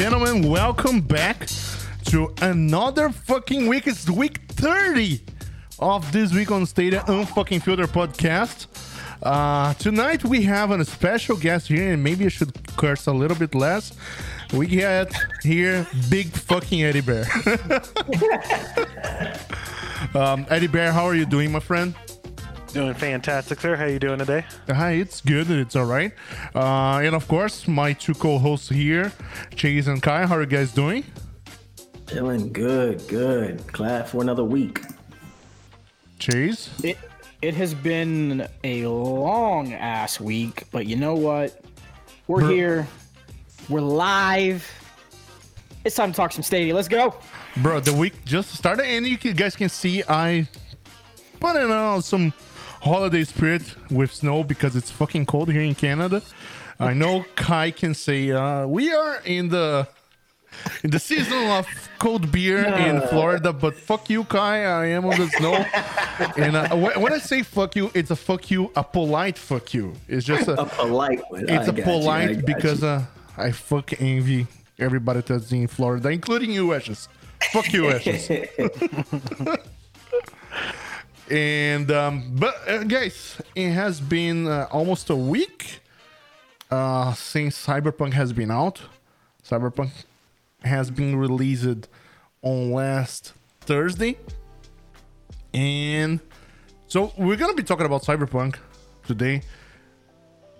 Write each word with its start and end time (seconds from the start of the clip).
gentlemen, 0.00 0.48
welcome 0.48 1.02
back 1.02 1.46
to 2.06 2.32
another 2.40 3.10
fucking 3.10 3.66
week. 3.66 3.86
It's 3.86 4.08
week 4.08 4.38
30 4.48 5.20
of 5.78 6.10
this 6.10 6.32
week 6.32 6.50
on 6.50 6.64
Stadia 6.64 7.00
Unfucking 7.00 7.60
Filter 7.60 7.86
podcast. 7.86 8.66
Uh, 9.22 9.74
tonight 9.74 10.24
we 10.24 10.40
have 10.44 10.70
a 10.70 10.82
special 10.86 11.36
guest 11.36 11.68
here, 11.68 11.92
and 11.92 12.02
maybe 12.02 12.24
I 12.24 12.28
should 12.28 12.50
curse 12.78 13.08
a 13.08 13.12
little 13.12 13.36
bit 13.36 13.54
less. 13.54 13.92
We 14.54 14.68
get 14.68 15.12
here 15.42 15.86
big 16.08 16.28
fucking 16.28 16.82
Eddie 16.82 17.02
Bear. 17.02 17.26
um, 20.14 20.46
Eddie 20.48 20.68
Bear, 20.68 20.92
how 20.92 21.04
are 21.04 21.14
you 21.14 21.26
doing, 21.26 21.52
my 21.52 21.60
friend? 21.60 21.94
Doing 22.72 22.94
fantastic, 22.94 23.58
sir. 23.58 23.74
How 23.74 23.86
you 23.86 23.98
doing 23.98 24.20
today? 24.20 24.44
Hi, 24.68 24.92
it's 24.92 25.20
good. 25.20 25.50
It's 25.50 25.74
all 25.74 25.86
right. 25.86 26.12
Uh, 26.54 27.00
and 27.02 27.16
of 27.16 27.26
course, 27.26 27.66
my 27.66 27.92
two 27.92 28.14
co-hosts 28.14 28.68
here, 28.68 29.10
Chase 29.56 29.88
and 29.88 30.00
Kai. 30.00 30.24
How 30.26 30.36
are 30.36 30.42
you 30.42 30.46
guys 30.46 30.72
doing? 30.72 31.02
Feeling 32.06 32.52
good, 32.52 33.06
good. 33.08 33.66
Glad 33.72 34.08
for 34.08 34.22
another 34.22 34.44
week. 34.44 34.82
Chase? 36.20 36.70
It 36.84 36.96
it 37.42 37.54
has 37.54 37.74
been 37.74 38.46
a 38.62 38.86
long 38.86 39.72
ass 39.72 40.20
week, 40.20 40.62
but 40.70 40.86
you 40.86 40.94
know 40.94 41.16
what? 41.16 41.64
We're 42.28 42.40
Bro- 42.40 42.50
here. 42.50 42.88
We're 43.68 43.80
live. 43.80 44.64
It's 45.84 45.96
time 45.96 46.12
to 46.12 46.16
talk 46.16 46.30
some 46.30 46.44
Stadia. 46.44 46.72
Let's 46.72 46.88
go. 46.88 47.14
Bro, 47.56 47.80
the 47.80 47.94
week 47.94 48.24
just 48.24 48.50
started, 48.54 48.84
and 48.86 49.04
you 49.06 49.16
guys 49.16 49.56
can 49.56 49.68
see 49.68 50.04
I 50.08 50.46
put 51.40 51.56
in 51.56 51.68
uh, 51.70 52.00
some 52.00 52.32
holiday 52.80 53.24
spirit 53.24 53.62
with 53.90 54.12
snow 54.12 54.42
because 54.44 54.76
it's 54.76 54.90
fucking 54.90 55.26
cold 55.26 55.50
here 55.50 55.62
in 55.62 55.74
Canada. 55.74 56.22
I 56.78 56.94
know 56.94 57.24
Kai 57.36 57.70
can 57.72 57.94
say 57.94 58.30
uh, 58.30 58.66
we 58.66 58.92
are 58.92 59.20
in 59.24 59.48
the 59.50 59.86
in 60.82 60.90
the 60.90 60.98
season 60.98 61.46
of 61.50 61.66
cold 61.98 62.32
beer 62.32 62.64
in 62.64 63.00
Florida, 63.08 63.52
but 63.52 63.76
fuck 63.76 64.08
you, 64.10 64.24
Kai. 64.24 64.64
I 64.64 64.86
am 64.86 65.04
on 65.04 65.16
the 65.18 65.28
snow, 65.28 65.54
and 66.36 66.56
uh, 66.56 66.74
when 66.98 67.12
I 67.12 67.18
say 67.18 67.42
fuck 67.42 67.76
you, 67.76 67.90
it's 67.94 68.10
a 68.10 68.16
fuck 68.16 68.50
you, 68.50 68.70
a 68.74 68.82
polite 68.82 69.36
fuck 69.38 69.74
you. 69.74 69.92
It's 70.08 70.24
just 70.26 70.48
a 70.48 70.60
A 70.62 70.66
polite 70.66 71.20
one. 71.30 71.42
it's 71.48 71.68
I 71.68 71.72
a 71.72 71.72
got 71.72 71.76
you, 71.76 71.82
I 71.82 71.84
polite 71.84 72.46
because 72.46 72.82
uh, 72.82 73.04
I 73.36 73.52
fuck 73.52 73.92
envy 74.00 74.46
everybody 74.78 75.20
that's 75.20 75.52
in 75.52 75.66
Florida, 75.68 76.08
including 76.08 76.50
you, 76.50 76.72
Ashes. 76.72 77.08
Fuck 77.52 77.72
you, 77.74 77.90
Ashes. 77.90 78.28
and 81.30 81.90
um, 81.90 82.24
but 82.34 82.56
uh, 82.68 82.82
guys, 82.84 83.40
it 83.54 83.70
has 83.70 84.00
been 84.00 84.46
uh, 84.46 84.66
almost 84.70 85.10
a 85.10 85.16
week 85.16 85.80
uh, 86.70 87.12
since 87.14 87.66
Cyberpunk 87.66 88.12
has 88.14 88.32
been 88.32 88.50
out. 88.50 88.80
Cyberpunk 89.46 89.90
has 90.62 90.90
been 90.90 91.16
released 91.16 91.88
on 92.42 92.72
last 92.72 93.32
Thursday, 93.60 94.18
and 95.54 96.20
so 96.88 97.12
we're 97.16 97.36
gonna 97.36 97.54
be 97.54 97.62
talking 97.62 97.86
about 97.86 98.02
Cyberpunk 98.02 98.56
today. 99.06 99.42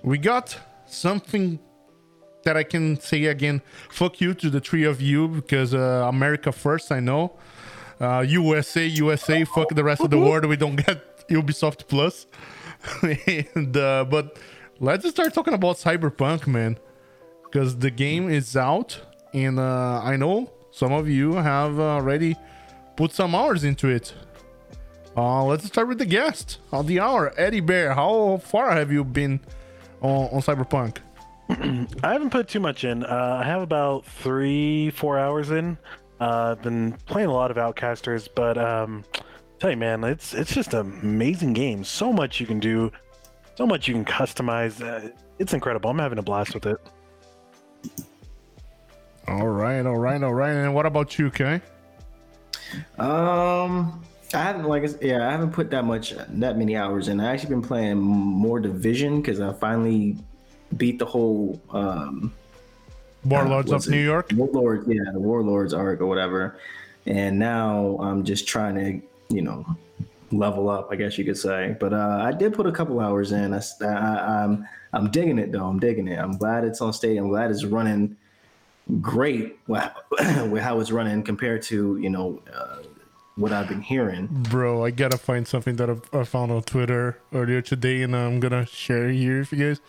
We 0.03 0.19
got 0.19 0.57
something 0.87 1.59
that 2.45 2.57
I 2.57 2.63
can 2.63 2.99
say 3.01 3.27
again. 3.27 3.61
Fuck 3.91 4.21
you 4.21 4.35
to 4.35 4.51
the 4.51 4.61
three 4.61 4.85
of 4.85 5.03
you 5.03 5.29
because 5.29 5.75
uh, 5.75 6.07
America 6.09 6.53
first. 6.53 6.93
I 6.93 7.01
know. 7.01 7.33
Uh, 8.01 8.21
USA, 8.21 8.87
USA. 8.87 9.45
Fuck 9.45 9.75
the 9.75 9.85
rest 9.85 10.01
of 10.01 10.11
the 10.11 10.19
world. 10.19 10.47
We 10.47 10.57
don't 10.57 10.77
get 10.77 11.29
Ubisoft 11.29 11.87
Plus. 11.87 12.27
and 13.03 13.77
uh, 13.77 14.05
but 14.05 14.39
let's 14.79 15.03
just 15.03 15.17
start 15.17 15.35
talking 15.35 15.55
about 15.55 15.77
Cyberpunk, 15.77 16.47
man, 16.47 16.79
because 17.45 17.79
the 17.79 17.91
game 17.91 18.31
is 18.31 18.57
out, 18.57 19.01
and 19.35 19.61
uh, 19.61 20.01
I 20.03 20.17
know 20.17 20.51
some 20.71 20.93
of 20.93 21.09
you 21.09 21.35
have 21.35 21.79
already 21.79 22.37
put 22.97 23.13
some 23.13 23.35
hours 23.35 23.65
into 23.65 23.89
it. 23.89 24.15
Uh, 25.17 25.45
let's 25.45 25.67
start 25.67 25.89
with 25.89 25.99
the 25.99 26.07
guest 26.07 26.59
on 26.73 26.87
the 26.87 27.01
hour, 27.01 27.35
Eddie 27.37 27.61
Bear. 27.61 27.95
How 27.95 28.39
far 28.39 28.71
have 28.73 28.91
you 28.91 29.05
been 29.05 29.41
on, 30.01 30.29
on 30.29 30.41
Cyberpunk? 30.41 30.99
I 32.03 32.13
haven't 32.13 32.31
put 32.31 32.49
too 32.49 32.61
much 32.61 32.85
in. 32.85 33.05
Uh, 33.05 33.41
I 33.43 33.45
have 33.45 33.61
about 33.61 34.07
three, 34.07 34.91
four 34.91 35.19
hours 35.19 35.51
in. 35.51 35.79
Uh, 36.21 36.55
I've 36.57 36.63
been 36.63 36.93
playing 37.07 37.29
a 37.29 37.33
lot 37.33 37.51
of 37.51 37.57
Outcasters, 37.57 38.29
but 38.35 38.59
um, 38.59 39.05
tell 39.59 39.71
you, 39.71 39.77
man, 39.77 40.05
it's 40.05 40.35
it's 40.35 40.55
just 40.55 40.75
an 40.75 40.81
amazing 41.03 41.55
game. 41.55 41.83
So 41.83 42.13
much 42.13 42.41
you 42.41 42.47
can 42.47 42.61
do, 42.61 42.93
so 43.57 43.67
much 43.67 43.89
you 43.89 43.95
can 43.95 44.05
customize. 44.05 44.83
Uh, 44.83 45.09
it's 45.39 45.55
incredible. 45.55 45.89
I'm 45.89 45.99
having 45.99 46.19
a 46.19 46.23
blast 46.23 46.53
with 46.55 46.67
it. 46.67 46.77
All 49.27 49.49
right, 49.49 49.85
all 49.87 49.97
right, 49.97 50.23
all 50.23 50.35
right. 50.35 50.53
And 50.53 50.75
what 50.75 50.87
about 50.87 51.19
you, 51.19 51.31
Kai? 51.31 51.63
Um, 52.99 54.03
I 54.35 54.39
haven't 54.43 54.65
like 54.67 54.83
I 54.83 54.87
s- 54.87 54.99
yeah, 55.01 55.27
I 55.27 55.31
haven't 55.31 55.53
put 55.53 55.71
that 55.71 55.85
much 55.85 56.15
that 56.29 56.59
many 56.59 56.77
hours 56.77 57.09
in. 57.09 57.21
I 57.21 57.33
actually 57.33 57.51
been 57.51 57.63
playing 57.63 57.97
more 57.99 58.61
Division 58.61 59.23
because 59.23 59.41
I 59.41 59.53
finally 59.55 60.17
beat 60.77 60.99
the 60.99 61.07
whole 61.07 61.61
um 61.71 62.33
Warlords 63.25 63.71
what's 63.71 63.87
of 63.87 63.93
it? 63.93 63.97
New 63.97 64.03
York. 64.03 64.31
Warlords, 64.35 64.87
yeah, 64.89 65.11
the 65.13 65.21
Warlords 65.21 65.75
arc 65.75 66.01
or 66.01 66.07
whatever. 66.07 66.57
And 67.07 67.39
now 67.39 67.99
I'm 68.01 68.25
just 68.25 68.47
trying 68.47 68.75
to, 68.75 69.35
you 69.35 69.43
know, 69.43 69.67
level 70.33 70.69
up, 70.69 70.89
I 70.91 70.97
guess 70.97 71.19
you 71.19 71.25
could 71.25 71.37
say. 71.37 71.77
But 71.79 71.93
uh, 71.93 72.21
I 72.23 72.33
did 72.33 72.55
put 72.55 72.67
a 72.67 72.73
couple 72.73 73.01
hours 73.01 73.33
in. 73.33 73.53
I, 73.55 73.61
I, 73.83 74.45
am 74.45 74.67
I'm 74.93 75.11
digging 75.11 75.39
it 75.39 75.53
though. 75.53 75.67
I'm 75.67 75.79
digging 75.79 76.09
it. 76.09 76.19
I'm 76.19 76.37
glad 76.37 76.65
it's 76.65 76.81
on 76.81 76.93
stage. 76.93 77.19
I'm 77.19 77.29
glad 77.29 77.51
it's 77.51 77.65
running 77.65 78.17
great 79.01 79.59
with 79.67 79.89
with 80.51 80.63
how 80.63 80.81
it's 80.81 80.91
running 80.91 81.23
compared 81.23 81.63
to 81.63 81.97
you 81.99 82.11
know 82.11 82.43
uh, 82.53 82.79
what 83.37 83.53
I've 83.53 83.69
been 83.69 83.83
hearing. 83.83 84.29
Bro, 84.31 84.85
I 84.85 84.91
gotta 84.91 85.19
find 85.19 85.47
something 85.47 85.77
that 85.77 85.91
I- 85.91 86.19
I 86.19 86.25
found 86.25 86.53
on 86.53 86.63
Twitter 86.63 87.19
earlier 87.33 87.63
today, 87.63 88.03
and 88.03 88.15
I'm 88.15 88.41
gonna 88.41 88.67
share 88.67 89.09
here 89.09 89.45
for 89.45 89.57
you 89.57 89.69
guys. 89.69 89.81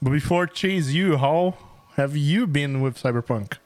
But 0.00 0.10
before 0.10 0.46
Chase, 0.46 0.90
you, 0.90 1.16
how 1.16 1.56
have 1.96 2.16
you 2.16 2.46
been 2.46 2.80
with 2.80 3.00
Cyberpunk? 3.00 3.58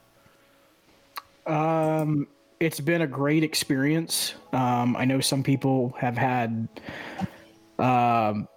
Um, 1.46 2.26
it's 2.58 2.80
been 2.80 3.02
a 3.02 3.06
great 3.06 3.44
experience. 3.44 4.34
Um, 4.52 4.96
I 4.96 5.04
know 5.04 5.20
some 5.20 5.42
people 5.42 5.94
have 5.98 6.16
had, 6.16 6.68
um, 7.78 8.48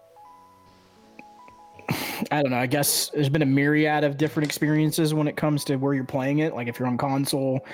I 2.32 2.42
don't 2.42 2.52
know. 2.52 2.58
I 2.58 2.66
guess 2.66 3.10
there's 3.10 3.30
been 3.30 3.42
a 3.42 3.48
myriad 3.48 4.04
of 4.04 4.18
different 4.18 4.48
experiences 4.48 5.14
when 5.14 5.28
it 5.28 5.36
comes 5.36 5.64
to 5.66 5.76
where 5.76 5.94
you're 5.94 6.04
playing 6.04 6.40
it. 6.40 6.56
Like 6.56 6.68
if 6.68 6.80
you're 6.80 6.88
on 6.88 6.98
console, 6.98 7.66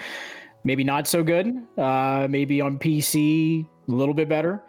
maybe 0.63 0.83
not 0.83 1.07
so 1.07 1.23
good. 1.23 1.65
Uh, 1.77 2.27
maybe 2.29 2.59
on 2.59 2.77
PC, 2.77 3.65
a 3.87 3.91
little 3.91 4.13
bit 4.13 4.27
better. 4.27 4.61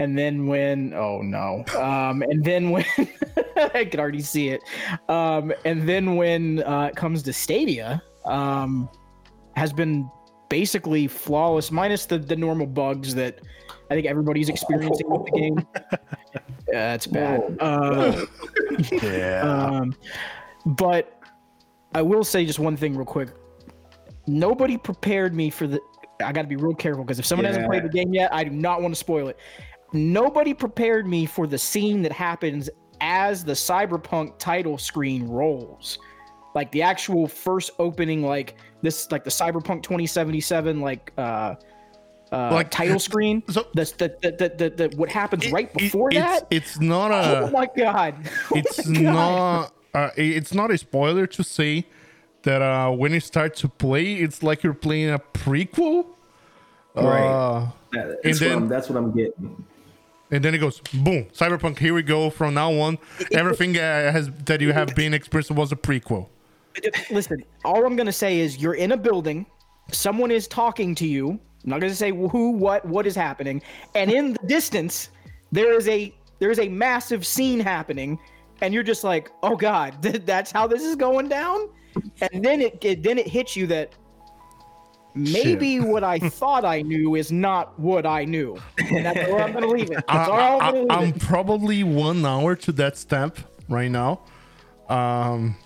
And 0.00 0.16
then 0.16 0.46
when, 0.46 0.94
oh 0.94 1.20
no. 1.20 1.62
Um, 1.78 2.22
and 2.22 2.42
then 2.42 2.70
when, 2.70 2.86
I 3.74 3.84
can 3.84 4.00
already 4.00 4.22
see 4.22 4.48
it. 4.48 4.62
Um, 5.10 5.52
and 5.66 5.86
then 5.86 6.16
when 6.16 6.62
uh, 6.62 6.86
it 6.90 6.96
comes 6.96 7.22
to 7.24 7.34
Stadia, 7.34 8.02
um, 8.24 8.88
has 9.56 9.74
been 9.74 10.10
basically 10.48 11.06
flawless, 11.06 11.70
minus 11.70 12.06
the, 12.06 12.18
the 12.18 12.34
normal 12.34 12.66
bugs 12.66 13.14
that 13.14 13.40
I 13.90 13.94
think 13.94 14.06
everybody's 14.06 14.48
experiencing 14.48 15.08
with 15.10 15.26
the 15.26 15.38
game. 15.38 15.66
Yeah, 16.72 16.94
it's 16.94 17.06
bad. 17.08 17.56
Uh, 17.58 18.26
Yeah. 19.02 19.42
um, 19.42 19.96
but 20.64 21.20
I 21.96 22.02
will 22.02 22.22
say 22.22 22.44
just 22.46 22.60
one 22.60 22.76
thing 22.76 22.96
real 22.96 23.04
quick. 23.04 23.30
Nobody 24.28 24.78
prepared 24.78 25.34
me 25.34 25.50
for 25.50 25.66
the. 25.66 25.80
I 26.24 26.30
got 26.32 26.42
to 26.42 26.48
be 26.48 26.54
real 26.54 26.74
careful 26.74 27.02
because 27.02 27.18
if 27.18 27.26
someone 27.26 27.44
hasn't 27.46 27.66
played 27.66 27.82
the 27.82 27.88
game 27.88 28.14
yet, 28.14 28.32
I 28.32 28.44
do 28.44 28.50
not 28.50 28.82
want 28.82 28.94
to 28.94 28.98
spoil 28.98 29.26
it. 29.28 29.38
Nobody 29.92 30.54
prepared 30.54 31.06
me 31.06 31.26
for 31.26 31.46
the 31.46 31.58
scene 31.58 32.02
that 32.02 32.12
happens 32.12 32.70
as 33.00 33.44
the 33.44 33.52
cyberpunk 33.52 34.38
title 34.38 34.78
screen 34.78 35.26
rolls. 35.26 35.98
Like 36.54 36.70
the 36.72 36.82
actual 36.82 37.26
first 37.26 37.70
opening, 37.78 38.22
like 38.22 38.56
this, 38.82 39.10
like 39.10 39.24
the 39.24 39.30
cyberpunk 39.30 39.82
2077, 39.82 40.80
like 40.80 41.12
uh, 41.16 41.54
uh, 42.32 42.50
Like- 42.52 42.70
title 42.70 42.98
screen. 42.98 43.42
So- 43.48 43.66
the, 43.74 43.84
the, 43.98 44.16
the, 44.22 44.30
the, 44.32 44.70
the, 44.70 44.88
the 44.88 44.96
what 44.96 45.08
happens 45.08 45.46
It- 45.46 45.52
right 45.52 45.72
before 45.74 46.08
it's, 46.10 46.18
that? 46.18 46.46
it's 46.50 46.80
not 46.80 47.10
a. 47.12 47.40
oh 47.40 47.46
a. 47.46 47.50
my 47.50 47.68
god! 47.76 48.14
Oh 48.50 48.56
it's 48.56 48.86
my 48.86 49.02
God. 49.02 49.12
not. 49.12 49.72
Uh, 49.92 50.10
it's 50.16 50.54
not 50.54 50.70
a 50.70 50.78
spoiler 50.78 51.26
to 51.26 51.42
say 51.42 51.84
that 52.42 52.62
uh, 52.62 52.90
when 52.90 53.12
you 53.12 53.20
start 53.20 53.54
to 53.56 53.68
play, 53.68 54.14
it's 54.14 54.42
like 54.42 54.62
you're 54.62 54.72
playing 54.74 55.10
a 55.10 55.18
prequel. 55.18 56.06
Right. 56.94 57.26
Uh, 57.26 57.68
That- 57.92 58.06
And 58.08 58.16
That's, 58.24 58.38
then- 58.40 58.50
what 58.54 58.62
I'm, 58.62 58.68
that's 58.68 58.88
what 58.88 58.96
I'm 58.98 59.12
getting. 59.12 59.64
And 60.30 60.44
then 60.44 60.54
it 60.54 60.58
goes 60.58 60.80
boom 60.92 61.24
cyberpunk 61.32 61.78
here 61.78 61.94
we 61.94 62.02
go 62.02 62.30
from 62.30 62.54
now 62.54 62.72
on 62.72 62.98
everything 63.32 63.76
uh, 63.76 64.12
has 64.12 64.30
that 64.44 64.60
you 64.60 64.72
have 64.72 64.94
been 64.94 65.12
experienced 65.14 65.50
was 65.50 65.72
a 65.72 65.76
prequel 65.76 66.28
Listen, 67.10 67.44
all 67.64 67.84
I'm 67.84 67.96
gonna 67.96 68.12
say 68.12 68.38
is 68.38 68.58
you're 68.58 68.74
in 68.74 68.92
a 68.92 68.96
building, 68.96 69.46
someone 69.90 70.30
is 70.30 70.46
talking 70.46 70.94
to 70.96 71.06
you. 71.06 71.30
I'm 71.30 71.70
not 71.70 71.80
gonna 71.80 71.94
say 71.94 72.10
who, 72.10 72.50
what, 72.52 72.84
what 72.84 73.06
is 73.06 73.14
happening, 73.14 73.62
and 73.94 74.10
in 74.10 74.32
the 74.34 74.46
distance 74.46 75.10
there 75.52 75.72
is 75.72 75.88
a 75.88 76.14
there 76.38 76.50
is 76.50 76.58
a 76.58 76.68
massive 76.68 77.26
scene 77.26 77.60
happening, 77.60 78.18
and 78.60 78.72
you're 78.72 78.82
just 78.82 79.04
like, 79.04 79.30
oh 79.42 79.56
god, 79.56 80.02
th- 80.02 80.22
that's 80.24 80.50
how 80.50 80.66
this 80.66 80.82
is 80.82 80.96
going 80.96 81.28
down. 81.28 81.68
and 82.32 82.44
then 82.44 82.60
it, 82.60 82.82
it 82.84 83.02
then 83.02 83.18
it 83.18 83.26
hits 83.26 83.56
you 83.56 83.66
that 83.66 83.94
maybe 85.14 85.80
what 85.80 86.04
I 86.04 86.18
thought 86.18 86.64
I 86.64 86.82
knew 86.82 87.14
is 87.16 87.30
not 87.32 87.78
what 87.78 88.06
I 88.06 88.24
knew. 88.24 88.56
And 88.78 89.04
that's 89.06 89.28
where 89.30 89.42
I'm 89.42 89.52
gonna 89.52 89.66
leave 89.66 89.90
it. 89.90 90.04
That's 90.08 90.28
all 90.28 90.60
I'm 90.60 90.74
gonna 90.74 90.92
I, 90.92 91.00
leave 91.00 91.08
am 91.10 91.14
it. 91.16 91.20
probably 91.20 91.82
one 91.84 92.24
hour 92.24 92.54
to 92.56 92.72
that 92.72 92.96
step 92.96 93.38
right 93.68 93.90
now, 93.90 94.20
um, 94.88 95.56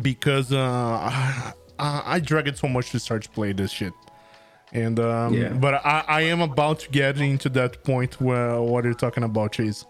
because 0.00 0.52
uh, 0.52 0.58
I, 0.58 1.52
I 1.78 2.20
drag 2.20 2.48
it 2.48 2.58
so 2.58 2.68
much 2.68 2.90
to 2.92 2.98
start 2.98 3.22
to 3.24 3.30
play 3.30 3.52
this 3.52 3.70
shit, 3.70 3.92
and 4.72 4.98
um, 5.00 5.34
Yeah. 5.34 5.50
but 5.54 5.74
I, 5.84 6.04
I 6.08 6.20
am 6.22 6.40
about 6.40 6.80
to 6.80 6.90
get 6.90 7.18
into 7.20 7.48
that 7.50 7.84
point 7.84 8.20
where 8.20 8.60
what 8.60 8.84
you're 8.84 8.94
talking 8.94 9.24
about, 9.24 9.52
Chase. 9.52 9.84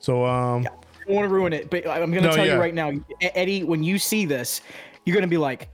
So 0.00 0.24
um, 0.24 0.66
I 0.66 1.04
don't 1.06 1.14
want 1.16 1.28
to 1.28 1.34
ruin 1.34 1.52
it, 1.52 1.70
but 1.70 1.86
I'm 1.86 2.10
gonna 2.10 2.28
No, 2.28 2.34
tell 2.34 2.46
yeah. 2.46 2.54
you 2.54 2.60
right 2.60 2.74
now, 2.74 2.92
Eddie, 3.20 3.64
when 3.64 3.82
you 3.82 3.98
see 3.98 4.24
this, 4.24 4.60
you're 5.04 5.14
gonna 5.14 5.26
be 5.26 5.36
like, 5.38 5.68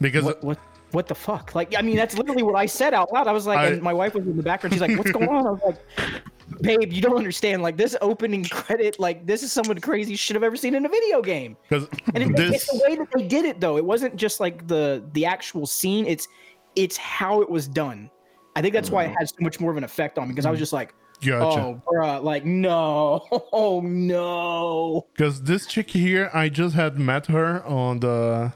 because 0.00 0.24
what 0.24 0.42
what 0.44 0.58
what 0.92 1.06
the 1.06 1.14
fuck? 1.14 1.54
Like, 1.54 1.74
I 1.76 1.82
mean, 1.82 1.96
that's 1.96 2.16
literally 2.16 2.42
what 2.42 2.54
I 2.54 2.66
said 2.66 2.94
out 2.94 3.12
loud. 3.12 3.26
I 3.26 3.32
was 3.32 3.46
like, 3.46 3.58
I- 3.58 3.66
and 3.66 3.82
my 3.82 3.92
wife 3.92 4.14
was 4.14 4.26
in 4.26 4.36
the 4.36 4.42
background. 4.42 4.72
She's 4.72 4.80
like, 4.80 4.96
"What's 4.96 5.12
going 5.12 5.28
on?" 5.28 5.46
I 5.46 5.50
was 5.50 5.60
like, 5.64 6.22
"Babe, 6.62 6.92
you 6.92 7.02
don't 7.02 7.16
understand. 7.16 7.62
Like, 7.62 7.76
this 7.76 7.96
opening 8.00 8.44
credit, 8.44 8.98
like, 8.98 9.26
this 9.26 9.42
is 9.42 9.52
some 9.52 9.68
of 9.68 9.74
the 9.74 9.82
craziest 9.82 10.22
shit 10.22 10.36
I've 10.36 10.42
ever 10.42 10.56
seen 10.56 10.74
in 10.74 10.86
a 10.86 10.88
video 10.88 11.20
game." 11.20 11.56
because 11.68 11.88
And 12.14 12.34
this 12.36 12.54
it's 12.54 12.66
the 12.66 12.82
way 12.88 12.96
that 12.96 13.08
they 13.14 13.26
did 13.26 13.44
it, 13.44 13.60
though. 13.60 13.76
It 13.76 13.84
wasn't 13.84 14.16
just 14.16 14.40
like 14.40 14.66
the 14.66 15.04
the 15.12 15.26
actual 15.26 15.66
scene. 15.66 16.06
It's 16.06 16.28
it's 16.74 16.96
how 16.96 17.42
it 17.42 17.50
was 17.50 17.68
done. 17.68 18.10
I 18.56 18.62
think 18.62 18.74
that's 18.74 18.90
why 18.90 19.04
it 19.04 19.08
mm-hmm. 19.08 19.16
had 19.18 19.28
so 19.28 19.36
much 19.40 19.60
more 19.60 19.70
of 19.70 19.76
an 19.76 19.84
effect 19.84 20.18
on 20.18 20.28
me 20.28 20.32
because 20.32 20.46
I 20.46 20.50
was 20.50 20.56
mm-hmm. 20.56 20.62
just 20.62 20.72
like, 20.72 20.94
gotcha. 21.20 21.60
"Oh, 21.60 21.82
bruh, 21.86 22.22
like, 22.22 22.44
no, 22.44 23.26
oh 23.52 23.80
no." 23.80 25.06
Because 25.12 25.42
this 25.42 25.66
chick 25.66 25.90
here, 25.90 26.30
I 26.32 26.48
just 26.48 26.74
had 26.74 26.98
met 26.98 27.26
her 27.26 27.64
on 27.66 28.00
the 28.00 28.52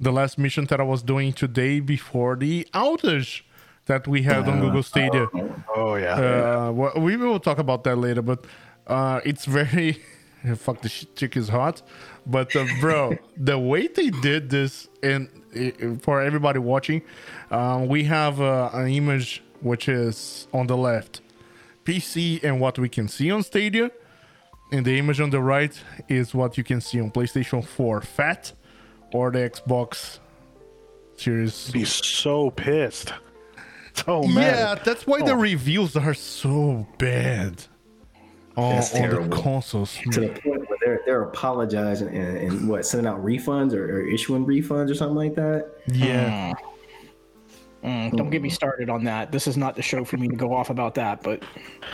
the 0.00 0.12
last 0.12 0.38
mission 0.38 0.64
that 0.66 0.80
I 0.80 0.84
was 0.84 1.02
doing 1.02 1.32
today 1.32 1.80
before 1.80 2.36
the 2.36 2.66
outage 2.72 3.42
that 3.86 4.06
we 4.06 4.22
had 4.22 4.48
on 4.48 4.60
Google 4.60 4.82
Stadia. 4.82 5.28
Oh 5.74 5.96
yeah. 5.96 6.14
Uh, 6.14 6.72
well, 6.72 6.92
we 6.96 7.16
will 7.16 7.40
talk 7.40 7.58
about 7.58 7.84
that 7.84 7.96
later, 7.96 8.22
but 8.22 8.44
uh, 8.86 9.20
it's 9.24 9.44
very 9.44 10.02
fuck 10.56 10.80
the 10.82 10.88
chick 10.88 11.36
is 11.36 11.48
hot. 11.48 11.82
But 12.26 12.54
uh, 12.54 12.66
bro, 12.80 13.16
the 13.36 13.58
way 13.58 13.88
they 13.88 14.10
did 14.10 14.50
this, 14.50 14.88
and 15.02 15.28
uh, 15.56 15.96
for 16.02 16.22
everybody 16.22 16.58
watching, 16.58 17.02
um, 17.50 17.88
we 17.88 18.04
have 18.04 18.40
uh, 18.40 18.70
an 18.72 18.88
image 18.88 19.42
which 19.60 19.88
is 19.88 20.46
on 20.52 20.68
the 20.68 20.76
left, 20.76 21.20
PC, 21.84 22.42
and 22.44 22.60
what 22.60 22.78
we 22.78 22.88
can 22.88 23.08
see 23.08 23.30
on 23.30 23.42
Stadia, 23.42 23.90
and 24.70 24.86
the 24.86 24.98
image 24.98 25.20
on 25.20 25.30
the 25.30 25.40
right 25.40 25.82
is 26.08 26.34
what 26.34 26.56
you 26.56 26.62
can 26.62 26.80
see 26.80 27.00
on 27.00 27.10
PlayStation 27.10 27.64
4 27.64 28.02
Fat 28.02 28.52
or 29.12 29.30
the 29.30 29.38
Xbox 29.38 30.18
Series. 31.16 31.70
be 31.70 31.84
so 31.84 32.50
pissed. 32.50 33.12
So 34.06 34.22
Yeah, 34.26 34.76
that's 34.76 35.08
why 35.08 35.22
the 35.22 35.32
Oh. 35.32 35.36
reviews 35.40 35.96
are 35.96 36.14
so 36.14 36.86
bad 36.98 37.64
on, 38.56 38.76
That's 38.76 38.94
on 38.94 39.02
the 39.02 39.08
terrible. 39.08 39.36
consoles. 39.42 39.98
to 40.12 40.20
the 40.20 40.28
point 40.28 40.68
where 40.68 40.78
they're 40.84 41.00
they're 41.04 41.22
apologizing 41.22 42.06
and, 42.16 42.36
and 42.38 42.68
what 42.68 42.86
sending 42.86 43.08
out 43.10 43.24
refunds 43.24 43.72
or, 43.74 43.96
or 43.96 44.06
issuing 44.06 44.46
refunds 44.46 44.88
or 44.88 44.94
something 44.94 45.16
like 45.16 45.34
that. 45.34 45.66
Yeah, 45.92 46.54
Mm, 47.82 48.16
don't 48.16 48.30
get 48.30 48.40
me 48.42 48.50
started 48.50 48.88
on 48.90 49.02
that. 49.04 49.30
This 49.32 49.46
is 49.48 49.56
not 49.56 49.74
the 49.74 49.82
show 49.82 50.04
for 50.04 50.16
me 50.16 50.28
to 50.28 50.34
go 50.36 50.52
off 50.52 50.70
about 50.70 50.94
that, 50.96 51.22
but 51.24 51.42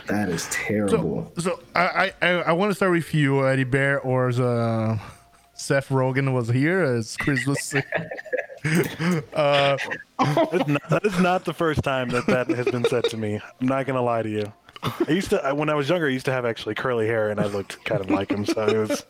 That 0.07 0.29
is 0.29 0.47
terrible. 0.51 1.31
so 1.39 1.59
I 1.75 2.11
I, 2.21 2.27
I 2.27 2.51
want 2.51 2.69
to 2.69 2.75
start 2.75 2.91
with 2.91 3.13
you, 3.15 3.47
Eddie 3.47 3.63
Bear, 3.65 3.99
or 4.01 4.27
as 4.27 4.39
uh, 4.39 4.97
Seth 5.55 5.89
Rogen 5.89 6.33
was 6.33 6.49
here, 6.49 6.83
as 6.83 7.15
Chris 7.17 7.45
was 7.45 7.61
saying. 7.63 7.83
uh, 9.33 9.77
That 10.17 10.49
is, 10.53 10.67
not, 10.67 10.89
that 10.89 11.05
is 11.05 11.19
not 11.19 11.45
the 11.45 11.53
first 11.53 11.83
time 11.83 12.09
that 12.09 12.25
that 12.27 12.47
has 12.49 12.65
been 12.67 12.85
said 12.85 13.03
to 13.05 13.17
me. 13.17 13.39
I'm 13.61 13.67
not 13.67 13.85
gonna 13.85 14.01
lie 14.01 14.21
to 14.23 14.29
you. 14.29 14.51
I 15.07 15.11
used 15.11 15.29
to 15.31 15.43
I- 15.43 15.53
when 15.53 15.69
I 15.69 15.75
was 15.75 15.89
younger. 15.89 16.07
I 16.07 16.11
used 16.11 16.25
to 16.25 16.31
have 16.31 16.45
actually 16.45 16.75
curly 16.75 17.07
hair, 17.07 17.29
and 17.29 17.39
I 17.39 17.45
looked 17.45 17.83
kind 17.85 18.01
of 18.01 18.09
like 18.09 18.31
him. 18.31 18.45
So 18.45 18.65
it 18.67 18.77
was. 18.89 19.05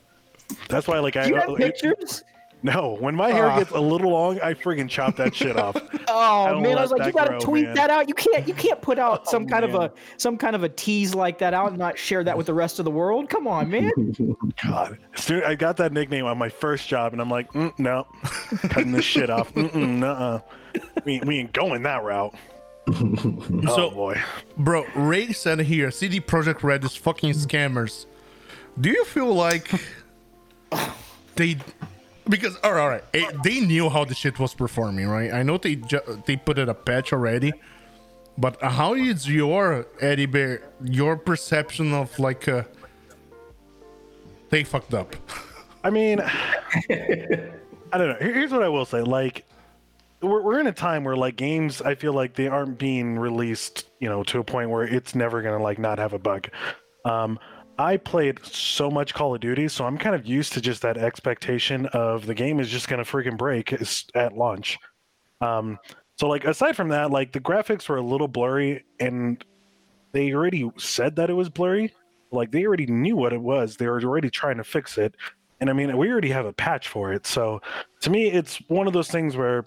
That's 0.69 0.87
why, 0.87 0.99
like, 0.99 1.15
I 1.15 1.23
do 1.23 1.29
you 1.29 1.35
have 1.35 1.49
it- 1.49 1.57
pictures? 1.57 2.23
No. 2.65 2.97
When 2.99 3.15
my 3.15 3.29
hair 3.31 3.45
Ah. 3.47 3.59
gets 3.59 3.71
a 3.71 3.79
little 3.79 4.11
long, 4.11 4.39
I 4.41 4.53
friggin' 4.55 4.89
chop 4.89 5.15
that 5.17 5.35
shit 5.35 5.57
off. 5.57 5.75
Oh 6.07 6.47
don't 6.51 6.61
man, 6.63 6.77
I 6.77 6.81
was 6.81 6.91
like, 6.91 7.05
you 7.07 7.11
gotta 7.11 7.31
grow, 7.31 7.39
tweet 7.39 7.65
man. 7.65 7.73
that 7.75 7.89
out. 7.89 8.07
You 8.07 8.13
can't, 8.13 8.47
you 8.47 8.53
can't 8.53 8.79
put 8.81 8.99
out 8.99 9.27
some 9.33 9.47
kind 9.47 9.65
of 9.65 9.73
a, 9.75 9.91
some 10.17 10.37
kind 10.37 10.55
of 10.55 10.63
a 10.63 10.69
tease 10.69 11.13
like 11.15 11.39
that 11.39 11.53
out 11.53 11.69
and 11.69 11.77
not 11.79 11.97
share 11.97 12.23
that 12.23 12.37
with 12.37 12.45
the 12.45 12.53
rest 12.53 12.77
of 12.79 12.85
the 12.85 12.91
world. 12.91 13.27
Come 13.29 13.47
on, 13.47 13.69
man. 13.69 13.91
God, 14.63 14.97
soon 15.15 15.43
I 15.43 15.55
got 15.55 15.77
that 15.77 15.91
nickname 15.93 16.25
on 16.25 16.37
my 16.37 16.47
first 16.47 16.87
job, 16.87 17.11
and 17.13 17.21
I'm 17.21 17.29
like, 17.29 17.51
mm, 17.53 17.77
no, 17.79 18.05
cutting 18.69 18.91
this 18.93 19.03
shit 19.03 19.29
off. 19.29 19.51
Mm-mm, 19.55 19.97
nuh-uh. 19.97 20.39
We, 21.03 21.19
we 21.21 21.39
ain't 21.39 21.53
going 21.53 21.83
that 21.83 22.03
route. 22.03 22.33
oh 22.87 23.61
So- 23.75 23.89
boy. 23.91 24.21
bro, 24.57 24.85
Ray 24.95 25.33
said 25.33 25.59
here, 25.61 25.91
CD 25.91 26.21
Projekt 26.21 26.63
Red 26.63 26.83
is 26.83 26.95
fucking 26.95 27.31
scammers. 27.33 28.05
Do 28.79 28.89
you 28.89 29.03
feel 29.05 29.33
like 29.33 29.69
they? 31.35 31.57
Because 32.27 32.57
all 32.63 32.73
right, 32.73 32.81
all 32.81 32.89
right, 32.89 33.03
eh, 33.13 33.31
they 33.43 33.59
knew 33.59 33.89
how 33.89 34.03
the 34.03 34.15
shit 34.15 34.39
was 34.39 34.53
performing, 34.53 35.07
right? 35.07 35.31
I 35.31 35.43
know 35.43 35.57
they 35.57 35.75
ju- 35.75 36.23
they 36.25 36.35
put 36.35 36.57
it 36.57 36.67
a 36.67 36.73
patch 36.73 37.13
already, 37.13 37.53
but 38.37 38.61
how 38.61 38.95
is 38.95 39.29
your 39.29 39.85
Eddie 40.01 40.25
Bear 40.25 40.63
your 40.83 41.17
perception 41.17 41.93
of 41.93 42.17
like 42.17 42.47
uh, 42.47 42.63
they 44.49 44.63
fucked 44.63 44.93
up? 44.93 45.15
I 45.83 45.91
mean, 45.91 46.19
I 47.91 47.97
don't 47.97 48.09
know. 48.09 48.17
Here's 48.19 48.51
what 48.51 48.63
I 48.63 48.69
will 48.69 48.85
say. 48.85 49.01
Like, 49.01 49.45
we're, 50.21 50.41
we're 50.41 50.59
in 50.59 50.65
a 50.65 50.73
time 50.73 51.03
where 51.03 51.15
like 51.15 51.35
games, 51.35 51.79
I 51.79 51.93
feel 51.93 52.13
like 52.13 52.33
they 52.33 52.47
aren't 52.47 52.79
being 52.79 53.19
released, 53.19 53.85
you 53.99 54.09
know, 54.09 54.23
to 54.23 54.39
a 54.39 54.43
point 54.43 54.71
where 54.71 54.83
it's 54.83 55.13
never 55.13 55.43
gonna 55.43 55.61
like 55.61 55.77
not 55.77 55.99
have 55.99 56.13
a 56.13 56.19
bug. 56.19 56.49
Um, 57.05 57.37
I 57.77 57.97
played 57.97 58.45
so 58.45 58.89
much 58.89 59.13
Call 59.13 59.35
of 59.35 59.41
Duty, 59.41 59.67
so 59.67 59.85
I'm 59.85 59.97
kind 59.97 60.15
of 60.15 60.25
used 60.25 60.53
to 60.53 60.61
just 60.61 60.81
that 60.83 60.97
expectation 60.97 61.85
of 61.87 62.25
the 62.25 62.33
game 62.33 62.59
is 62.59 62.69
just 62.69 62.87
gonna 62.87 63.03
freaking 63.03 63.37
break 63.37 63.73
at 64.15 64.33
launch. 64.37 64.77
Um, 65.41 65.77
so 66.17 66.27
like 66.27 66.45
aside 66.45 66.75
from 66.75 66.89
that, 66.89 67.11
like 67.11 67.33
the 67.33 67.41
graphics 67.41 67.89
were 67.89 67.97
a 67.97 68.01
little 68.01 68.27
blurry, 68.27 68.85
and 68.99 69.43
they 70.13 70.33
already 70.33 70.71
said 70.77 71.17
that 71.17 71.29
it 71.29 71.33
was 71.33 71.49
blurry. 71.49 71.93
Like 72.31 72.51
they 72.51 72.65
already 72.65 72.85
knew 72.85 73.15
what 73.17 73.33
it 73.33 73.41
was. 73.41 73.75
They 73.75 73.87
were 73.87 74.01
already 74.01 74.29
trying 74.29 74.57
to 74.57 74.63
fix 74.63 74.97
it. 74.97 75.15
And 75.59 75.69
I 75.69 75.73
mean, 75.73 75.95
we 75.97 76.09
already 76.11 76.29
have 76.29 76.45
a 76.45 76.53
patch 76.53 76.87
for 76.87 77.13
it. 77.13 77.25
So 77.25 77.61
to 78.01 78.09
me, 78.09 78.29
it's 78.29 78.57
one 78.67 78.87
of 78.87 78.93
those 78.93 79.09
things 79.09 79.35
where 79.35 79.65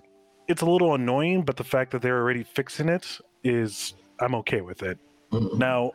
it's 0.49 0.63
a 0.63 0.67
little 0.67 0.95
annoying, 0.95 1.43
but 1.43 1.57
the 1.57 1.65
fact 1.65 1.91
that 1.93 2.03
they're 2.03 2.19
already 2.19 2.45
fixing 2.45 2.89
it 2.89 3.19
is, 3.45 3.95
I'm 4.21 4.35
okay 4.37 4.61
with 4.61 4.83
it. 4.83 4.99
Now, 5.31 5.93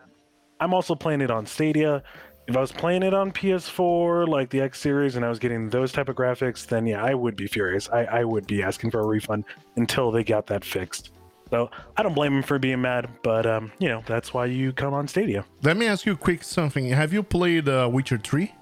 I'm 0.63 0.74
also 0.74 0.96
playing 0.96 1.20
it 1.20 1.29
on 1.29 1.46
Stadia. 1.46 2.01
If 2.48 2.55
I 2.55 2.62
was 2.62 2.72
playing 2.72 3.03
it 3.03 3.13
on 3.13 3.34
PS4, 3.34 4.29
like 4.29 4.50
the 4.50 4.62
X 4.62 4.79
series, 4.79 5.17
and 5.17 5.25
I 5.25 5.29
was 5.29 5.38
getting 5.38 5.70
those 5.70 5.91
type 5.91 6.08
of 6.08 6.15
graphics, 6.15 6.65
then 6.65 6.88
yeah, 6.88 7.03
I 7.03 7.13
would 7.13 7.36
be 7.36 7.48
furious. 7.48 7.89
I, 7.89 8.05
I 8.05 8.24
would 8.24 8.48
be 8.48 8.63
asking 8.63 8.91
for 8.91 9.01
a 9.01 9.05
refund 9.05 9.43
until 9.75 10.10
they 10.10 10.24
got 10.24 10.48
that 10.48 10.63
fixed. 10.63 11.12
So 11.50 11.70
I 11.98 12.03
don't 12.03 12.13
blame 12.13 12.34
them 12.34 12.43
for 12.43 12.60
being 12.60 12.82
mad, 12.82 13.10
but 13.24 13.46
um, 13.46 13.74
you 13.77 13.89
know 13.89 14.03
that's 14.05 14.34
why 14.34 14.46
you 14.46 14.72
come 14.72 14.93
on 14.93 15.05
Stadia. 15.05 15.43
Let 15.63 15.75
me 15.75 15.86
ask 15.86 16.05
you 16.05 16.13
a 16.13 16.15
quick 16.15 16.43
something. 16.43 16.88
Have 16.88 17.12
you 17.12 17.24
played 17.24 17.67
uh, 17.67 17.89
Witcher 17.91 18.17
Three? 18.17 18.53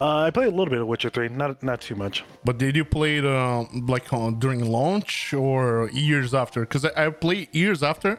Uh, 0.00 0.22
I 0.22 0.30
played 0.30 0.48
a 0.48 0.50
little 0.50 0.70
bit 0.70 0.80
of 0.80 0.86
Witcher 0.86 1.10
Three, 1.10 1.28
not 1.28 1.62
not 1.62 1.82
too 1.82 1.96
much. 1.96 2.24
But 2.44 2.56
did 2.56 2.76
you 2.76 2.84
play 2.84 3.18
it 3.18 3.26
uh, 3.26 3.64
like 3.86 4.10
uh, 4.10 4.30
during 4.30 4.64
launch 4.64 5.34
or 5.34 5.90
years 5.92 6.32
after? 6.32 6.62
Because 6.62 6.86
I, 6.86 7.06
I 7.06 7.10
played 7.10 7.54
years 7.54 7.82
after, 7.82 8.18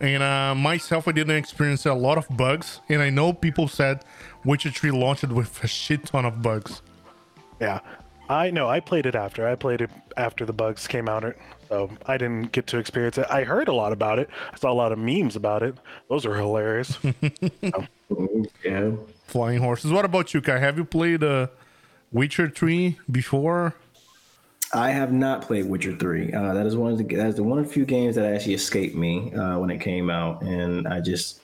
and 0.00 0.22
uh, 0.22 0.54
myself 0.54 1.06
I 1.06 1.12
didn't 1.12 1.36
experience 1.36 1.86
a 1.86 1.94
lot 1.94 2.18
of 2.18 2.26
bugs. 2.36 2.80
And 2.88 3.02
I 3.02 3.10
know 3.10 3.32
people 3.32 3.68
said 3.68 4.04
Witcher 4.44 4.70
3 4.70 4.90
launched 4.90 5.28
with 5.28 5.62
a 5.62 5.68
shit 5.68 6.06
ton 6.06 6.24
of 6.24 6.42
bugs. 6.42 6.82
Yeah, 7.60 7.80
I 8.28 8.50
know. 8.50 8.68
I 8.68 8.80
played 8.80 9.06
it 9.06 9.14
after. 9.14 9.46
I 9.46 9.54
played 9.54 9.82
it 9.82 9.90
after 10.16 10.46
the 10.46 10.52
bugs 10.52 10.86
came 10.86 11.08
out, 11.08 11.34
so 11.68 11.90
I 12.06 12.16
didn't 12.16 12.52
get 12.52 12.66
to 12.68 12.78
experience 12.78 13.18
it. 13.18 13.26
I 13.28 13.44
heard 13.44 13.68
a 13.68 13.74
lot 13.74 13.92
about 13.92 14.18
it. 14.18 14.30
I 14.52 14.56
saw 14.56 14.72
a 14.72 14.74
lot 14.74 14.92
of 14.92 14.98
memes 14.98 15.36
about 15.36 15.62
it. 15.62 15.76
Those 16.08 16.24
are 16.26 16.34
hilarious. 16.34 16.98
Yeah. 18.64 18.90
Flying 19.26 19.60
horses. 19.60 19.92
What 19.92 20.04
about 20.04 20.34
you, 20.34 20.40
Kai? 20.40 20.58
Have 20.58 20.76
you 20.76 20.84
played 20.84 21.22
uh, 21.22 21.46
Witcher 22.12 22.48
3 22.48 22.98
before? 23.10 23.74
I 24.72 24.90
have 24.90 25.12
not 25.12 25.42
played 25.42 25.66
Witcher 25.66 25.96
Three. 25.96 26.32
Uh, 26.32 26.54
that 26.54 26.66
is 26.66 26.76
one 26.76 26.92
of 26.92 26.98
the 26.98 27.04
that's 27.04 27.36
the 27.36 27.42
one 27.42 27.58
of 27.58 27.66
the 27.66 27.72
few 27.72 27.84
games 27.84 28.14
that 28.16 28.32
actually 28.32 28.54
escaped 28.54 28.94
me 28.94 29.32
uh, 29.34 29.58
when 29.58 29.70
it 29.70 29.78
came 29.78 30.10
out, 30.10 30.42
and 30.42 30.86
I 30.86 31.00
just 31.00 31.40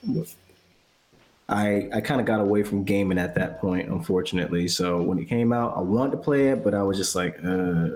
I 1.48 1.88
I 1.92 2.00
kind 2.00 2.20
of 2.20 2.26
got 2.26 2.40
away 2.40 2.62
from 2.62 2.84
gaming 2.84 3.18
at 3.18 3.34
that 3.34 3.60
point, 3.60 3.88
unfortunately. 3.88 4.68
So 4.68 5.02
when 5.02 5.18
it 5.18 5.26
came 5.26 5.52
out, 5.52 5.76
I 5.76 5.80
wanted 5.80 6.12
to 6.12 6.16
play 6.18 6.48
it, 6.48 6.62
but 6.62 6.74
I 6.74 6.82
was 6.82 6.96
just 6.96 7.16
like, 7.16 7.38
uh, 7.44 7.88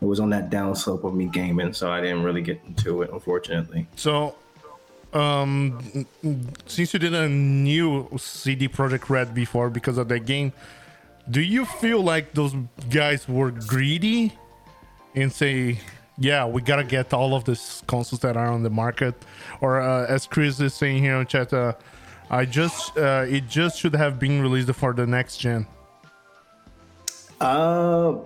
it 0.00 0.06
was 0.06 0.20
on 0.20 0.30
that 0.30 0.48
down 0.50 0.74
slope 0.76 1.04
of 1.04 1.14
me 1.14 1.26
gaming, 1.26 1.72
so 1.72 1.90
I 1.90 2.00
didn't 2.00 2.22
really 2.22 2.42
get 2.42 2.60
into 2.66 3.02
it, 3.02 3.10
unfortunately. 3.12 3.86
So, 3.96 4.34
um, 5.12 6.06
since 6.66 6.92
you 6.94 6.98
did 6.98 7.14
a 7.14 7.28
new 7.28 8.08
CD 8.18 8.68
Projekt 8.68 9.10
Red 9.10 9.34
before 9.34 9.68
because 9.68 9.98
of 9.98 10.08
that 10.08 10.20
game, 10.20 10.52
do 11.30 11.40
you 11.40 11.64
feel 11.64 12.02
like 12.02 12.34
those 12.34 12.54
guys 12.90 13.28
were 13.28 13.50
greedy 13.50 14.32
and 15.14 15.32
say, 15.32 15.78
yeah, 16.18 16.46
we 16.46 16.60
gotta 16.60 16.84
get 16.84 17.14
all 17.14 17.34
of 17.34 17.44
these 17.44 17.82
consoles 17.86 18.20
that 18.20 18.36
are 18.36 18.48
on 18.48 18.62
the 18.62 18.70
market, 18.70 19.14
or 19.60 19.80
uh, 19.80 20.06
as 20.06 20.26
Chris 20.26 20.60
is 20.60 20.74
saying 20.74 21.02
here 21.02 21.16
in 21.16 21.26
chat, 21.26 21.52
uh, 21.52 21.72
I 22.30 22.44
just 22.44 22.96
uh, 22.96 23.24
it 23.28 23.48
just 23.48 23.78
should 23.78 23.94
have 23.94 24.18
been 24.18 24.42
released 24.42 24.72
for 24.74 24.92
the 24.92 25.06
next 25.06 25.38
gen. 25.38 25.66
Uh, 27.40 28.16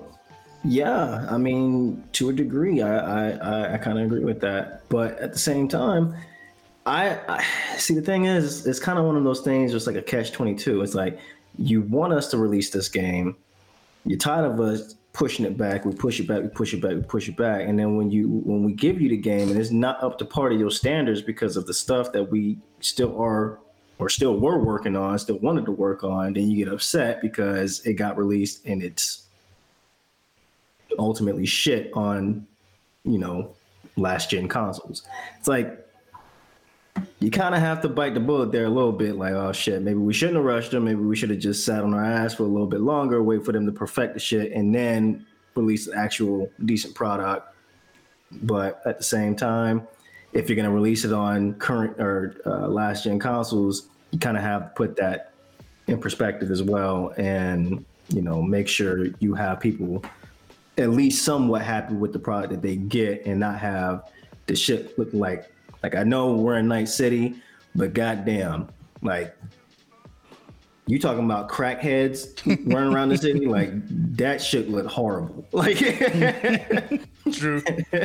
yeah. 0.64 1.26
I 1.30 1.38
mean, 1.38 2.02
to 2.12 2.30
a 2.30 2.32
degree, 2.32 2.82
I 2.82 2.98
I, 2.98 3.74
I, 3.74 3.78
kind 3.78 3.98
of 3.98 4.06
agree 4.06 4.24
with 4.24 4.40
that. 4.40 4.88
But 4.88 5.18
at 5.20 5.32
the 5.32 5.38
same 5.38 5.68
time, 5.68 6.16
I, 6.84 7.18
I 7.28 7.44
see 7.76 7.94
the 7.94 8.02
thing 8.02 8.24
is, 8.24 8.66
it's 8.66 8.80
kind 8.80 8.98
of 8.98 9.04
one 9.04 9.16
of 9.16 9.22
those 9.22 9.40
things, 9.40 9.70
just 9.70 9.86
like 9.86 9.96
a 9.96 10.02
catch 10.02 10.32
twenty 10.32 10.56
two. 10.56 10.82
It's 10.82 10.94
like 10.94 11.18
you 11.58 11.82
want 11.82 12.12
us 12.12 12.28
to 12.30 12.38
release 12.38 12.70
this 12.70 12.88
game, 12.88 13.36
you're 14.04 14.18
tired 14.18 14.44
of 14.44 14.60
us 14.60 14.96
pushing 15.12 15.46
it 15.46 15.56
back. 15.56 15.84
We 15.84 15.94
push 15.94 16.20
it 16.20 16.26
back. 16.26 16.42
We 16.42 16.48
push 16.48 16.74
it 16.74 16.82
back. 16.82 16.92
We 16.92 17.02
push 17.02 17.28
it 17.28 17.36
back. 17.36 17.62
And 17.62 17.78
then 17.78 17.96
when 17.96 18.10
you 18.10 18.28
when 18.28 18.64
we 18.64 18.72
give 18.72 19.00
you 19.00 19.08
the 19.08 19.16
game 19.16 19.48
and 19.48 19.58
it's 19.58 19.70
not 19.70 20.02
up 20.02 20.18
to 20.18 20.24
part 20.24 20.52
of 20.52 20.60
your 20.60 20.70
standards 20.70 21.22
because 21.22 21.56
of 21.56 21.66
the 21.66 21.74
stuff 21.74 22.12
that 22.12 22.24
we 22.24 22.58
still 22.80 23.18
are 23.20 23.58
or 23.98 24.08
still 24.08 24.38
were 24.38 24.58
working 24.58 24.96
on, 24.96 25.18
still 25.18 25.38
wanted 25.38 25.64
to 25.64 25.72
work 25.72 26.04
on, 26.04 26.34
then 26.34 26.50
you 26.50 26.64
get 26.64 26.72
upset 26.72 27.22
because 27.22 27.80
it 27.86 27.94
got 27.94 28.18
released 28.18 28.66
and 28.66 28.82
it's 28.82 29.26
ultimately 30.98 31.46
shit 31.46 31.90
on, 31.94 32.46
you 33.04 33.18
know, 33.18 33.54
last 33.96 34.30
gen 34.30 34.48
consoles. 34.48 35.06
It's 35.38 35.48
like 35.48 35.83
you 37.24 37.30
kind 37.30 37.54
of 37.54 37.60
have 37.60 37.80
to 37.80 37.88
bite 37.88 38.12
the 38.12 38.20
bullet 38.20 38.52
there 38.52 38.66
a 38.66 38.70
little 38.70 38.92
bit. 38.92 39.16
Like, 39.16 39.32
oh 39.32 39.52
shit, 39.52 39.80
maybe 39.82 39.98
we 39.98 40.12
shouldn't 40.12 40.36
have 40.36 40.44
rushed 40.44 40.72
them. 40.72 40.84
Maybe 40.84 41.00
we 41.00 41.16
should 41.16 41.30
have 41.30 41.38
just 41.38 41.64
sat 41.64 41.82
on 41.82 41.94
our 41.94 42.04
ass 42.04 42.34
for 42.34 42.42
a 42.42 42.46
little 42.46 42.66
bit 42.66 42.80
longer, 42.80 43.22
wait 43.22 43.44
for 43.44 43.52
them 43.52 43.64
to 43.64 43.72
perfect 43.72 44.14
the 44.14 44.20
shit, 44.20 44.52
and 44.52 44.74
then 44.74 45.24
release 45.54 45.86
the 45.86 45.96
actual 45.96 46.50
decent 46.66 46.94
product. 46.94 47.48
But 48.42 48.82
at 48.84 48.98
the 48.98 49.04
same 49.04 49.36
time, 49.36 49.86
if 50.32 50.48
you're 50.48 50.56
gonna 50.56 50.70
release 50.70 51.04
it 51.04 51.12
on 51.12 51.54
current 51.54 51.98
or 51.98 52.36
uh, 52.44 52.68
last 52.68 53.04
gen 53.04 53.18
consoles, 53.18 53.88
you 54.10 54.18
kind 54.18 54.36
of 54.36 54.42
have 54.42 54.62
to 54.62 54.68
put 54.70 54.96
that 54.96 55.32
in 55.86 55.98
perspective 55.98 56.50
as 56.50 56.62
well, 56.62 57.14
and 57.16 57.84
you 58.08 58.20
know, 58.20 58.42
make 58.42 58.68
sure 58.68 59.06
you 59.20 59.34
have 59.34 59.60
people 59.60 60.04
at 60.76 60.90
least 60.90 61.24
somewhat 61.24 61.62
happy 61.62 61.94
with 61.94 62.12
the 62.12 62.18
product 62.18 62.52
that 62.52 62.60
they 62.60 62.76
get, 62.76 63.24
and 63.24 63.40
not 63.40 63.58
have 63.58 64.10
the 64.46 64.56
shit 64.56 64.98
look 64.98 65.08
like 65.12 65.50
like 65.84 65.94
I 65.94 66.02
know 66.02 66.32
we're 66.32 66.56
in 66.56 66.66
Night 66.66 66.88
City, 66.88 67.34
but 67.74 67.92
goddamn, 67.92 68.68
like 69.02 69.36
you 70.86 70.98
talking 70.98 71.26
about 71.26 71.50
crackheads 71.50 72.40
running 72.72 72.94
around 72.94 73.10
the 73.10 73.18
city, 73.18 73.44
like 73.44 73.70
that 74.16 74.40
shit 74.40 74.70
looked 74.70 74.88
horrible. 74.90 75.46
Like 75.52 75.76
True. 77.32 77.62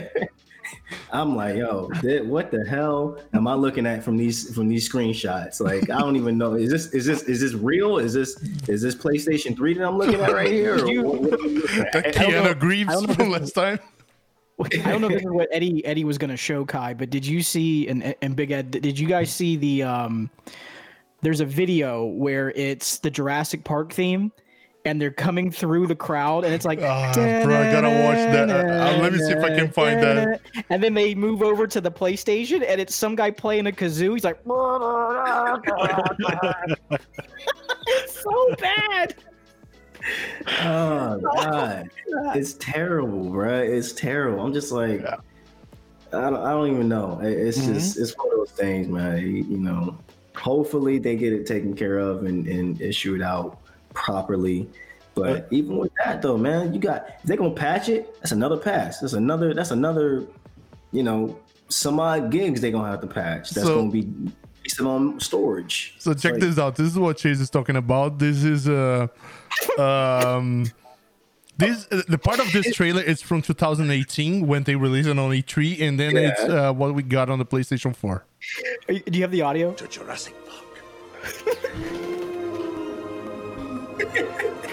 I'm 1.14 1.36
like, 1.38 1.56
yo, 1.56 1.90
th- 2.02 2.24
what 2.24 2.52
the 2.52 2.66
hell 2.66 3.18
am 3.34 3.48
I 3.48 3.54
looking 3.54 3.86
at 3.86 4.04
from 4.04 4.18
these 4.18 4.54
from 4.54 4.68
these 4.68 4.92
screenshots? 4.92 5.62
Like, 5.62 5.90
I 5.90 6.00
don't 6.00 6.18
even 6.18 6.38
know. 6.38 6.56
Is 6.56 6.70
this 6.70 6.88
is 6.88 7.06
this 7.06 7.24
is 7.24 7.40
this 7.40 7.54
real? 7.54 7.98
Is 7.98 8.14
this 8.14 8.36
is 8.68 8.82
this 8.82 8.94
PlayStation 8.94 9.56
Three 9.56 9.74
that 9.76 9.88
I'm 9.88 9.98
looking 9.98 10.20
at 10.20 10.34
right 10.34 10.52
here? 10.52 10.84
Or 10.84 10.88
You- 10.92 11.04
what- 11.04 11.22
what 11.22 11.34
are 11.34 11.48
we? 11.48 11.60
That 11.62 11.96
I 11.96 12.02
don't 12.12 12.32
know- 12.32 12.54
Keanu 12.54 12.62
Reeves 12.62 12.90
I 12.90 12.94
don't 12.94 13.08
know 13.08 13.14
from 13.14 13.30
last 13.32 13.52
time. 13.54 13.80
I 14.60 14.92
don't 14.92 15.02
know 15.02 15.10
if 15.10 15.24
what 15.24 15.48
Eddie 15.52 15.84
Eddie 15.86 16.04
was 16.04 16.18
gonna 16.18 16.38
show 16.38 16.66
Kai, 16.66 16.94
but 16.94 17.10
did 17.10 17.26
you 17.26 17.42
see 17.42 17.88
and 17.88 18.14
and 18.22 18.36
Big 18.36 18.52
Ed? 18.52 18.72
Did 18.72 19.00
you 19.00 19.08
guys 19.08 19.32
see 19.32 19.56
the 19.56 19.84
um? 19.84 20.30
There's 21.22 21.42
a 21.42 21.46
video 21.46 22.06
where 22.06 22.52
it's 22.52 23.00
the 23.00 23.10
Jurassic 23.10 23.66
Park 23.66 23.92
theme, 23.92 24.32
and 24.86 25.02
they're 25.02 25.12
coming 25.12 25.52
through 25.52 25.88
the 25.88 25.96
crowd, 25.96 26.46
and 26.46 26.54
it's 26.54 26.66
like, 26.66 26.80
Ah, 26.82 27.12
bro, 27.14 27.24
I 27.24 27.72
gotta 27.72 27.90
watch 27.90 28.18
that. 28.18 28.50
Uh, 28.50 28.54
uh, 28.54 28.98
let 29.02 29.12
me 29.12 29.20
see 29.20 29.32
if 29.32 29.44
I 29.44 29.56
can 29.56 29.72
find 29.72 30.02
that. 30.02 30.42
And 30.70 30.84
then 30.84 30.94
they 30.94 31.16
move 31.16 31.42
over 31.42 31.68
to 31.68 31.82
the 31.82 31.92
PlayStation, 31.92 32.64
and 32.68 32.80
it's 32.80 32.96
some 32.96 33.16
guy 33.16 33.32
playing 33.32 33.68
a 33.68 33.72
kazoo. 33.72 34.14
He's 34.14 34.24
like, 34.24 34.40
it's 37.88 38.22
so 38.22 38.56
bad. 38.56 39.16
Oh 40.62 41.20
god, 41.36 41.90
it's 42.36 42.54
terrible, 42.54 43.30
bro. 43.30 43.60
It's 43.62 43.92
terrible. 43.94 44.42
I'm 44.46 44.54
just 44.54 44.72
like, 44.72 45.02
I, 45.06 45.18
don't, 46.12 46.36
I 46.38 46.52
don't 46.52 46.72
even 46.72 46.88
know. 46.90 47.20
It- 47.22 47.38
It's 47.38 47.58
just 47.66 47.98
it's 47.98 48.16
one 48.18 48.28
of 48.32 48.38
those 48.38 48.52
things, 48.52 48.88
man. 48.88 49.18
You, 49.20 49.28
you 49.28 49.58
know, 49.58 49.98
hopefully 50.36 51.00
they 51.00 51.16
get 51.16 51.34
it 51.34 51.46
taken 51.46 51.76
care 51.76 52.00
of 52.00 52.26
and, 52.26 52.48
and 52.48 52.82
issue 52.82 53.16
it 53.16 53.22
out 53.22 53.60
properly. 53.94 54.70
But 55.16 55.48
even 55.52 55.78
with 55.78 55.92
that 56.04 56.22
though, 56.22 56.38
man, 56.38 56.74
you 56.74 56.80
got 56.80 57.08
if 57.10 57.24
they're 57.24 57.38
gonna 57.38 57.52
patch 57.54 57.90
it, 57.90 58.16
that's 58.22 58.32
another 58.32 58.58
patch. 58.58 58.96
That's 59.02 59.14
another 59.14 59.54
that's 59.54 59.72
another, 59.72 60.26
you 60.92 61.04
know, 61.04 61.38
some 61.68 62.00
odd 62.00 62.32
gigs 62.32 62.62
they're 62.62 62.72
gonna 62.72 62.90
have 62.90 63.02
to 63.02 63.08
patch. 63.08 63.50
That's 63.52 63.68
So- 63.68 63.76
gonna 63.80 63.92
be 63.92 64.04
based 64.64 64.80
on 64.82 65.20
storage. 65.20 65.96
So 66.00 66.14
check 66.14 66.34
like- 66.34 66.42
this 66.42 66.58
out. 66.58 66.76
This 66.78 66.88
is 66.88 66.98
what 66.98 67.18
Chase 67.18 67.40
is 67.42 67.50
talking 67.50 67.76
about. 67.76 68.18
This 68.18 68.44
is 68.44 68.70
uh 68.70 69.08
um 69.80 70.66
this 71.58 71.88
uh, 71.92 72.02
the 72.08 72.18
part 72.18 72.40
of 72.40 72.52
this 72.54 72.74
trailer 72.74 73.02
is 73.02 73.22
from 73.22 73.42
2018 73.42 74.48
when 74.48 74.64
they 74.64 74.76
released 74.76 75.10
it 75.10 75.20
on 75.20 75.30
E3 75.32 75.82
and 75.82 76.00
then 76.00 76.16
Yeah. 76.16 76.30
it's 76.30 76.44
uh, 76.44 76.72
what 76.74 76.94
we 76.96 77.04
got 77.04 77.30
on 77.30 77.38
the 77.40 77.46
PlayStation 77.46 77.94
4. 77.96 78.24
You- 78.88 79.00
Do 79.02 79.18
you 79.18 79.24
have 79.24 79.32
the 79.32 79.42
audio? 79.42 79.74
to 79.74 79.88
Jurassic 79.88 80.34
Park. 80.48 80.66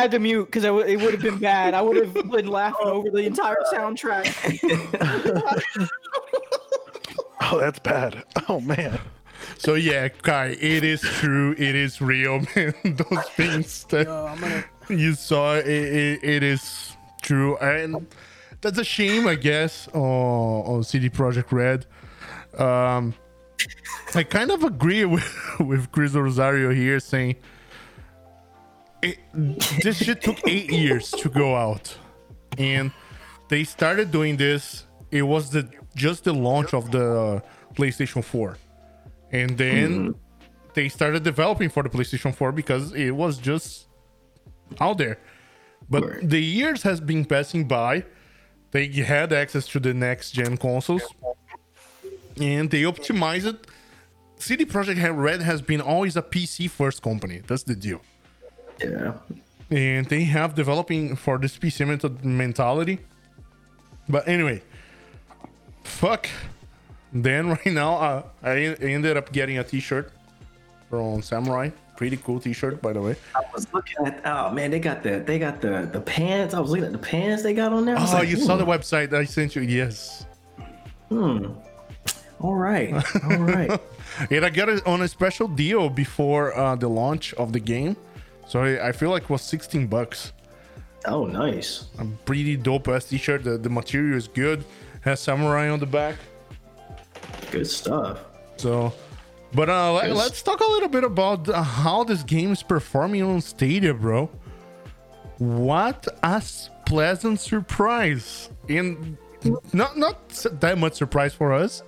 had 0.00 0.10
to, 0.10 0.10
I 0.10 0.10
had 0.10 0.10
to 0.12 0.18
mute 0.18 0.46
because 0.46 0.64
it 0.64 0.72
would 1.00 1.12
have 1.12 1.22
been 1.22 1.38
bad. 1.38 1.74
I 1.74 1.82
would 1.82 1.96
have 1.96 2.30
been 2.30 2.48
laughing 2.48 2.88
over 2.88 3.10
the 3.10 3.18
entire 3.18 3.56
soundtrack. 3.72 4.28
Oh, 7.52 7.58
that's 7.58 7.78
bad. 7.78 8.24
Oh 8.48 8.60
man. 8.60 8.98
So 9.58 9.74
yeah, 9.74 10.08
Kai, 10.08 10.56
it 10.60 10.84
is 10.84 11.00
true. 11.00 11.52
It 11.52 11.74
is 11.74 12.00
real, 12.00 12.42
man. 12.56 12.74
Those 12.84 13.24
things 13.34 13.84
that 13.84 14.64
you 14.88 15.14
saw, 15.14 15.56
it, 15.56 15.66
it, 15.66 16.20
it 16.22 16.42
is 16.42 16.96
true, 17.22 17.56
and 17.58 18.06
that's 18.60 18.78
a 18.78 18.84
shame, 18.84 19.26
I 19.26 19.34
guess. 19.34 19.88
Oh, 19.94 20.62
on 20.62 20.84
CD 20.84 21.08
Projekt 21.08 21.50
Red. 21.50 21.86
Um, 22.60 23.14
I 24.14 24.22
kind 24.22 24.50
of 24.50 24.62
agree 24.62 25.04
with 25.06 25.36
with 25.58 25.90
Chris 25.92 26.12
Rosario 26.12 26.70
here, 26.70 27.00
saying 27.00 27.36
it, 29.02 29.18
this 29.82 29.98
shit 29.98 30.22
took 30.22 30.38
eight 30.46 30.70
years 30.70 31.10
to 31.10 31.28
go 31.28 31.56
out, 31.56 31.96
and 32.58 32.92
they 33.48 33.64
started 33.64 34.10
doing 34.10 34.36
this. 34.36 34.84
It 35.10 35.22
was 35.22 35.50
the 35.50 35.68
just 35.96 36.24
the 36.24 36.32
launch 36.32 36.72
of 36.72 36.90
the 36.90 37.42
PlayStation 37.74 38.22
4 38.22 38.56
and 39.32 39.56
then 39.56 39.90
mm-hmm. 39.90 40.10
they 40.74 40.88
started 40.88 41.22
developing 41.22 41.68
for 41.68 41.82
the 41.82 41.88
PlayStation 41.88 42.34
4 42.34 42.52
because 42.52 42.92
it 42.92 43.10
was 43.10 43.38
just 43.38 43.86
out 44.80 44.98
there. 44.98 45.18
But 45.88 46.04
Right. 46.04 46.28
the 46.28 46.42
years 46.42 46.82
has 46.82 47.00
been 47.00 47.24
passing 47.24 47.66
by. 47.66 48.04
They 48.70 48.86
had 48.88 49.32
access 49.32 49.66
to 49.68 49.80
the 49.80 49.92
next 49.92 50.30
gen 50.30 50.56
consoles, 50.56 51.02
and 52.40 52.70
they 52.70 52.82
optimized 52.82 53.46
it. 53.46 53.66
CD 54.36 54.64
Projekt 54.64 55.16
Red 55.16 55.42
has 55.42 55.60
been 55.60 55.80
always 55.80 56.16
a 56.16 56.22
PC 56.22 56.70
first 56.70 57.02
company. 57.02 57.42
That's 57.46 57.64
the 57.64 57.74
deal, 57.74 58.00
Yeah. 58.82 59.12
and 59.70 60.06
they 60.06 60.24
have 60.24 60.54
developing 60.54 61.16
for 61.16 61.38
this 61.38 61.56
PC 61.58 61.86
menta- 61.86 62.24
mentality. 62.24 62.98
But 64.08 64.26
anyway, 64.26 64.62
fuck. 65.84 66.28
Then 67.12 67.48
right 67.56 67.66
now, 67.66 67.96
uh, 67.96 68.22
I 68.42 68.76
ended 68.80 69.16
up 69.16 69.32
getting 69.32 69.58
a 69.58 69.64
T-shirt 69.64 70.12
from 70.88 71.22
Samurai. 71.22 71.70
Pretty 71.96 72.16
cool 72.16 72.40
T-shirt, 72.40 72.80
by 72.80 72.92
the 72.92 73.00
way. 73.00 73.16
I 73.34 73.42
was 73.52 73.66
looking 73.74 74.06
at 74.06 74.22
oh 74.24 74.50
man, 74.52 74.70
they 74.70 74.80
got 74.80 75.02
the 75.02 75.20
they 75.20 75.38
got 75.38 75.60
the 75.60 75.88
the 75.92 76.00
pants. 76.00 76.54
I 76.54 76.60
was 76.60 76.70
looking 76.70 76.86
at 76.86 76.92
the 76.92 76.98
pants 76.98 77.42
they 77.42 77.52
got 77.52 77.72
on 77.72 77.84
there. 77.84 77.96
Oh, 77.98 78.10
like, 78.14 78.28
you 78.28 78.36
saw 78.36 78.54
hmm, 78.56 78.64
the 78.64 78.66
website 78.66 79.12
I 79.12 79.24
sent 79.24 79.54
you? 79.54 79.62
Yes. 79.62 80.26
Hmm. 81.10 81.48
All 82.40 82.54
right, 82.54 82.94
all 83.24 83.36
right. 83.36 83.80
And 84.30 84.44
I 84.44 84.50
got 84.50 84.68
it 84.68 84.86
on 84.86 85.02
a 85.02 85.08
special 85.08 85.46
deal 85.46 85.88
before 85.88 86.56
uh, 86.56 86.74
the 86.74 86.88
launch 86.88 87.32
of 87.34 87.52
the 87.52 87.60
game, 87.60 87.96
so 88.50 88.64
I, 88.64 88.88
I 88.88 88.92
feel 88.92 89.10
like 89.10 89.22
it 89.22 89.30
was 89.30 89.42
16 89.42 89.86
bucks. 89.86 90.32
Oh, 91.06 91.24
nice. 91.24 91.84
A 92.00 92.04
pretty 92.24 92.56
dope 92.56 92.88
ass 92.88 93.04
t-shirt. 93.04 93.44
The, 93.44 93.56
the 93.56 93.70
material 93.70 94.16
is 94.16 94.26
good. 94.26 94.64
Has 95.02 95.20
samurai 95.20 95.68
on 95.68 95.78
the 95.78 95.86
back. 95.86 96.16
Good 97.52 97.68
stuff. 97.68 98.18
So, 98.56 98.92
but 99.52 99.70
uh, 99.70 99.92
let, 99.92 100.16
let's 100.16 100.42
talk 100.42 100.58
a 100.58 100.68
little 100.68 100.88
bit 100.88 101.04
about 101.04 101.48
uh, 101.48 101.62
how 101.62 102.02
this 102.02 102.24
game 102.24 102.50
is 102.50 102.64
performing 102.64 103.22
on 103.22 103.40
Stadia, 103.40 103.94
bro. 103.94 104.28
What 105.38 106.08
a 106.24 106.42
pleasant 106.86 107.38
surprise! 107.38 108.50
And 108.68 109.16
not 109.72 109.96
not 109.96 110.28
that 110.60 110.76
much 110.76 110.94
surprise 110.94 111.32
for 111.34 111.52
us, 111.52 111.84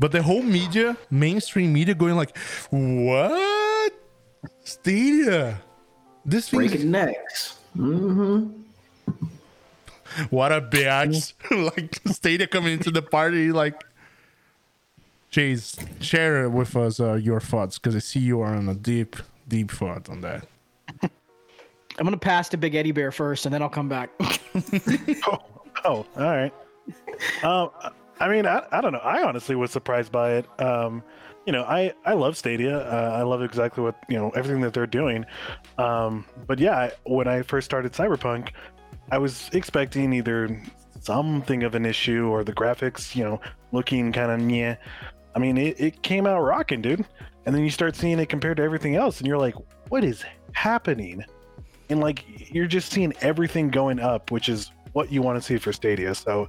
but 0.00 0.10
the 0.10 0.22
whole 0.22 0.42
media, 0.42 0.96
mainstream 1.10 1.72
media, 1.72 1.94
going 1.94 2.16
like, 2.16 2.36
"What? 2.70 3.94
Stadia? 4.64 5.62
This 6.26 6.48
thing? 6.48 6.58
Breaking 6.58 6.90
necks. 6.90 7.58
Mm-hmm. 7.76 8.48
What 10.30 10.52
a 10.52 10.60
bitch!" 10.60 11.32
like 11.76 12.00
Stadia 12.12 12.46
coming 12.46 12.74
into 12.74 12.90
the 12.90 13.02
party, 13.02 13.52
like. 13.52 13.82
Chase, 15.28 15.76
share 16.00 16.48
with 16.48 16.76
us 16.76 16.98
uh, 17.00 17.14
your 17.14 17.40
thoughts 17.40 17.78
because 17.78 17.94
I 17.94 17.98
see 17.98 18.20
you 18.20 18.40
are 18.40 18.54
on 18.54 18.68
a 18.68 18.74
deep, 18.74 19.16
deep 19.48 19.70
thought 19.70 20.08
on 20.08 20.20
that. 20.22 20.46
I'm 21.02 21.10
gonna 22.04 22.16
pass 22.16 22.48
to 22.50 22.56
Big 22.56 22.74
Eddie 22.74 22.92
Bear 22.92 23.10
first, 23.10 23.44
and 23.44 23.52
then 23.52 23.60
I'll 23.60 23.68
come 23.68 23.88
back. 23.88 24.08
Oh, 24.20 25.38
oh, 25.84 26.06
all 26.16 26.22
right. 26.22 26.54
Um, 27.42 27.70
I 28.20 28.28
mean, 28.28 28.46
I, 28.46 28.64
I 28.70 28.80
don't 28.80 28.92
know. 28.92 29.00
I 29.00 29.22
honestly 29.24 29.56
was 29.56 29.70
surprised 29.70 30.12
by 30.12 30.34
it. 30.36 30.60
Um, 30.60 31.02
you 31.46 31.52
know, 31.52 31.62
I 31.62 31.92
I 32.04 32.14
love 32.14 32.36
Stadia. 32.36 32.78
Uh, 32.78 33.12
I 33.14 33.22
love 33.22 33.42
exactly 33.42 33.82
what 33.82 33.96
you 34.08 34.16
know 34.16 34.30
everything 34.30 34.60
that 34.62 34.74
they're 34.74 34.86
doing. 34.86 35.24
Um, 35.78 36.24
but 36.46 36.58
yeah, 36.58 36.90
when 37.04 37.28
I 37.28 37.42
first 37.42 37.64
started 37.64 37.92
Cyberpunk, 37.92 38.50
I 39.10 39.18
was 39.18 39.48
expecting 39.52 40.12
either 40.12 40.60
something 41.00 41.62
of 41.62 41.74
an 41.74 41.86
issue 41.86 42.26
or 42.26 42.42
the 42.42 42.52
graphics, 42.52 43.14
you 43.14 43.24
know, 43.24 43.40
looking 43.72 44.12
kind 44.12 44.30
of 44.30 44.50
yeah. 44.50 44.76
I 45.34 45.38
mean, 45.38 45.58
it, 45.58 45.78
it 45.78 46.02
came 46.02 46.26
out 46.26 46.40
rocking, 46.40 46.80
dude. 46.80 47.04
And 47.44 47.54
then 47.54 47.62
you 47.62 47.70
start 47.70 47.94
seeing 47.94 48.18
it 48.18 48.28
compared 48.28 48.56
to 48.56 48.62
everything 48.64 48.96
else, 48.96 49.18
and 49.18 49.26
you're 49.28 49.38
like, 49.38 49.54
what 49.88 50.02
is 50.02 50.24
happening? 50.52 51.24
and 51.88 52.00
like 52.00 52.24
you're 52.52 52.66
just 52.66 52.92
seeing 52.92 53.12
everything 53.20 53.68
going 53.70 54.00
up, 54.00 54.30
which 54.30 54.48
is 54.48 54.70
what 54.92 55.12
you 55.12 55.22
want 55.22 55.36
to 55.36 55.42
see 55.42 55.56
for 55.58 55.72
Stadia. 55.72 56.14
So 56.14 56.48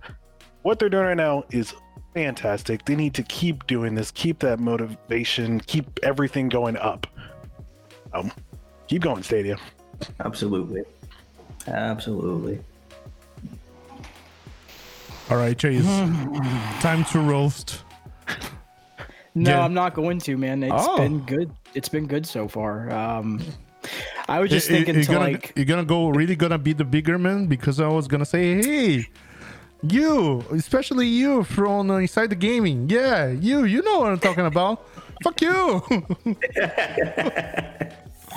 what 0.64 0.80
they're 0.80 0.90
doing 0.90 1.06
right 1.06 1.18
now 1.18 1.44
is 1.52 1.74
fantastic. 2.18 2.84
They 2.86 2.96
need 2.96 3.14
to 3.14 3.22
keep 3.24 3.68
doing 3.68 3.94
this, 3.94 4.10
keep 4.10 4.40
that 4.40 4.60
motivation, 4.60 5.60
keep 5.62 6.00
everything 6.02 6.50
going 6.50 6.76
up. 6.78 7.06
Um, 8.12 8.32
keep 8.88 9.04
going, 9.04 9.22
Stadia. 9.22 9.58
Absolutely. 10.26 10.82
Absolutely. 11.68 12.60
All 15.30 15.38
right, 15.38 15.56
Chase. 15.58 15.86
time 16.82 17.04
to 17.06 17.20
roast. 17.20 17.84
No, 19.36 19.52
Yeah. 19.52 19.64
I'm 19.64 19.76
not 19.76 19.94
going 19.94 20.18
to, 20.22 20.38
man. 20.38 20.64
It's 20.64 20.74
Oh. 20.76 20.98
been 20.98 21.20
good. 21.20 21.52
It's 21.76 21.90
been 21.90 22.08
good 22.08 22.26
so 22.26 22.48
far. 22.48 22.90
Um, 22.92 23.42
I 24.28 24.40
was 24.40 24.50
just 24.50 24.68
You- 24.70 24.78
you- 24.78 24.86
thinking 24.86 24.96
you're 24.96 25.04
to 25.04 25.12
gonna, 25.12 25.32
like, 25.34 25.54
you're 25.56 25.66
gonna 25.66 25.86
go 25.86 26.10
really 26.10 26.36
gonna 26.36 26.58
be 26.58 26.74
the 26.74 26.84
bigger 26.86 27.20
man 27.20 27.46
because 27.46 27.80
I 27.80 27.88
was 27.90 28.08
gonna 28.08 28.26
say, 28.26 28.56
hey, 28.62 29.06
you, 29.84 30.44
especially 30.52 31.08
you 31.08 31.44
from 31.44 31.92
uh, 31.92 31.98
inside 31.98 32.30
the 32.30 32.36
gaming, 32.36 32.90
yeah, 32.90 33.28
you, 33.28 33.66
you 33.66 33.82
know 33.82 34.00
what 34.00 34.12
I'm 34.12 34.20
talking 34.20 34.46
about. 34.46 34.86
Fuck 35.24 35.42
you. 35.42 35.82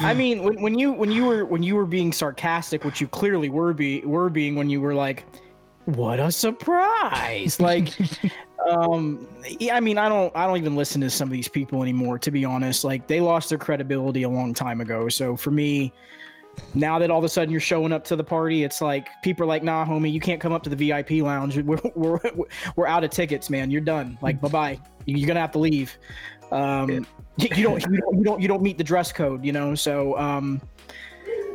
I 0.00 0.14
mean, 0.14 0.42
when, 0.42 0.62
when 0.62 0.79
you 0.79 0.92
when 0.92 1.11
you 1.11 1.26
were 1.26 1.44
when 1.44 1.62
you 1.62 1.74
were 1.76 1.85
being 1.85 2.12
sarcastic, 2.12 2.85
which 2.85 3.00
you 3.00 3.09
clearly 3.09 3.50
were 3.50 3.74
be 3.74 4.00
were 4.00 4.31
being 4.31 4.55
when 4.55 4.70
you 4.70 4.81
were 4.81 4.94
like, 4.94 5.24
"What 5.85 6.18
a 6.20 6.33
surprise!" 6.33 7.61
like, 7.61 7.92
um, 8.70 9.26
yeah, 9.59 9.76
I 9.76 9.81
mean, 9.81 9.98
I 9.98 10.09
don't 10.09 10.35
I 10.35 10.46
don't 10.46 10.57
even 10.57 10.74
listen 10.74 11.03
to 11.03 11.11
some 11.11 11.29
of 11.29 11.33
these 11.33 11.48
people 11.48 11.83
anymore. 11.83 12.18
To 12.18 12.31
be 12.31 12.46
honest, 12.46 12.83
like 12.83 13.07
they 13.09 13.20
lost 13.20 13.50
their 13.50 13.59
credibility 13.59 14.22
a 14.22 14.29
long 14.29 14.55
time 14.55 14.81
ago. 14.81 15.09
So 15.11 15.37
for 15.37 15.50
me, 15.50 15.92
now 16.74 16.98
that 16.98 17.10
all 17.10 17.18
of 17.18 17.24
a 17.24 17.28
sudden 17.28 17.50
you're 17.50 17.60
showing 17.60 17.92
up 17.92 18.04
to 18.04 18.16
the 18.16 18.24
party, 18.24 18.64
it's 18.64 18.80
like 18.80 19.08
people 19.22 19.44
are 19.44 19.48
like, 19.48 19.62
"Nah, 19.62 19.84
homie, 19.84 20.12
you 20.12 20.20
can't 20.20 20.40
come 20.40 20.52
up 20.52 20.62
to 20.64 20.70
the 20.70 20.76
VIP 20.76 21.22
lounge. 21.22 21.56
We're 21.62 21.80
we're, 21.94 22.20
we're 22.76 22.86
out 22.86 23.04
of 23.04 23.10
tickets, 23.10 23.50
man. 23.50 23.70
You're 23.70 23.80
done. 23.80 24.18
Like, 24.22 24.40
bye 24.40 24.48
bye. 24.48 24.80
You're 25.06 25.26
gonna 25.26 25.40
have 25.40 25.52
to 25.52 25.58
leave." 25.58 25.96
Um, 26.52 27.06
you, 27.36 27.48
you 27.54 27.62
don't 27.62 27.82
you 27.82 27.98
don't 27.98 28.18
you 28.18 28.24
don't 28.24 28.40
you 28.42 28.48
don't 28.48 28.62
meet 28.62 28.78
the 28.78 28.84
dress 28.84 29.12
code, 29.12 29.44
you 29.44 29.52
know. 29.52 29.74
So 29.74 30.18
um, 30.18 30.60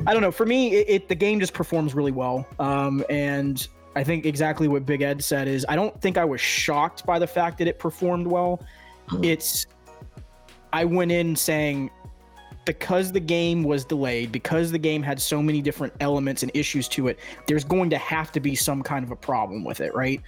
I 0.07 0.13
don't 0.13 0.21
know. 0.21 0.31
For 0.31 0.45
me, 0.45 0.75
it, 0.75 0.89
it 0.89 1.07
the 1.07 1.15
game 1.15 1.39
just 1.39 1.53
performs 1.53 1.95
really 1.95 2.11
well. 2.11 2.47
Um, 2.59 3.03
and 3.09 3.67
I 3.95 4.03
think 4.03 4.25
exactly 4.25 4.67
what 4.67 4.85
Big 4.85 5.01
Ed 5.01 5.23
said 5.23 5.47
is 5.47 5.65
I 5.69 5.75
don't 5.75 5.99
think 6.01 6.17
I 6.17 6.25
was 6.25 6.41
shocked 6.41 7.05
by 7.05 7.19
the 7.19 7.27
fact 7.27 7.57
that 7.59 7.67
it 7.67 7.79
performed 7.79 8.27
well. 8.27 8.61
It's 9.21 9.65
I 10.73 10.85
went 10.85 11.11
in 11.11 11.35
saying 11.35 11.91
because 12.65 13.11
the 13.11 13.19
game 13.19 13.63
was 13.63 13.85
delayed, 13.85 14.31
because 14.31 14.71
the 14.71 14.79
game 14.79 15.01
had 15.03 15.21
so 15.21 15.41
many 15.41 15.61
different 15.61 15.93
elements 15.99 16.43
and 16.43 16.51
issues 16.53 16.87
to 16.89 17.07
it, 17.07 17.19
there's 17.47 17.63
going 17.63 17.89
to 17.91 17.97
have 17.97 18.31
to 18.33 18.39
be 18.39 18.55
some 18.55 18.81
kind 18.83 19.05
of 19.05 19.11
a 19.11 19.15
problem 19.15 19.63
with 19.63 19.81
it, 19.81 19.93
right? 19.95 20.21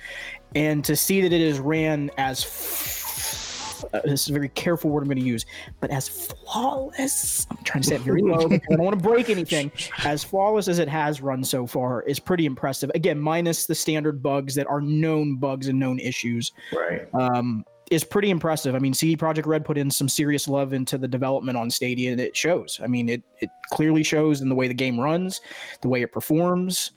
And 0.56 0.84
to 0.86 0.95
see 0.95 1.21
that 1.21 1.34
it 1.34 1.41
is 1.41 1.60
ran 1.60 2.10
as 2.17 2.43
f- 2.43 3.86
uh, 3.93 4.02
this 4.06 4.23
is 4.23 4.30
a 4.30 4.34
very 4.34 4.50
careful 4.50 4.89
word 4.89 5.02
I'm 5.02 5.08
going 5.08 5.19
to 5.19 5.23
use, 5.23 5.45
but 5.80 5.91
as 5.91 6.08
flawless. 6.10 7.45
I'm 7.52 7.63
trying 7.63 7.84
to 7.84 7.89
say 7.89 7.95
it 7.95 8.02
very 8.02 8.21
low 8.23 8.45
I 8.45 8.58
don't 8.69 8.80
want 8.80 8.97
to 8.97 9.04
break 9.04 9.30
anything. 9.30 9.71
As 10.04 10.23
flawless 10.23 10.67
as 10.67 10.80
it 10.80 10.88
has 10.88 11.21
run 11.21 11.43
so 11.43 11.67
far 11.67 12.02
is 12.04 12.19
pretty 12.19 12.45
impressive. 12.45 12.89
Again, 12.95 13.19
minus 13.19 13.65
the 13.67 13.76
standard 13.76 14.23
bugs 14.23 14.56
that 14.56 14.65
are 14.67 14.82
known 14.82 15.36
bugs 15.36 15.67
and 15.67 15.80
known 15.80 16.00
issues 16.00 16.54
Right. 16.76 17.08
um, 17.13 17.63
is 17.91 18.04
pretty 18.04 18.30
impressive. 18.30 18.76
I 18.76 18.80
mean, 18.80 18.93
CD 18.93 19.15
Projekt 19.15 19.45
Red 19.45 19.65
put 19.65 19.78
in 19.78 19.89
some 19.89 20.10
serious 20.10 20.47
love 20.47 20.73
into 20.73 20.97
the 20.97 21.08
development 21.08 21.58
on 21.58 21.69
Stadia, 21.69 22.12
and 22.12 22.19
it 22.19 22.36
shows. 22.36 22.80
I 22.84 22.88
mean, 22.88 23.10
it 23.10 23.23
it 23.39 23.50
clearly 23.71 24.04
shows 24.04 24.41
in 24.41 24.50
the 24.50 24.56
way 24.56 24.67
the 24.67 24.73
game 24.73 25.00
runs, 25.00 25.41
the 25.82 25.88
way 25.88 26.02
it 26.02 26.12
performs. 26.12 26.91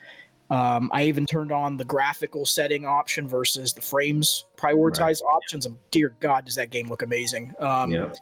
Um, 0.50 0.90
I 0.92 1.04
even 1.04 1.26
turned 1.26 1.52
on 1.52 1.76
the 1.76 1.84
graphical 1.84 2.44
setting 2.44 2.84
option 2.84 3.28
versus 3.28 3.72
the 3.72 3.80
frames 3.80 4.46
prioritized 4.56 5.22
options. 5.22 5.64
And 5.64 5.76
dear 5.92 6.16
God, 6.18 6.44
does 6.44 6.56
that 6.56 6.70
game 6.70 6.88
look 6.88 7.02
amazing! 7.02 7.54
Um, 7.60 7.92
Yeah. 7.92 8.12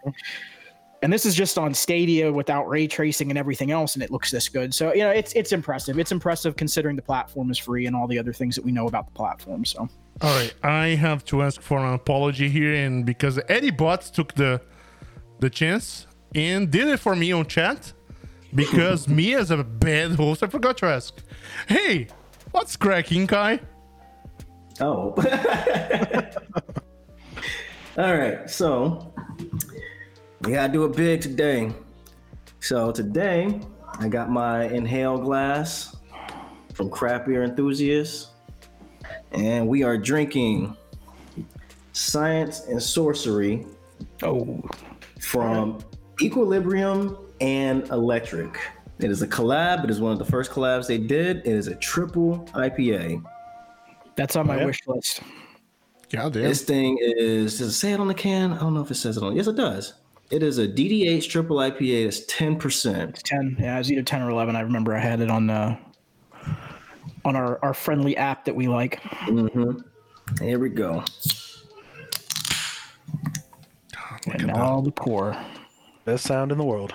And 1.02 1.12
this 1.12 1.24
is 1.24 1.34
just 1.34 1.58
on 1.58 1.72
Stadia 1.74 2.32
without 2.32 2.68
ray 2.68 2.87
tracing 2.87 3.30
and 3.30 3.38
everything 3.38 3.70
else, 3.70 3.94
and 3.94 4.02
it 4.02 4.11
looks 4.11 4.30
this 4.30 4.48
good. 4.48 4.74
So 4.74 4.92
you 4.92 5.00
know, 5.00 5.11
it's 5.11 5.32
it's 5.34 5.52
impressive. 5.52 5.98
It's 5.98 6.12
impressive 6.12 6.56
considering 6.56 6.96
the 6.96 7.02
platform 7.02 7.50
is 7.50 7.58
free 7.58 7.87
and 7.87 7.94
all 7.94 8.06
the 8.06 8.18
other 8.18 8.32
things 8.32 8.54
that 8.56 8.64
we 8.64 8.72
know 8.72 8.88
about 8.88 9.06
the 9.06 9.12
platform. 9.12 9.64
So 9.64 9.88
All 10.20 10.37
right, 10.37 10.52
I 10.62 10.88
have 10.88 11.24
to 11.26 11.42
ask 11.42 11.61
for 11.61 11.78
an 11.78 11.94
apology 11.94 12.48
here, 12.48 12.74
and 12.74 13.06
because 13.06 13.38
Eddie 13.48 13.70
Bots 13.70 14.11
took 14.11 14.34
the 14.34 14.61
the 15.40 15.50
chance 15.50 16.06
and 16.34 16.70
did 16.70 16.88
it 16.88 16.98
for 16.98 17.14
me 17.14 17.32
on 17.32 17.46
chat, 17.46 17.92
because 18.54 19.08
me 19.18 19.34
as 19.34 19.50
a 19.50 19.62
bad 19.62 20.12
host, 20.12 20.42
I 20.42 20.48
forgot 20.48 20.78
to 20.78 20.87
ask. 20.87 21.14
Hey, 21.68 22.08
what's 22.50 22.76
cracking, 22.76 23.26
Kai? 23.26 23.61
Oh. 24.80 25.14
All 27.98 28.16
right. 28.16 28.48
So 28.48 29.12
we 30.42 30.53
gotta 30.53 30.72
do 30.72 30.85
it 30.85 30.96
big 30.96 31.20
today. 31.20 31.72
So 32.61 32.92
today 32.92 33.61
I 33.98 34.09
got 34.09 34.31
my 34.31 34.64
inhale 34.64 35.18
glass 35.18 35.96
from 36.74 36.90
Craft 36.90 37.27
Beer 37.27 37.42
Enthusiasts, 37.42 38.29
and 39.33 39.66
we 39.66 39.83
are 39.83 39.98
drinking 39.98 40.77
Science 41.92 42.66
and 42.66 42.81
Sorcery 42.81 43.66
oh, 44.22 44.62
from 45.20 45.79
Equilibrium 46.20 47.18
and 47.40 47.88
Electric. 47.88 48.59
It 49.01 49.11
is 49.11 49.22
a 49.22 49.29
collab. 49.29 49.85
It 49.85 49.90
is 49.90 50.01
one 50.01 50.12
of 50.12 50.18
the 50.18 50.24
first 50.24 50.51
collabs 50.51 50.87
they 50.87 50.98
did. 50.98 51.38
It 51.38 51.46
is 51.46 51.68
a 51.68 51.74
triple 51.77 52.48
IPA. 52.55 53.22
that's 54.16 54.35
on 54.35 54.48
my 54.48 54.59
Yeah. 54.59 54.66
wish 54.66 54.81
list. 54.88 55.20
God 56.11 56.33
damn. 56.33 56.42
This 56.42 56.62
thing 56.62 56.98
is 57.01 57.59
does 57.59 57.68
it 57.68 57.72
say 57.72 57.92
it 57.92 58.01
on 58.01 58.09
the 58.09 58.14
can? 58.14 58.53
I 58.53 58.59
don't 58.59 58.74
know 58.74 58.81
if 58.81 58.90
it 58.90 58.96
says 58.96 59.16
it 59.16 59.22
on. 59.22 59.37
Yes, 59.37 59.46
it 59.46 59.55
does. 59.55 59.94
It 60.30 60.42
is 60.42 60.58
a 60.58 60.68
DDH 60.68 61.28
triple 61.30 61.56
IPA. 61.56 62.04
That's 62.04 62.20
ten 62.26 62.56
percent. 62.58 63.16
10 63.24 63.56
yeah 63.58 63.76
it 63.76 63.78
was 63.78 63.90
either 63.92 64.02
10 64.02 64.22
or 64.22 64.30
11 64.30 64.56
i 64.56 64.60
remember 64.60 64.94
i 64.94 64.98
had 65.00 65.20
it 65.20 65.30
on 65.30 65.48
uh 65.48 65.76
on 67.24 67.34
our 67.36 67.58
our 67.64 67.72
friendly 67.74 68.16
app 68.16 68.44
that 68.44 68.54
we 68.54 68.68
like 68.68 69.00
Mm-hmm. 69.26 69.80
Here 70.44 70.58
we 70.58 70.68
go. 70.68 71.02
and 74.26 74.46
now 74.48 74.80
the 74.82 74.90
pour 74.92 75.34
Best 76.04 76.24
sound 76.24 76.52
in 76.52 76.58
the 76.58 76.64
world. 76.64 76.92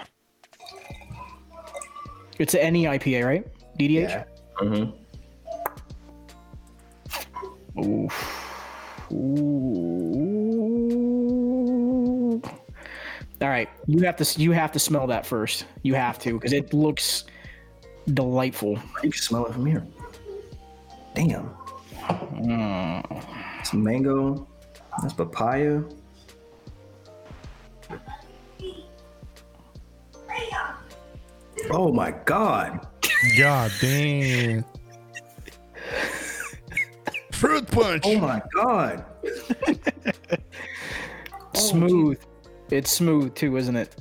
it's 2.39 2.53
an 2.55 2.73
ne 2.73 2.83
ipa 2.85 3.25
right 3.25 3.47
ddh 3.79 3.91
Yeah. 4.09 4.23
Mm-hmm. 4.61 4.91
Oof. 7.83 8.15
Ooh. 9.11 10.22
All 13.43 13.49
right 13.49 13.69
you 13.87 14.03
have 14.03 14.15
to 14.15 14.41
you 14.41 14.51
have 14.51 14.71
to 14.71 14.79
smell 14.79 15.05
that 15.05 15.25
first 15.25 15.65
you 15.83 15.93
have 15.93 16.17
to 16.17 16.33
because 16.33 16.53
it 16.53 16.73
looks 16.73 17.25
delightful. 18.11 18.77
You 19.03 19.11
can 19.11 19.21
smell 19.21 19.45
it 19.45 19.53
from 19.53 19.65
here. 19.65 19.85
Damn. 21.15 21.49
Mm. 21.99 23.65
Some 23.65 23.83
mango. 23.83 24.47
That's 25.01 25.13
papaya. 25.13 25.81
Oh 31.71 31.91
my 31.91 32.11
god. 32.25 32.87
God 33.37 33.71
damn. 33.79 34.65
Fruit 37.31 37.69
punch. 37.71 38.03
Oh 38.05 38.19
my 38.19 38.41
god. 38.53 39.05
smooth. 41.55 42.19
It's 42.73 42.91
smooth 42.91 43.35
too, 43.35 43.57
isn't 43.57 43.75
it? 43.75 43.95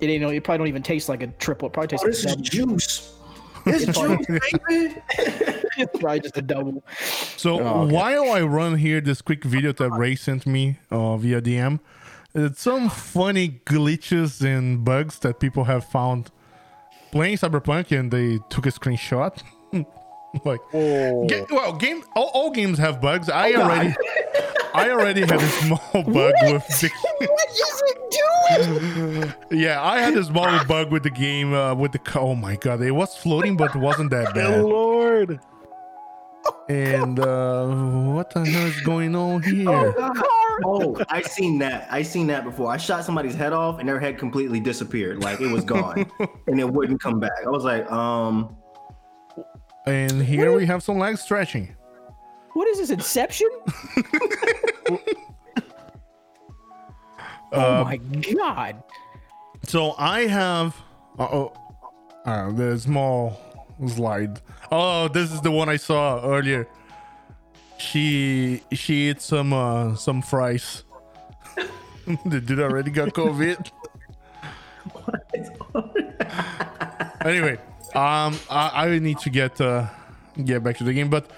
It 0.00 0.10
ain't. 0.10 0.22
It 0.24 0.44
probably 0.44 0.58
don't 0.58 0.66
even 0.68 0.82
taste 0.82 1.08
like 1.08 1.22
a 1.22 1.28
triple. 1.28 1.68
It 1.68 1.72
probably 1.72 1.98
Oh, 1.98 2.06
this 2.06 2.24
like 2.24 2.34
a 2.34 2.36
double. 2.36 2.76
juice. 2.76 3.12
It's 3.68 3.84
juice, 3.86 4.26
baby. 4.26 4.94
It's 5.78 5.98
probably 5.98 6.20
just 6.20 6.36
a 6.38 6.42
double. 6.42 6.82
So 7.36 7.60
Oh, 7.60 7.82
okay. 7.82 7.92
while 7.94 8.30
I 8.30 8.40
run 8.42 8.78
here 8.78 9.00
this 9.00 9.20
quick 9.20 9.44
video 9.44 9.72
that 9.72 9.90
Ray 9.90 10.14
sent 10.14 10.46
me 10.46 10.78
uh, 10.90 11.16
via 11.16 11.40
DM, 11.42 11.80
it's 12.34 12.62
some 12.62 12.88
funny 12.88 13.60
glitches 13.66 14.40
and 14.44 14.84
bugs 14.84 15.18
that 15.20 15.40
people 15.40 15.64
have 15.64 15.84
found 15.84 16.30
playing 17.12 17.36
Cyberpunk, 17.38 17.90
and 17.98 18.10
they 18.10 18.38
took 18.50 18.66
a 18.66 18.70
screenshot. 18.70 19.42
like, 20.44 20.60
ga- 20.72 21.46
well, 21.50 21.72
game 21.74 22.04
all, 22.14 22.30
all 22.34 22.50
games 22.50 22.78
have 22.78 23.00
bugs. 23.00 23.28
I 23.28 23.52
Oh, 23.52 23.62
already, 23.62 23.94
I 24.74 24.90
already 24.90 25.20
had 25.22 25.40
a 25.42 25.48
small 25.48 25.90
bug 25.92 26.34
with 26.42 26.64
the. 26.80 26.90
What 27.18 27.50
is 27.50 27.82
it 27.86 27.98
doing? 28.10 28.35
yeah, 29.50 29.82
I 29.82 29.98
had 30.00 30.14
this 30.14 30.26
small 30.28 30.64
bug 30.66 30.90
with 30.92 31.02
the 31.02 31.10
game 31.10 31.52
uh, 31.54 31.74
with 31.74 31.92
the. 31.92 31.98
co- 31.98 32.20
Oh 32.20 32.34
my 32.34 32.56
god, 32.56 32.80
it 32.82 32.90
was 32.92 33.16
floating, 33.16 33.56
but 33.56 33.74
it 33.74 33.78
wasn't 33.78 34.10
that 34.10 34.26
Good 34.28 34.34
bad. 34.34 34.62
lord. 34.64 35.40
And 36.68 37.18
uh, 37.20 37.66
what 38.12 38.30
the 38.30 38.44
hell 38.44 38.66
is 38.66 38.80
going 38.82 39.14
on 39.16 39.42
here? 39.42 39.94
Oh, 40.64 40.96
I 41.08 41.20
seen 41.22 41.58
that. 41.58 41.88
I 41.90 42.02
seen 42.02 42.26
that 42.28 42.44
before. 42.44 42.70
I 42.70 42.76
shot 42.76 43.04
somebody's 43.04 43.34
head 43.34 43.52
off 43.52 43.78
and 43.80 43.88
their 43.88 43.98
head 44.00 44.16
completely 44.18 44.60
disappeared. 44.60 45.22
Like 45.22 45.40
it 45.40 45.48
was 45.48 45.64
gone. 45.64 46.10
and 46.46 46.58
it 46.60 46.68
wouldn't 46.68 47.00
come 47.02 47.18
back. 47.20 47.32
I 47.44 47.50
was 47.50 47.64
like, 47.64 47.90
um, 47.90 48.56
And 49.86 50.22
here 50.22 50.52
we 50.56 50.66
have 50.66 50.82
some 50.84 50.98
leg 50.98 51.18
stretching. 51.18 51.74
What 52.54 52.66
is 52.68 52.78
this? 52.78 52.90
Inception? 52.90 53.48
Uh, 57.52 57.80
oh 57.80 57.84
my 57.84 57.96
god! 57.96 58.82
So 59.64 59.94
I 59.98 60.26
have 60.26 60.76
uh 61.18 61.28
oh 61.30 61.52
uh, 62.24 62.50
the 62.52 62.78
small 62.78 63.40
slide. 63.86 64.40
Oh, 64.70 65.08
this 65.08 65.32
is 65.32 65.40
the 65.40 65.50
one 65.50 65.68
I 65.68 65.76
saw 65.76 66.20
earlier. 66.24 66.66
She 67.78 68.62
she 68.72 69.08
ate 69.08 69.20
some 69.20 69.52
uh 69.52 69.94
some 69.94 70.22
fries. 70.22 70.84
the 72.26 72.40
dude 72.40 72.60
already 72.60 72.90
got 72.90 73.10
COVID. 73.10 73.70
anyway, 77.24 77.58
um 77.94 78.38
I, 78.50 78.70
I 78.74 78.98
need 78.98 79.18
to 79.18 79.30
get 79.30 79.60
uh 79.60 79.86
get 80.44 80.62
back 80.64 80.78
to 80.78 80.84
the 80.84 80.92
game, 80.92 81.10
but 81.10 81.30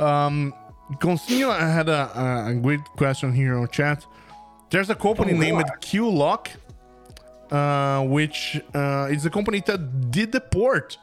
um 0.00 0.54
continue. 1.00 1.48
I 1.48 1.68
had 1.68 1.88
a, 1.88 2.10
a, 2.18 2.50
a 2.50 2.54
great 2.54 2.84
question 2.96 3.32
here 3.32 3.56
on 3.56 3.68
chat. 3.68 4.04
There's 4.76 4.90
a 4.90 4.94
company 4.94 5.32
named 5.32 5.64
QLOC 5.80 6.48
uh, 7.50 8.04
which 8.04 8.60
uh, 8.74 9.08
is 9.10 9.24
a 9.24 9.30
company 9.30 9.60
that 9.60 10.10
did 10.10 10.32
the 10.32 10.40
port. 10.42 10.98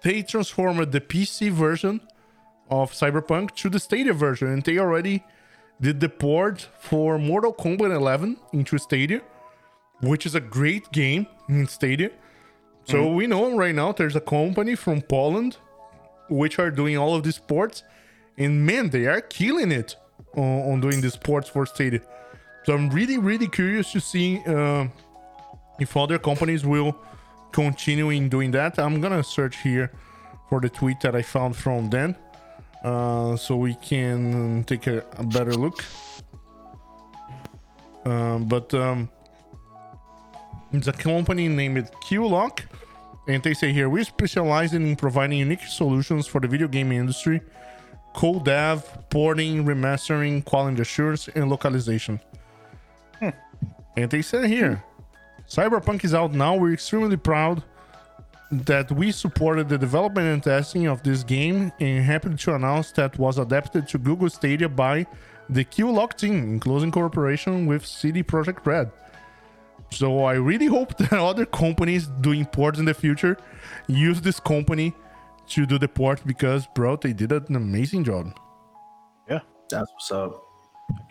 They 0.00 0.22
transformed 0.22 0.90
the 0.90 1.02
PC 1.02 1.50
version 1.50 2.00
of 2.70 2.92
Cyberpunk 2.92 3.54
to 3.56 3.68
the 3.68 3.78
Stadia 3.78 4.14
version, 4.14 4.48
and 4.48 4.64
they 4.64 4.78
already 4.78 5.22
did 5.78 6.00
the 6.00 6.08
port 6.08 6.70
for 6.80 7.18
Mortal 7.18 7.52
Kombat 7.52 7.94
11 7.94 8.38
into 8.54 8.78
Stadia, 8.78 9.20
which 10.00 10.24
is 10.24 10.34
a 10.34 10.40
great 10.40 10.90
game 10.90 11.26
in 11.50 11.66
Stadia. 11.66 12.10
So 12.84 13.12
we 13.12 13.26
know 13.26 13.54
right 13.58 13.74
now 13.74 13.92
there's 13.92 14.16
a 14.16 14.22
company 14.22 14.74
from 14.74 15.02
Poland 15.02 15.58
which 16.30 16.58
are 16.58 16.70
doing 16.70 16.96
all 16.96 17.14
of 17.14 17.24
these 17.24 17.40
ports, 17.40 17.82
and 18.38 18.64
man, 18.64 18.88
they 18.88 19.04
are 19.04 19.20
killing 19.20 19.70
it 19.70 19.96
on, 20.34 20.72
on 20.72 20.80
doing 20.80 21.02
these 21.02 21.18
ports 21.18 21.46
for 21.50 21.66
Stadia. 21.66 22.00
So 22.64 22.74
I'm 22.74 22.90
really, 22.90 23.18
really 23.18 23.48
curious 23.48 23.92
to 23.92 24.00
see. 24.00 24.42
Uh, 24.46 24.88
if 25.80 25.96
other 25.96 26.18
companies 26.18 26.64
will 26.64 26.94
continue 27.52 28.10
in 28.10 28.28
doing 28.28 28.52
that 28.52 28.78
i'm 28.78 29.00
gonna 29.00 29.24
search 29.24 29.56
here 29.62 29.90
for 30.48 30.60
the 30.60 30.68
tweet 30.68 31.00
that 31.00 31.16
i 31.16 31.22
found 31.22 31.56
from 31.56 31.88
dan 31.88 32.14
uh, 32.84 33.36
so 33.36 33.56
we 33.56 33.74
can 33.74 34.62
take 34.64 34.86
a, 34.86 35.04
a 35.18 35.24
better 35.24 35.54
look 35.54 35.84
um, 38.06 38.46
but 38.46 38.72
um, 38.72 39.10
it's 40.72 40.86
a 40.86 40.92
company 40.92 41.48
named 41.48 41.90
QLOC 42.04 42.60
and 43.28 43.42
they 43.42 43.52
say 43.52 43.72
here 43.72 43.90
we 43.90 44.02
specialize 44.04 44.72
in 44.72 44.96
providing 44.96 45.38
unique 45.38 45.62
solutions 45.64 46.26
for 46.26 46.40
the 46.40 46.48
video 46.48 46.68
game 46.68 46.92
industry 46.92 47.40
code 48.14 48.44
dev 48.44 48.86
porting 49.10 49.64
remastering 49.64 50.42
quality 50.44 50.80
assurance 50.80 51.28
and 51.28 51.50
localization 51.50 52.18
and 53.96 54.10
they 54.10 54.22
said 54.22 54.46
here 54.46 54.84
Cyberpunk 55.48 56.04
is 56.04 56.14
out 56.14 56.32
now. 56.32 56.54
We're 56.54 56.74
extremely 56.74 57.16
proud 57.16 57.64
that 58.52 58.90
we 58.92 59.10
supported 59.10 59.68
the 59.68 59.76
development 59.76 60.26
and 60.28 60.42
testing 60.42 60.86
of 60.86 61.02
this 61.02 61.24
game 61.24 61.72
and 61.80 62.04
happy 62.04 62.34
to 62.34 62.54
announce 62.54 62.92
that 62.92 63.18
was 63.18 63.38
adapted 63.38 63.88
to 63.88 63.98
Google 63.98 64.30
Stadia 64.30 64.68
by 64.68 65.06
the 65.48 65.64
QLOC 65.64 66.16
team 66.16 66.34
in 66.34 66.60
closing 66.60 66.92
cooperation 66.92 67.66
with 67.66 67.84
CD 67.84 68.22
Projekt 68.22 68.64
Red. 68.64 68.92
So 69.90 70.24
I 70.24 70.34
really 70.34 70.66
hope 70.66 70.96
that 70.98 71.12
other 71.12 71.46
companies 71.46 72.06
doing 72.20 72.44
ports 72.44 72.78
in 72.78 72.84
the 72.84 72.94
future 72.94 73.36
use 73.88 74.20
this 74.20 74.38
company 74.38 74.94
to 75.48 75.66
do 75.66 75.78
the 75.78 75.88
port 75.88 76.20
because 76.24 76.66
bro, 76.74 76.94
they 76.94 77.12
did 77.12 77.32
an 77.32 77.56
amazing 77.56 78.04
job. 78.04 78.38
Yeah. 79.28 79.40
that's 79.68 79.90
what's 79.92 80.12
up. 80.12 80.44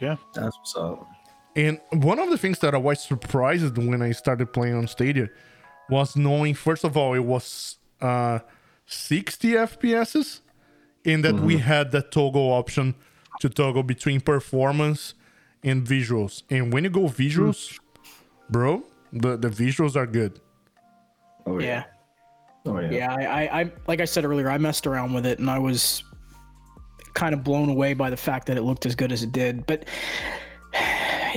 Yeah. 0.01 0.15
That's 0.33 0.57
what's 0.57 0.75
up. 0.77 1.07
And 1.55 1.79
one 1.91 2.19
of 2.19 2.29
the 2.29 2.37
things 2.37 2.59
that 2.59 2.73
I 2.73 2.77
was 2.77 3.01
surprised 3.03 3.77
when 3.77 4.01
I 4.01 4.11
started 4.11 4.53
playing 4.53 4.75
on 4.75 4.87
Stadia 4.87 5.29
was 5.89 6.15
knowing, 6.15 6.53
first 6.53 6.83
of 6.83 6.95
all, 6.95 7.13
it 7.13 7.19
was 7.23 7.77
uh, 8.01 8.39
60 8.85 9.49
FPSs, 9.49 10.41
and 11.05 11.23
that 11.25 11.35
we 11.35 11.57
had 11.57 11.91
the 11.91 12.01
toggle 12.01 12.51
option 12.53 12.95
to 13.39 13.49
toggle 13.49 13.83
between 13.83 14.21
performance 14.21 15.15
and 15.63 15.85
visuals. 15.85 16.43
And 16.49 16.71
when 16.71 16.83
you 16.83 16.89
go 16.89 17.01
visuals, 17.01 17.79
bro, 18.49 18.83
the, 19.11 19.37
the 19.37 19.49
visuals 19.49 19.95
are 19.95 20.05
good. 20.05 20.39
Oh 21.45 21.59
Yeah, 21.59 21.85
Oh 22.65 22.79
yeah. 22.79 22.91
yeah. 22.91 23.13
I, 23.13 23.23
I, 23.23 23.61
I, 23.61 23.71
like 23.87 24.01
I 24.01 24.05
said 24.05 24.25
earlier, 24.25 24.49
I 24.49 24.57
messed 24.57 24.85
around 24.85 25.13
with 25.13 25.25
it, 25.25 25.39
and 25.39 25.49
I 25.49 25.57
was 25.59 26.03
kind 27.13 27.33
of 27.33 27.43
blown 27.43 27.69
away 27.69 27.93
by 27.93 28.09
the 28.09 28.17
fact 28.17 28.47
that 28.47 28.57
it 28.57 28.61
looked 28.61 28.85
as 28.85 28.95
good 28.95 29.11
as 29.11 29.23
it 29.23 29.31
did. 29.31 29.65
But 29.65 29.85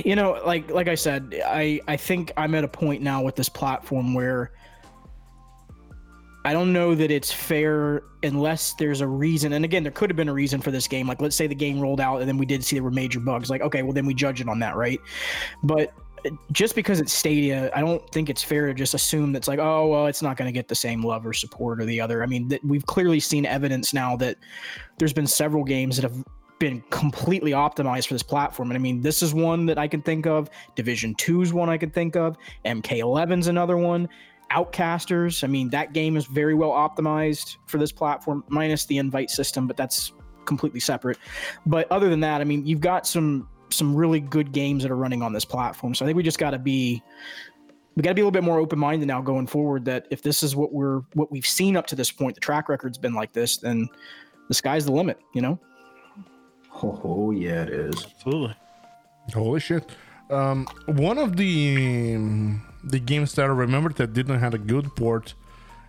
you 0.05 0.15
know, 0.15 0.41
like 0.45 0.69
like 0.71 0.87
I 0.87 0.95
said, 0.95 1.41
I 1.45 1.81
I 1.87 1.97
think 1.97 2.31
I'm 2.37 2.55
at 2.55 2.63
a 2.63 2.67
point 2.67 3.01
now 3.01 3.21
with 3.21 3.35
this 3.35 3.49
platform 3.49 4.13
where 4.13 4.51
I 6.45 6.51
don't 6.51 6.73
know 6.73 6.93
that 6.93 7.09
it's 7.09 7.31
fair 7.31 8.03
unless 8.21 8.73
there's 8.73 8.99
a 9.01 9.07
reason. 9.07 9.53
And 9.53 9.63
again, 9.63 9.83
there 9.83 9.93
could 9.93 10.09
have 10.09 10.17
been 10.17 10.27
a 10.27 10.33
reason 10.33 10.59
for 10.59 10.71
this 10.71 10.87
game. 10.87 11.07
Like, 11.07 11.21
let's 11.21 11.37
say 11.37 11.47
the 11.47 11.55
game 11.55 11.79
rolled 11.79 12.01
out 12.01 12.19
and 12.19 12.27
then 12.27 12.37
we 12.37 12.45
did 12.45 12.63
see 12.65 12.75
there 12.75 12.83
were 12.83 12.91
major 12.91 13.21
bugs. 13.21 13.49
Like, 13.49 13.61
okay, 13.61 13.81
well, 13.81 13.93
then 13.93 14.05
we 14.05 14.13
judge 14.13 14.41
it 14.41 14.49
on 14.49 14.59
that, 14.59 14.75
right? 14.75 14.99
But 15.63 15.93
just 16.51 16.75
because 16.75 16.99
it's 16.99 17.13
Stadia, 17.13 17.71
I 17.73 17.79
don't 17.79 18.07
think 18.11 18.29
it's 18.29 18.43
fair 18.43 18.67
to 18.67 18.73
just 18.73 18.93
assume 18.93 19.31
that's 19.31 19.47
like, 19.47 19.59
oh, 19.59 19.87
well, 19.87 20.07
it's 20.07 20.21
not 20.21 20.35
going 20.35 20.47
to 20.47 20.51
get 20.51 20.67
the 20.67 20.75
same 20.75 21.01
love 21.01 21.25
or 21.25 21.33
support 21.33 21.81
or 21.81 21.85
the 21.85 22.01
other. 22.01 22.23
I 22.23 22.25
mean, 22.25 22.49
that 22.49 22.63
we've 22.65 22.85
clearly 22.85 23.21
seen 23.21 23.45
evidence 23.45 23.93
now 23.93 24.17
that 24.17 24.37
there's 24.97 25.13
been 25.13 25.27
several 25.27 25.63
games 25.63 25.95
that 25.95 26.03
have 26.03 26.25
been 26.63 26.81
completely 26.91 27.51
optimized 27.51 28.07
for 28.07 28.13
this 28.13 28.23
platform. 28.23 28.71
And 28.71 28.77
I 28.77 28.79
mean, 28.79 29.01
this 29.01 29.21
is 29.21 29.33
one 29.33 29.65
that 29.65 29.77
I 29.77 29.85
can 29.85 30.01
think 30.01 30.25
of. 30.25 30.49
Division 30.75 31.13
2 31.15 31.41
is 31.41 31.53
one 31.53 31.69
I 31.69 31.77
can 31.77 31.89
think 31.89 32.15
of. 32.15 32.37
MK11's 32.63 33.47
another 33.47 33.75
one. 33.75 34.07
Outcasters, 34.49 35.43
I 35.43 35.47
mean, 35.47 35.69
that 35.71 35.91
game 35.91 36.15
is 36.15 36.25
very 36.25 36.53
well 36.53 36.69
optimized 36.69 37.57
for 37.65 37.79
this 37.79 37.91
platform, 37.91 38.45
minus 38.47 38.85
the 38.85 38.97
invite 38.97 39.29
system, 39.29 39.67
but 39.67 39.75
that's 39.75 40.13
completely 40.45 40.79
separate. 40.79 41.17
But 41.65 41.91
other 41.91 42.09
than 42.09 42.21
that, 42.21 42.39
I 42.39 42.45
mean, 42.45 42.65
you've 42.65 42.81
got 42.81 43.05
some 43.05 43.49
some 43.69 43.93
really 43.93 44.21
good 44.21 44.53
games 44.53 44.83
that 44.83 44.91
are 44.91 44.95
running 44.95 45.21
on 45.21 45.33
this 45.33 45.43
platform. 45.43 45.95
So 45.95 46.05
I 46.05 46.07
think 46.07 46.15
we 46.15 46.23
just 46.23 46.37
got 46.37 46.51
to 46.51 46.59
be 46.59 47.03
we 47.97 48.03
got 48.03 48.11
to 48.11 48.13
be 48.13 48.21
a 48.21 48.23
little 48.23 48.31
bit 48.31 48.43
more 48.43 48.59
open 48.59 48.79
minded 48.79 49.07
now 49.07 49.21
going 49.21 49.47
forward. 49.47 49.83
That 49.83 50.07
if 50.11 50.21
this 50.21 50.43
is 50.43 50.55
what 50.55 50.71
we're 50.71 51.01
what 51.13 51.29
we've 51.29 51.45
seen 51.45 51.75
up 51.75 51.87
to 51.87 51.95
this 51.95 52.09
point, 52.09 52.35
the 52.35 52.41
track 52.41 52.69
record's 52.69 52.97
been 52.97 53.13
like 53.13 53.33
this, 53.33 53.57
then 53.57 53.89
the 54.47 54.53
sky's 54.53 54.85
the 54.85 54.93
limit. 54.93 55.19
You 55.33 55.41
know. 55.41 55.59
Oh, 56.81 56.99
oh, 57.03 57.31
yeah, 57.31 57.63
it 57.63 57.69
is. 57.69 58.05
Absolutely. 58.15 58.55
Holy 59.33 59.59
shit. 59.59 59.89
Um, 60.29 60.67
one 60.85 61.17
of 61.17 61.37
the 61.37 62.15
um, 62.15 62.61
the 62.83 62.99
games 62.99 63.33
that 63.35 63.43
I 63.43 63.47
remember 63.47 63.91
that 63.93 64.13
didn't 64.13 64.39
have 64.39 64.53
a 64.53 64.57
good 64.57 64.95
port 64.95 65.33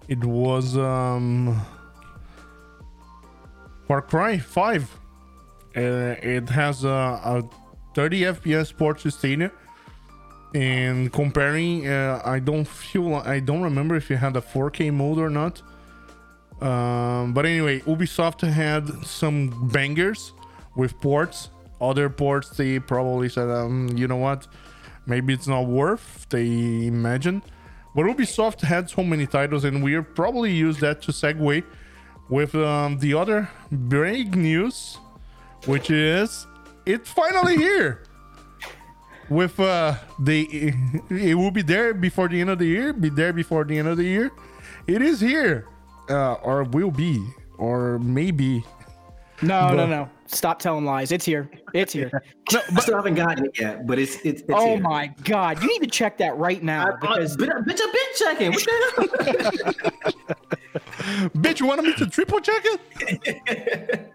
it 0.08 0.22
was 0.22 0.76
um, 0.76 1.60
Far 3.88 4.02
Cry 4.02 4.38
5. 4.38 4.98
Uh, 5.76 5.80
it 5.80 6.48
has 6.50 6.84
a, 6.84 6.88
a 6.88 7.42
30 7.94 8.20
FPS 8.20 8.66
sports 8.66 9.12
stadium. 9.14 9.50
And 10.54 11.12
comparing, 11.12 11.88
uh, 11.88 12.22
I 12.24 12.38
don't 12.38 12.66
feel 12.66 13.16
I 13.16 13.40
don't 13.40 13.62
remember 13.62 13.96
if 13.96 14.08
it 14.10 14.16
had 14.16 14.36
a 14.36 14.40
4K 14.40 14.92
mode 14.92 15.18
or 15.18 15.28
not. 15.28 15.62
Um, 16.60 17.32
but 17.32 17.44
anyway, 17.44 17.80
Ubisoft 17.80 18.48
had 18.48 18.88
some 19.04 19.68
bangers 19.68 20.32
with 20.76 21.00
ports. 21.00 21.50
Other 21.80 22.08
ports, 22.08 22.50
they 22.50 22.78
probably 22.78 23.28
said, 23.28 23.50
um, 23.50 23.88
you 23.96 24.08
know 24.08 24.16
what, 24.16 24.46
maybe 25.06 25.34
it's 25.34 25.48
not 25.48 25.66
worth. 25.66 26.26
They 26.30 26.86
imagine, 26.86 27.42
but 27.94 28.06
Ubisoft 28.06 28.60
had 28.60 28.88
so 28.90 29.02
many 29.02 29.26
titles, 29.26 29.64
and 29.64 29.82
we'll 29.82 30.02
probably 30.02 30.52
use 30.52 30.78
that 30.80 31.02
to 31.02 31.12
segue 31.12 31.62
with 32.28 32.54
um, 32.54 32.98
the 32.98 33.14
other 33.14 33.48
big 33.88 34.34
news, 34.34 34.98
which 35.66 35.90
is 35.90 36.46
it's 36.86 37.10
finally 37.10 37.56
here. 37.56 38.02
With 39.30 39.58
uh, 39.58 39.94
the 40.20 40.74
it 41.10 41.34
will 41.34 41.50
be 41.50 41.62
there 41.62 41.94
before 41.94 42.28
the 42.28 42.40
end 42.40 42.50
of 42.50 42.58
the 42.58 42.66
year. 42.66 42.92
Be 42.92 43.08
there 43.08 43.32
before 43.32 43.64
the 43.64 43.78
end 43.78 43.88
of 43.88 43.96
the 43.96 44.04
year. 44.04 44.30
It 44.86 45.00
is 45.00 45.20
here, 45.20 45.66
uh, 46.10 46.34
or 46.34 46.64
will 46.64 46.90
be, 46.90 47.24
or 47.58 47.98
maybe. 47.98 48.64
No, 49.46 49.68
no, 49.68 49.76
But- 49.76 49.86
no. 49.86 50.08
Stop 50.26 50.58
telling 50.58 50.84
lies. 50.86 51.12
It's 51.12 51.24
here. 51.24 51.50
It's 51.74 51.92
here. 51.92 52.10
I 52.52 52.80
still 52.80 52.96
haven't 52.96 53.14
gotten 53.14 53.44
it 53.44 53.58
yet, 53.60 53.86
but 53.86 53.98
it's 53.98 54.16
it's. 54.24 54.40
it's 54.40 54.50
oh 54.50 54.68
here. 54.74 54.80
my 54.80 55.08
god. 55.22 55.62
You 55.62 55.68
need 55.68 55.80
to 55.80 55.86
check 55.86 56.16
that 56.18 56.36
right 56.38 56.62
now 56.62 56.86
I, 56.88 56.96
because 56.98 57.36
bitch, 57.36 57.54
I've 57.54 57.66
been 57.66 57.76
checking. 58.16 58.52
What 58.52 58.64
the 58.64 59.52
hell? 59.62 59.72
Bitch, 61.36 61.60
you 61.60 61.66
wanted 61.66 61.84
me 61.84 61.92
to 61.94 62.06
triple 62.06 62.40
check 62.40 62.62
it? 62.64 62.80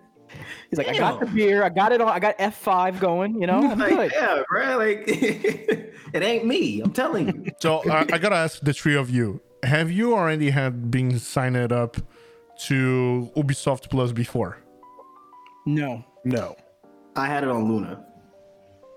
he's 0.69 0.77
like, 0.77 0.87
I 0.87 0.97
got 0.97 1.19
the 1.19 1.27
beer, 1.27 1.63
I 1.63 1.69
got 1.69 1.91
it 1.91 2.01
on, 2.01 2.09
I 2.09 2.19
got 2.19 2.37
F5 2.37 2.99
going, 2.99 3.39
you 3.39 3.47
know? 3.47 3.59
I'm 3.71 3.77
like, 3.79 3.89
good. 3.89 4.11
yeah, 4.13 4.41
bro. 4.49 4.77
Like, 4.77 5.03
it 5.07 5.93
ain't 6.23 6.45
me. 6.45 6.81
I'm 6.81 6.91
telling 6.91 7.27
you. 7.27 7.51
So 7.61 7.83
I, 7.89 7.99
I 8.11 8.17
gotta 8.17 8.35
ask 8.35 8.61
the 8.61 8.73
three 8.73 8.95
of 8.95 9.09
you: 9.09 9.41
Have 9.63 9.91
you 9.91 10.15
already 10.15 10.49
had 10.49 10.89
been 10.89 11.19
signed 11.19 11.71
up 11.71 11.97
to 12.65 13.31
Ubisoft 13.37 13.89
Plus 13.89 14.11
before? 14.11 14.57
No. 15.69 16.03
No. 16.25 16.55
I 17.15 17.27
had 17.27 17.43
it 17.43 17.49
on 17.49 17.71
Luna. 17.71 18.03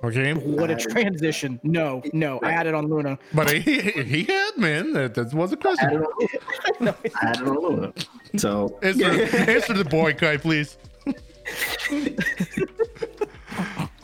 Okay, 0.05 0.33
What 0.33 0.71
a 0.71 0.75
transition. 0.75 1.61
No, 1.63 2.03
no. 2.13 2.41
I 2.43 2.51
had 2.51 2.67
it 2.67 2.75
on 2.75 2.89
Luna. 2.89 3.19
but 3.35 3.53
he, 3.53 3.81
he 4.03 4.25
had 4.25 4.57
man. 4.57 4.93
That, 4.95 5.15
that 5.15 5.33
was 5.33 5.53
a 5.53 5.59
I 5.65 5.69
had 5.81 5.93
it 5.93 5.99
question. 5.99 5.99
on 5.99 6.07
Luna. 6.81 6.97
I 7.23 7.27
had 7.27 7.37
it 7.37 7.49
on 7.49 7.63
Luna. 7.63 7.93
So 8.37 8.79
Answer, 8.83 9.05
answer 9.51 9.75
the 9.75 9.85
boy, 9.85 10.15
Kai, 10.15 10.39
please. 10.39 10.77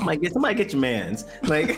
like 0.05 0.21
get 0.21 0.33
somebody 0.33 0.55
get 0.55 0.73
your 0.73 0.81
man's 0.81 1.25
like 1.45 1.69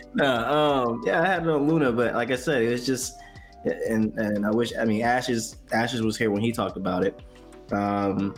nah, 0.14 0.84
um 0.86 1.02
yeah 1.04 1.20
i 1.20 1.26
had 1.26 1.42
it 1.42 1.48
on 1.48 1.66
luna 1.66 1.90
but 1.92 2.14
like 2.14 2.30
i 2.30 2.36
said 2.36 2.62
it 2.62 2.70
was 2.70 2.86
just 2.86 3.14
and 3.64 4.16
and 4.18 4.46
i 4.46 4.50
wish 4.50 4.72
i 4.78 4.84
mean 4.84 5.02
ashes 5.02 5.56
ashes 5.72 6.00
was 6.02 6.16
here 6.16 6.30
when 6.30 6.40
he 6.40 6.52
talked 6.52 6.76
about 6.76 7.04
it 7.04 7.18
um 7.72 8.34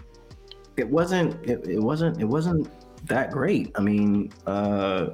it 0.77 0.89
wasn't 0.89 1.35
it, 1.49 1.67
it 1.67 1.81
wasn't 1.81 2.21
it 2.21 2.25
wasn't 2.25 2.69
that 3.07 3.31
great 3.31 3.71
i 3.77 3.81
mean 3.81 4.33
uh 4.47 5.07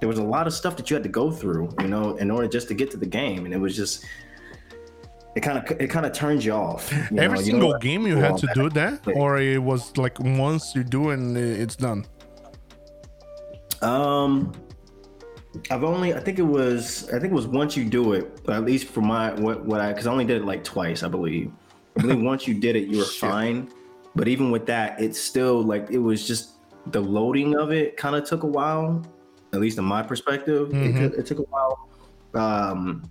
there 0.00 0.08
was 0.08 0.18
a 0.18 0.22
lot 0.22 0.46
of 0.46 0.52
stuff 0.52 0.76
that 0.76 0.88
you 0.90 0.94
had 0.94 1.02
to 1.02 1.08
go 1.08 1.30
through 1.30 1.68
you 1.80 1.88
know 1.88 2.16
in 2.16 2.30
order 2.30 2.46
just 2.46 2.68
to 2.68 2.74
get 2.74 2.90
to 2.90 2.96
the 2.96 3.06
game 3.06 3.44
and 3.44 3.54
it 3.54 3.58
was 3.58 3.74
just 3.76 4.04
it 5.36 5.40
kind 5.40 5.58
of 5.58 5.80
it 5.80 5.88
kind 5.88 6.04
of 6.06 6.12
turns 6.12 6.44
you 6.44 6.52
off 6.52 6.92
you 6.92 7.16
know? 7.16 7.22
Every 7.22 7.38
You 7.38 7.44
single 7.44 7.70
know, 7.72 7.78
game 7.78 8.06
you 8.06 8.16
had 8.16 8.36
to 8.38 8.46
back. 8.46 8.54
do 8.54 8.70
that, 8.70 9.06
or 9.14 9.38
it 9.38 9.62
was 9.62 9.96
like 9.96 10.18
once 10.20 10.74
you 10.74 10.82
do 10.82 11.10
and 11.10 11.36
it's 11.36 11.76
done. 11.76 12.04
Um, 13.82 14.52
I've 15.70 15.84
only 15.84 16.14
I 16.14 16.20
think 16.20 16.38
it 16.38 16.42
was 16.42 17.08
I 17.10 17.18
think 17.20 17.32
it 17.32 17.34
was 17.34 17.46
once 17.46 17.76
you 17.76 17.84
do 17.84 18.14
it, 18.14 18.40
at 18.48 18.64
least 18.64 18.88
for 18.88 19.00
my 19.00 19.32
what 19.34 19.64
what 19.64 19.80
I 19.80 19.88
because 19.92 20.06
I 20.06 20.12
only 20.12 20.24
did 20.24 20.38
it 20.42 20.44
like 20.44 20.64
twice, 20.64 21.02
I 21.02 21.08
believe. 21.08 21.52
I 21.96 22.02
believe 22.02 22.20
once 22.32 22.48
you 22.48 22.54
did 22.54 22.74
it, 22.76 22.88
you 22.88 22.98
were 22.98 23.04
fine. 23.04 23.70
But 24.18 24.26
even 24.26 24.50
with 24.50 24.66
that, 24.66 25.00
it's 25.00 25.18
still 25.20 25.62
like 25.62 25.90
it 25.90 25.98
was 25.98 26.26
just 26.26 26.56
the 26.88 27.00
loading 27.00 27.54
of 27.56 27.70
it 27.70 27.96
kind 27.96 28.16
of 28.16 28.24
took 28.24 28.42
a 28.42 28.46
while, 28.48 29.00
at 29.52 29.60
least 29.60 29.78
in 29.78 29.84
my 29.84 30.02
perspective. 30.02 30.70
It, 30.74 30.94
Mhm. 30.94 31.18
it 31.18 31.24
took 31.24 31.38
a 31.38 31.42
while. 31.42 31.88
Um, 32.34 33.08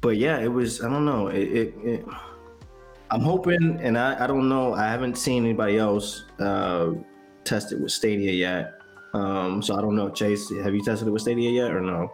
but 0.00 0.16
yeah, 0.16 0.38
it 0.38 0.48
was 0.48 0.82
I 0.82 0.88
don't 0.88 1.04
know. 1.04 1.28
It, 1.28 1.42
it, 1.60 1.74
it 1.84 2.06
I'm 3.10 3.20
hoping, 3.20 3.78
and 3.82 3.98
I, 3.98 4.24
I 4.24 4.26
don't 4.26 4.48
know. 4.48 4.72
I 4.72 4.88
haven't 4.88 5.16
seen 5.18 5.44
anybody 5.44 5.76
else 5.78 6.24
uh, 6.40 6.92
test 7.44 7.70
it 7.72 7.78
with 7.80 7.92
Stadia 7.92 8.32
yet. 8.32 8.72
Um, 9.12 9.60
so 9.62 9.76
I 9.76 9.80
don't 9.82 9.94
know. 9.94 10.08
Chase, 10.08 10.50
have 10.64 10.74
you 10.74 10.82
tested 10.82 11.06
it 11.06 11.10
with 11.10 11.22
Stadia 11.22 11.50
yet 11.50 11.70
or 11.70 11.80
no? 11.82 12.10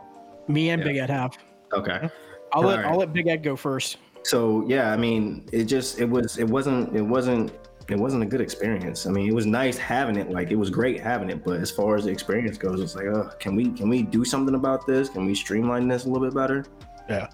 Me 0.49 0.71
and 0.71 0.81
Yeah. 0.83 0.89
Big 0.89 0.97
Ed 0.97 1.11
have. 1.11 1.39
Okay. 1.73 2.11
I'll 2.53 2.63
let 2.63 2.79
Alright. 2.81 2.93
I'll 2.93 2.99
let 2.99 3.13
Big 3.13 3.29
Ed 3.29 3.43
go 3.43 3.55
first. 3.57 3.97
So 4.25 4.65
yeah, 4.69 4.93
I 4.93 4.97
mean, 4.97 5.49
it 5.53 5.65
just 5.65 5.99
it 5.99 6.09
was 6.09 6.39
it 6.39 6.49
wasn't 6.49 6.95
it 6.97 7.03
wasn't 7.03 7.53
it 7.89 7.99
wasn't 7.99 8.23
a 8.23 8.27
good 8.27 8.41
experience. 8.41 9.07
I 9.07 9.11
mean, 9.11 9.29
it 9.29 9.35
was 9.35 9.47
nice 9.47 9.77
having 9.77 10.17
it, 10.17 10.31
like 10.31 10.51
it 10.51 10.57
was 10.57 10.71
great 10.71 11.01
having 11.01 11.31
it, 11.31 11.45
but 11.45 11.61
as 11.61 11.71
far 11.71 11.97
as 11.97 12.05
the 12.05 12.11
experience 12.11 12.57
goes, 12.57 12.81
it's 12.81 12.95
like, 12.95 13.07
oh, 13.07 13.31
can 13.39 13.57
we 13.57 13.71
can 13.71 13.89
we 13.89 14.03
do 14.03 14.25
something 14.25 14.55
about 14.55 14.87
this? 14.87 15.09
Can 15.09 15.27
we 15.27 15.35
streamline 15.35 15.89
this 15.89 16.05
a 16.05 16.09
little 16.09 16.27
bit 16.27 16.35
better? 16.35 16.65
Yeah. 17.09 17.29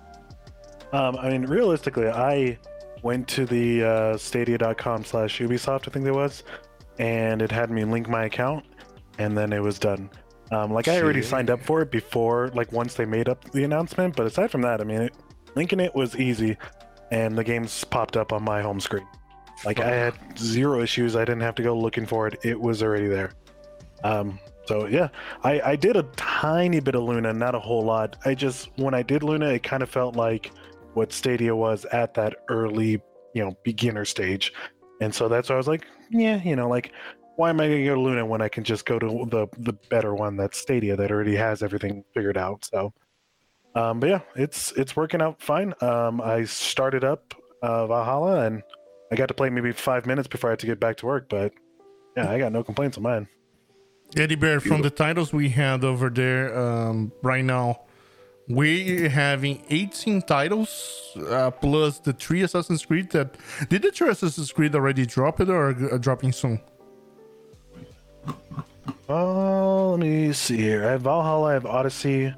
Um, 0.92 1.16
I 1.16 1.28
mean, 1.28 1.44
realistically, 1.44 2.08
I 2.08 2.58
went 3.02 3.28
to 3.28 3.44
the 3.44 3.84
uh, 3.84 4.16
stadia.com 4.16 5.04
slash 5.04 5.38
Ubisoft, 5.38 5.86
I 5.86 5.90
think 5.90 6.06
it 6.06 6.12
was, 6.12 6.44
and 6.98 7.42
it 7.42 7.52
had 7.52 7.70
me 7.70 7.84
link 7.84 8.08
my 8.08 8.24
account, 8.24 8.64
and 9.18 9.36
then 9.36 9.52
it 9.52 9.62
was 9.62 9.78
done. 9.78 10.10
Um, 10.50 10.72
like, 10.72 10.88
I 10.88 11.00
already 11.02 11.22
signed 11.22 11.50
up 11.50 11.62
for 11.62 11.82
it 11.82 11.90
before, 11.90 12.48
like, 12.54 12.72
once 12.72 12.94
they 12.94 13.04
made 13.04 13.28
up 13.28 13.44
the 13.50 13.64
announcement, 13.64 14.16
but 14.16 14.24
aside 14.26 14.50
from 14.50 14.62
that, 14.62 14.80
I 14.80 14.84
mean, 14.84 15.02
it, 15.02 15.14
linking 15.54 15.80
it 15.80 15.94
was 15.94 16.16
easy, 16.16 16.56
and 17.10 17.36
the 17.36 17.44
games 17.44 17.84
popped 17.84 18.16
up 18.16 18.32
on 18.32 18.42
my 18.42 18.62
home 18.62 18.80
screen. 18.80 19.06
Like, 19.64 19.80
I 19.80 19.90
had 19.90 20.14
zero 20.38 20.80
issues. 20.80 21.16
I 21.16 21.20
didn't 21.20 21.40
have 21.40 21.56
to 21.56 21.62
go 21.62 21.76
looking 21.76 22.06
for 22.06 22.28
it, 22.28 22.38
it 22.44 22.60
was 22.60 22.82
already 22.82 23.08
there. 23.08 23.32
Um, 24.04 24.38
so 24.68 24.86
yeah, 24.86 25.08
I, 25.44 25.60
I 25.62 25.76
did 25.76 25.96
a 25.96 26.02
tiny 26.16 26.80
bit 26.80 26.94
of 26.94 27.02
Luna, 27.02 27.32
not 27.32 27.54
a 27.54 27.58
whole 27.58 27.82
lot. 27.82 28.16
I 28.26 28.34
just 28.34 28.68
when 28.76 28.92
I 28.92 29.02
did 29.02 29.22
Luna, 29.22 29.48
it 29.48 29.62
kind 29.62 29.82
of 29.82 29.88
felt 29.88 30.14
like 30.14 30.52
what 30.92 31.10
Stadia 31.10 31.56
was 31.56 31.86
at 31.86 32.12
that 32.14 32.36
early, 32.50 33.00
you 33.32 33.42
know, 33.42 33.56
beginner 33.64 34.04
stage. 34.04 34.52
And 35.00 35.14
so 35.14 35.26
that's 35.26 35.48
why 35.48 35.54
I 35.54 35.56
was 35.56 35.68
like, 35.68 35.86
yeah, 36.10 36.42
you 36.42 36.54
know, 36.54 36.68
like 36.68 36.92
why 37.36 37.48
am 37.48 37.60
I 37.60 37.68
gonna 37.68 37.84
go 37.84 37.94
to 37.94 38.00
Luna 38.00 38.26
when 38.26 38.42
I 38.42 38.48
can 38.48 38.62
just 38.62 38.84
go 38.84 38.98
to 38.98 39.06
the 39.30 39.46
the 39.58 39.72
better 39.88 40.14
one 40.14 40.36
that's 40.36 40.58
Stadia 40.58 40.96
that 40.96 41.10
already 41.10 41.36
has 41.36 41.62
everything 41.62 42.04
figured 42.12 42.36
out. 42.36 42.66
So 42.66 42.92
um 43.74 44.00
but 44.00 44.08
yeah, 44.08 44.20
it's 44.36 44.72
it's 44.72 44.96
working 44.96 45.22
out 45.22 45.40
fine. 45.40 45.74
Um 45.80 46.20
I 46.20 46.44
started 46.44 47.04
up 47.04 47.34
uh 47.62 47.86
Valhalla 47.86 48.44
and 48.44 48.62
I 49.10 49.16
got 49.16 49.28
to 49.28 49.34
play 49.34 49.50
maybe 49.50 49.72
five 49.72 50.06
minutes 50.06 50.28
before 50.28 50.50
I 50.50 50.52
had 50.52 50.58
to 50.60 50.66
get 50.66 50.80
back 50.80 50.96
to 50.98 51.06
work, 51.06 51.28
but 51.28 51.52
yeah, 52.16 52.30
I 52.30 52.38
got 52.38 52.52
no 52.52 52.62
complaints 52.62 52.96
on 52.96 53.04
mine. 53.04 53.28
Eddie 54.16 54.36
Bear, 54.36 54.60
from 54.60 54.82
the 54.82 54.90
titles 54.90 55.32
we 55.32 55.50
had 55.50 55.84
over 55.84 56.08
there 56.08 56.58
um, 56.58 57.12
right 57.22 57.44
now, 57.44 57.82
we 58.48 59.08
having 59.08 59.62
18 59.68 60.22
titles 60.22 61.16
uh, 61.28 61.50
plus 61.50 61.98
the 61.98 62.14
three 62.14 62.42
Assassin's 62.42 62.84
Creed 62.86 63.10
that 63.10 63.36
did 63.68 63.82
the 63.82 63.90
three 63.90 64.08
Assassin's 64.08 64.50
Creed 64.50 64.74
already 64.74 65.04
drop 65.04 65.40
it 65.40 65.50
or 65.50 65.92
uh, 65.92 65.98
dropping 65.98 66.32
soon? 66.32 66.60
Oh, 69.10 69.90
let 69.90 70.00
me 70.00 70.32
see 70.32 70.56
here. 70.56 70.86
I 70.86 70.92
have 70.92 71.02
Valhalla, 71.02 71.50
I 71.50 71.52
have 71.54 71.66
Odyssey, 71.66 72.34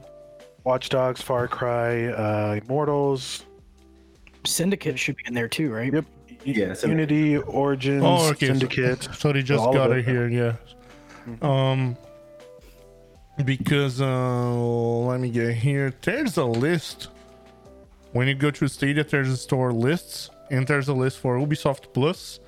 Watch 0.71 0.89
Dogs, 0.89 1.21
Far 1.21 1.49
Cry, 1.49 2.05
uh, 2.07 2.61
Immortals, 2.63 3.45
Syndicate 4.47 4.97
should 5.01 5.17
be 5.17 5.25
in 5.27 5.35
there 5.35 5.49
too, 5.49 5.69
right? 5.73 5.93
Yep. 5.93 6.05
Yeah, 6.45 6.75
Syndicate. 6.75 7.11
Unity, 7.11 7.37
Origins, 7.39 8.05
Oh, 8.07 8.31
okay. 8.31 8.47
Syndicate. 8.47 9.09
So, 9.19 9.33
they 9.33 9.43
just 9.43 9.61
all 9.61 9.71
of 9.71 9.75
got 9.75 9.91
it. 9.91 9.99
it 9.99 10.05
here, 10.05 10.29
yeah. 10.29 10.55
Um, 11.43 11.97
because 13.45 14.01
uh, 14.01 14.55
let 14.55 15.19
me 15.19 15.31
get 15.31 15.57
here. 15.57 15.93
There's 16.03 16.37
a 16.37 16.45
list. 16.45 17.09
When 18.13 18.29
you 18.29 18.35
go 18.37 18.53
to 18.53 18.65
a 18.65 18.69
Stadia, 18.69 19.03
there's 19.03 19.29
a 19.29 19.37
store 19.37 19.73
lists, 19.73 20.31
and 20.53 20.69
there's 20.69 20.87
a 20.87 20.95
list 20.95 21.19
for 21.19 21.37
Ubisoft 21.37 21.93
Plus. 21.93 22.39
Plus, 22.39 22.41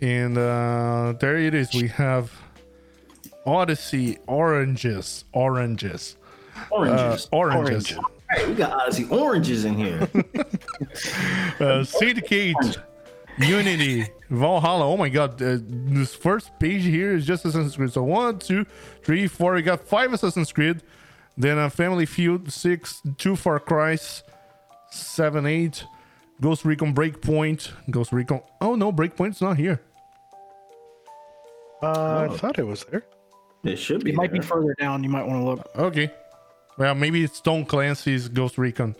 and 0.00 0.38
uh, 0.38 1.12
there 1.20 1.36
it 1.36 1.52
is. 1.52 1.74
We 1.74 1.88
have 1.88 2.32
Odyssey 3.44 4.16
oranges, 4.26 5.26
oranges, 5.34 6.16
uh, 6.56 6.74
Oranges. 6.74 7.28
oranges. 7.32 7.92
Oranges. 7.92 7.98
Hey, 8.30 8.46
we 8.48 8.54
got 8.54 8.72
Odyssey 8.72 9.06
oranges 9.08 9.64
in 9.64 9.74
here. 9.76 10.08
uh, 11.60 11.84
Syndicate, 11.84 12.56
Unity, 13.38 14.06
Valhalla. 14.30 14.84
Oh 14.84 14.96
my 14.96 15.08
god, 15.08 15.40
uh, 15.40 15.58
this 15.62 16.14
first 16.14 16.50
page 16.58 16.82
here 16.82 17.14
is 17.14 17.24
just 17.24 17.44
Assassin's 17.44 17.76
Creed. 17.76 17.92
So 17.92 18.02
one, 18.02 18.38
two, 18.38 18.66
three, 19.04 19.26
four. 19.28 19.54
We 19.54 19.62
got 19.62 19.86
five 19.86 20.12
Assassin's 20.12 20.50
Creed, 20.52 20.82
then 21.36 21.56
a 21.58 21.70
Family 21.70 22.04
Feud, 22.06 22.52
six, 22.52 23.00
two 23.16 23.36
Far 23.36 23.60
Cry's, 23.60 24.24
seven, 24.90 25.46
eight, 25.46 25.84
Ghost 26.40 26.64
Recon 26.64 26.94
Breakpoint. 26.94 27.70
Ghost 27.90 28.10
Recon. 28.12 28.40
Oh 28.60 28.74
no, 28.74 28.92
Breakpoint's 28.92 29.40
not 29.40 29.56
here. 29.56 29.80
Uh, 31.82 32.26
Oh. 32.28 32.34
I 32.34 32.36
thought 32.36 32.58
it 32.58 32.66
was 32.66 32.84
there. 32.90 33.04
It 33.62 33.76
should 33.76 34.02
be. 34.02 34.10
It 34.10 34.16
might 34.16 34.32
be 34.32 34.40
further 34.40 34.74
down. 34.80 35.04
You 35.04 35.10
might 35.10 35.26
want 35.26 35.40
to 35.40 35.44
look. 35.44 35.70
Okay. 35.76 36.10
Well, 36.78 36.94
maybe 36.94 37.24
it's 37.24 37.40
Tom 37.40 37.64
Clancy's 37.64 38.28
Ghost 38.28 38.58
Recon. 38.58 38.94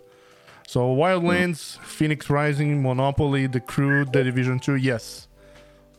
So 0.66 0.80
Wildlands, 0.80 1.78
Phoenix 1.80 2.30
Rising, 2.30 2.82
Monopoly, 2.82 3.46
The 3.46 3.60
Crew, 3.60 4.06
The 4.06 4.24
Division 4.24 4.58
2, 4.58 4.76
yes. 4.76 5.28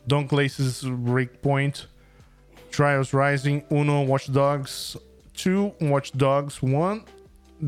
Don 0.07 0.27
Clancy's 0.27 0.81
Breakpoint, 0.81 1.85
Trials 2.71 3.13
Rising, 3.13 3.63
Uno, 3.71 4.01
Watch 4.01 4.31
Dogs 4.33 4.97
2, 5.35 5.75
Watch 5.81 6.11
Dogs 6.13 6.61
1. 6.63 7.03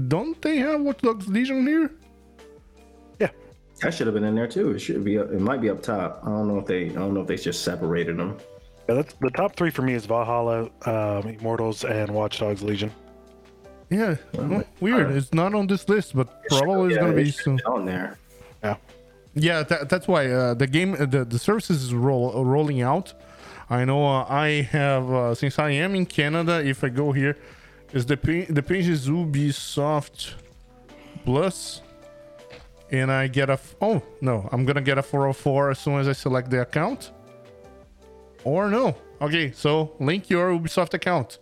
Don't 0.08 0.41
they 0.41 0.58
have 0.58 0.82
Watch 0.82 1.02
Dogs 1.02 1.28
Legion 1.28 1.67
here? 1.67 1.91
Yeah. 3.19 3.30
That 3.82 3.93
should 3.93 4.08
have 4.08 4.13
been 4.15 4.24
in 4.24 4.36
there 4.36 4.48
too. 4.48 4.72
It 4.72 4.80
should 4.80 5.04
be. 5.04 5.19
Up, 5.19 5.32
it 5.32 5.39
might 5.39 5.62
be 5.62 5.69
up 5.69 5.82
top. 5.82 6.22
I 6.24 6.28
don't 6.28 6.48
know 6.48 6.60
if 6.60 6.65
they. 6.65 6.89
I 6.89 6.93
don't 6.93 7.13
know 7.13 7.22
if 7.22 7.28
they 7.28 7.38
just 7.38 7.63
separated 7.63 8.17
them. 8.17 8.38
Yeah, 8.88 8.95
that's, 8.95 9.13
the 9.15 9.30
top 9.32 9.56
three 9.56 9.72
for 9.72 9.82
me 9.82 9.93
is 9.93 10.06
Valhalla, 10.06 10.69
um, 10.86 11.28
Immortals, 11.28 11.86
and 11.86 12.12
Watch 12.12 12.39
Dogs 12.39 12.62
Legion. 12.62 12.91
Yeah, 13.89 14.15
Well, 14.34 14.47
well, 14.47 14.63
weird. 14.80 15.12
It's 15.12 15.34
not 15.34 15.54
on 15.56 15.65
this 15.67 15.89
list, 15.89 16.15
but 16.15 16.28
probably 16.47 16.93
it's 16.93 17.02
gonna 17.02 17.13
be 17.15 17.32
soon. 17.32 17.60
on 17.65 17.86
there. 17.86 18.17
Yeah, 19.36 19.62
that, 19.63 19.89
that's 19.89 20.08
why 20.08 20.28
uh, 20.28 20.54
the 20.56 20.65
game, 20.67 20.93
uh, 20.95 21.06
the, 21.06 21.23
the 21.23 21.38
services 21.39 21.84
is 21.84 21.93
roll, 21.93 22.36
uh, 22.36 22.41
rolling 22.43 22.82
out. 22.82 23.13
I 23.69 23.86
know 23.86 24.04
uh, 24.06 24.25
I 24.28 24.67
have, 24.71 25.10
uh, 25.12 25.36
since 25.36 25.60
I 25.60 25.69
am 25.69 25.93
in 25.95 26.08
Canada, 26.08 26.63
if 26.65 26.84
I 26.84 26.89
go 26.89 27.12
here, 27.12 27.38
is 27.93 28.06
the, 28.08 28.17
pa- 28.17 28.52
the 28.52 28.63
page 28.63 28.88
is 28.88 29.08
Ubisoft 29.08 30.34
Plus, 31.25 31.82
and 32.91 33.12
I 33.12 33.28
get 33.28 33.49
a, 33.49 33.54
f- 33.54 33.75
oh, 33.80 34.02
no, 34.19 34.49
I'm 34.52 34.65
gonna 34.65 34.82
get 34.82 34.97
a 34.97 35.04
404 35.04 35.69
as 35.71 35.80
soon 35.80 35.99
as 35.99 36.08
I 36.08 36.13
select 36.13 36.49
the 36.49 36.62
account. 36.63 37.12
Or 38.43 38.67
no. 38.69 38.95
Okay, 39.21 39.52
so 39.52 39.91
link 39.99 40.30
your 40.30 40.52
Ubisoft 40.52 40.95
account. 40.95 41.38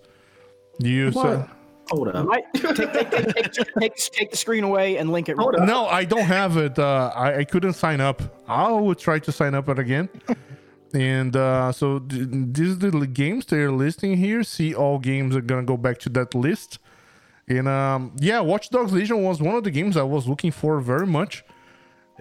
You 0.79 1.11
What? 1.11 1.47
Hold 1.89 2.09
up. 2.09 2.25
Right? 2.27 2.43
take, 2.53 2.75
take, 2.75 2.91
take, 2.91 3.11
take, 3.11 3.53
take, 3.79 3.95
take 3.95 4.31
the 4.31 4.37
screen 4.37 4.63
away 4.63 4.97
and 4.97 5.11
link 5.11 5.29
it. 5.29 5.37
Hold 5.37 5.55
up. 5.55 5.67
No, 5.67 5.87
I 5.87 6.03
don't 6.03 6.25
have 6.25 6.57
it. 6.57 6.77
Uh, 6.77 7.11
I, 7.15 7.37
I 7.39 7.43
couldn't 7.43 7.73
sign 7.73 8.01
up. 8.01 8.21
I 8.47 8.69
will 8.71 8.95
try 8.95 9.19
to 9.19 9.31
sign 9.31 9.55
up 9.55 9.67
again. 9.69 10.09
and 10.93 11.35
uh, 11.35 11.71
so 11.71 11.99
th- 11.99 12.27
these 12.29 12.71
are 12.73 12.91
the 12.91 12.97
li- 12.97 13.07
games 13.07 13.45
they're 13.45 13.71
listing 13.71 14.17
here. 14.17 14.43
See, 14.43 14.73
all 14.75 14.99
games 14.99 15.35
are 15.35 15.41
gonna 15.41 15.63
go 15.63 15.77
back 15.77 15.97
to 15.99 16.09
that 16.09 16.35
list. 16.35 16.79
And 17.47 17.67
um, 17.67 18.13
yeah, 18.19 18.41
Watch 18.41 18.69
Dogs 18.69 18.91
Legion 18.91 19.23
was 19.23 19.41
one 19.41 19.55
of 19.55 19.63
the 19.63 19.71
games 19.71 19.95
I 19.95 20.03
was 20.03 20.27
looking 20.27 20.51
for 20.51 20.81
very 20.81 21.07
much. 21.07 21.45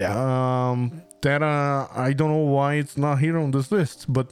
Um, 0.01 1.03
that 1.23 1.43
uh, 1.43 1.89
I 1.95 2.13
don't 2.13 2.31
know 2.31 2.37
why 2.45 2.75
it's 2.75 2.97
not 2.97 3.19
here 3.19 3.39
on 3.39 3.51
this 3.51 3.73
list, 3.73 4.13
but 4.13 4.31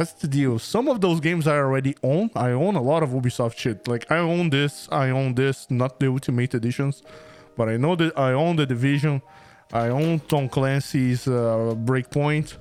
that's 0.00 0.14
the 0.14 0.28
deal. 0.28 0.58
Some 0.58 0.88
of 0.88 1.02
those 1.02 1.20
games 1.20 1.46
I 1.46 1.58
already 1.58 1.94
own. 2.02 2.30
I 2.34 2.52
own 2.52 2.74
a 2.74 2.80
lot 2.80 3.02
of 3.02 3.10
Ubisoft 3.10 3.58
shit. 3.58 3.86
Like 3.86 4.10
I 4.10 4.16
own 4.16 4.48
this, 4.48 4.88
I 4.90 5.10
own 5.10 5.34
this, 5.34 5.70
not 5.70 6.00
the 6.00 6.08
Ultimate 6.08 6.54
Editions, 6.54 7.02
but 7.54 7.68
I 7.68 7.76
know 7.76 7.94
that 7.96 8.18
I 8.18 8.32
own 8.32 8.56
the 8.56 8.64
Division. 8.64 9.20
I 9.70 9.88
own 9.88 10.20
Tom 10.20 10.48
Clancy's 10.48 11.28
uh, 11.28 11.74
Breakpoint, 11.88 12.56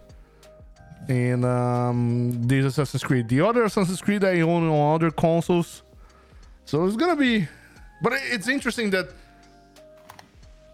and 1.08 1.46
um, 1.46 2.34
this 2.46 2.66
Assassin's 2.66 3.04
Creed. 3.04 3.30
The 3.30 3.40
other 3.40 3.64
Assassin's 3.64 4.02
Creed 4.02 4.24
I 4.26 4.42
own 4.42 4.68
on 4.68 4.96
other 4.96 5.10
consoles. 5.10 5.82
So 6.66 6.86
it's 6.86 6.98
gonna 6.98 7.16
be, 7.16 7.48
but 8.04 8.12
it's 8.34 8.50
interesting 8.50 8.90
that 8.90 9.08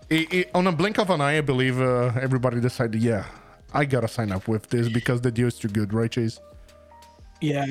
it, 0.10 0.34
it, 0.34 0.50
on 0.56 0.66
a 0.66 0.72
blink 0.72 0.98
of 0.98 1.12
an 1.12 1.22
eye, 1.22 1.38
I 1.38 1.42
believe 1.42 1.80
uh, 1.80 2.12
everybody 2.20 2.60
decided, 2.60 3.02
yeah, 3.02 3.26
I 3.72 3.86
gotta 3.86 4.08
sign 4.08 4.32
up 4.32 4.48
with 4.48 4.68
this 4.68 4.90
because 4.90 5.22
the 5.22 5.32
deal 5.32 5.48
is 5.48 5.60
too 5.60 5.70
good, 5.70 5.94
right, 5.94 6.12
Chase? 6.12 6.40
Yeah. 7.42 7.66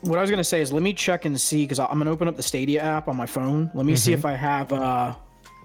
What 0.00 0.18
I 0.18 0.20
was 0.20 0.30
gonna 0.30 0.42
say 0.42 0.60
is 0.60 0.72
let 0.72 0.82
me 0.82 0.92
check 0.92 1.24
and 1.26 1.40
see 1.40 1.64
because 1.64 1.78
I'm 1.78 1.98
gonna 1.98 2.10
open 2.10 2.26
up 2.28 2.36
the 2.36 2.42
Stadia 2.42 2.82
app 2.82 3.06
on 3.08 3.16
my 3.16 3.26
phone. 3.26 3.70
Let 3.74 3.86
me 3.86 3.94
see 3.94 4.12
if 4.12 4.24
I 4.24 4.32
have 4.32 4.72
uh 4.72 5.14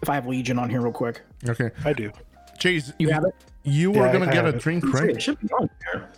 if 0.02 0.10
I 0.10 0.16
have 0.16 0.28
Legion 0.28 0.60
on 0.60 0.70
here 0.70 0.82
real 0.82 0.92
quick. 0.94 1.22
Okay, 1.48 1.72
I 1.86 1.94
do. 1.94 2.12
Chase, 2.60 2.94
You 3.00 3.10
have 3.10 3.24
it? 3.26 3.34
you 3.64 3.92
Yeah, 3.94 4.02
were 4.02 4.12
gonna 4.14 4.30
I 4.30 4.34
get 4.34 4.46
a 4.46 4.50
it. 4.50 4.60
drink, 4.60 4.84
It 4.84 4.94
right? 4.94 5.22
should 5.22 5.40
be 5.40 5.48
on 5.54 5.70
there. 5.92 6.10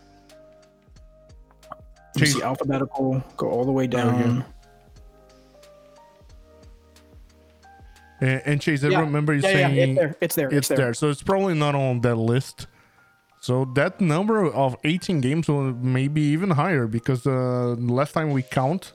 Let 2.15 2.18
Chase- 2.18 2.34
see 2.36 2.42
alphabetical. 2.42 3.24
Go 3.38 3.50
all 3.50 3.63
the 3.63 3.72
way 3.72 3.88
down. 3.88 4.44
And, 8.22 8.42
and 8.46 8.62
Chase, 8.62 8.84
I 8.84 8.89
Yeah. 8.89 9.00
remember 9.00 9.34
you 9.34 9.42
Yeah, 9.42 9.50
yeah, 9.50 9.68
saying 9.68 9.78
it's 9.80 9.96
there. 10.00 10.15
It's 10.22 10.36
there. 10.36 10.50
it's 10.50 10.68
there. 10.68 10.94
So 10.94 11.10
it's 11.10 11.24
probably 11.24 11.54
not 11.54 11.76
on 11.76 12.02
that 12.02 12.15
list. 12.15 12.68
So 13.39 13.65
that 13.75 14.02
number 14.02 14.45
of 14.45 14.75
18 14.84 15.21
games 15.21 15.47
will 15.47 15.73
maybe 15.73 16.21
even 16.21 16.52
higher 16.52 16.88
because 16.88 17.25
uh, 17.25 17.75
last 17.78 18.13
time 18.13 18.32
we 18.32 18.43
count 18.43 18.93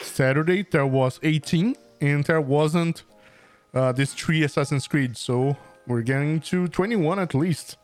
Saturday 0.00 0.62
there 0.70 0.86
was 0.86 1.20
18 1.22 1.76
and 2.00 2.24
there 2.24 2.40
wasn't 2.40 3.02
uh, 3.74 3.92
this 3.92 4.14
three 4.14 4.42
Assassin's 4.42 4.86
Creed. 4.86 5.16
So 5.16 5.56
we're 5.86 6.02
getting 6.02 6.40
to 6.40 6.68
21 6.68 7.18
at 7.18 7.34
least. 7.34 7.76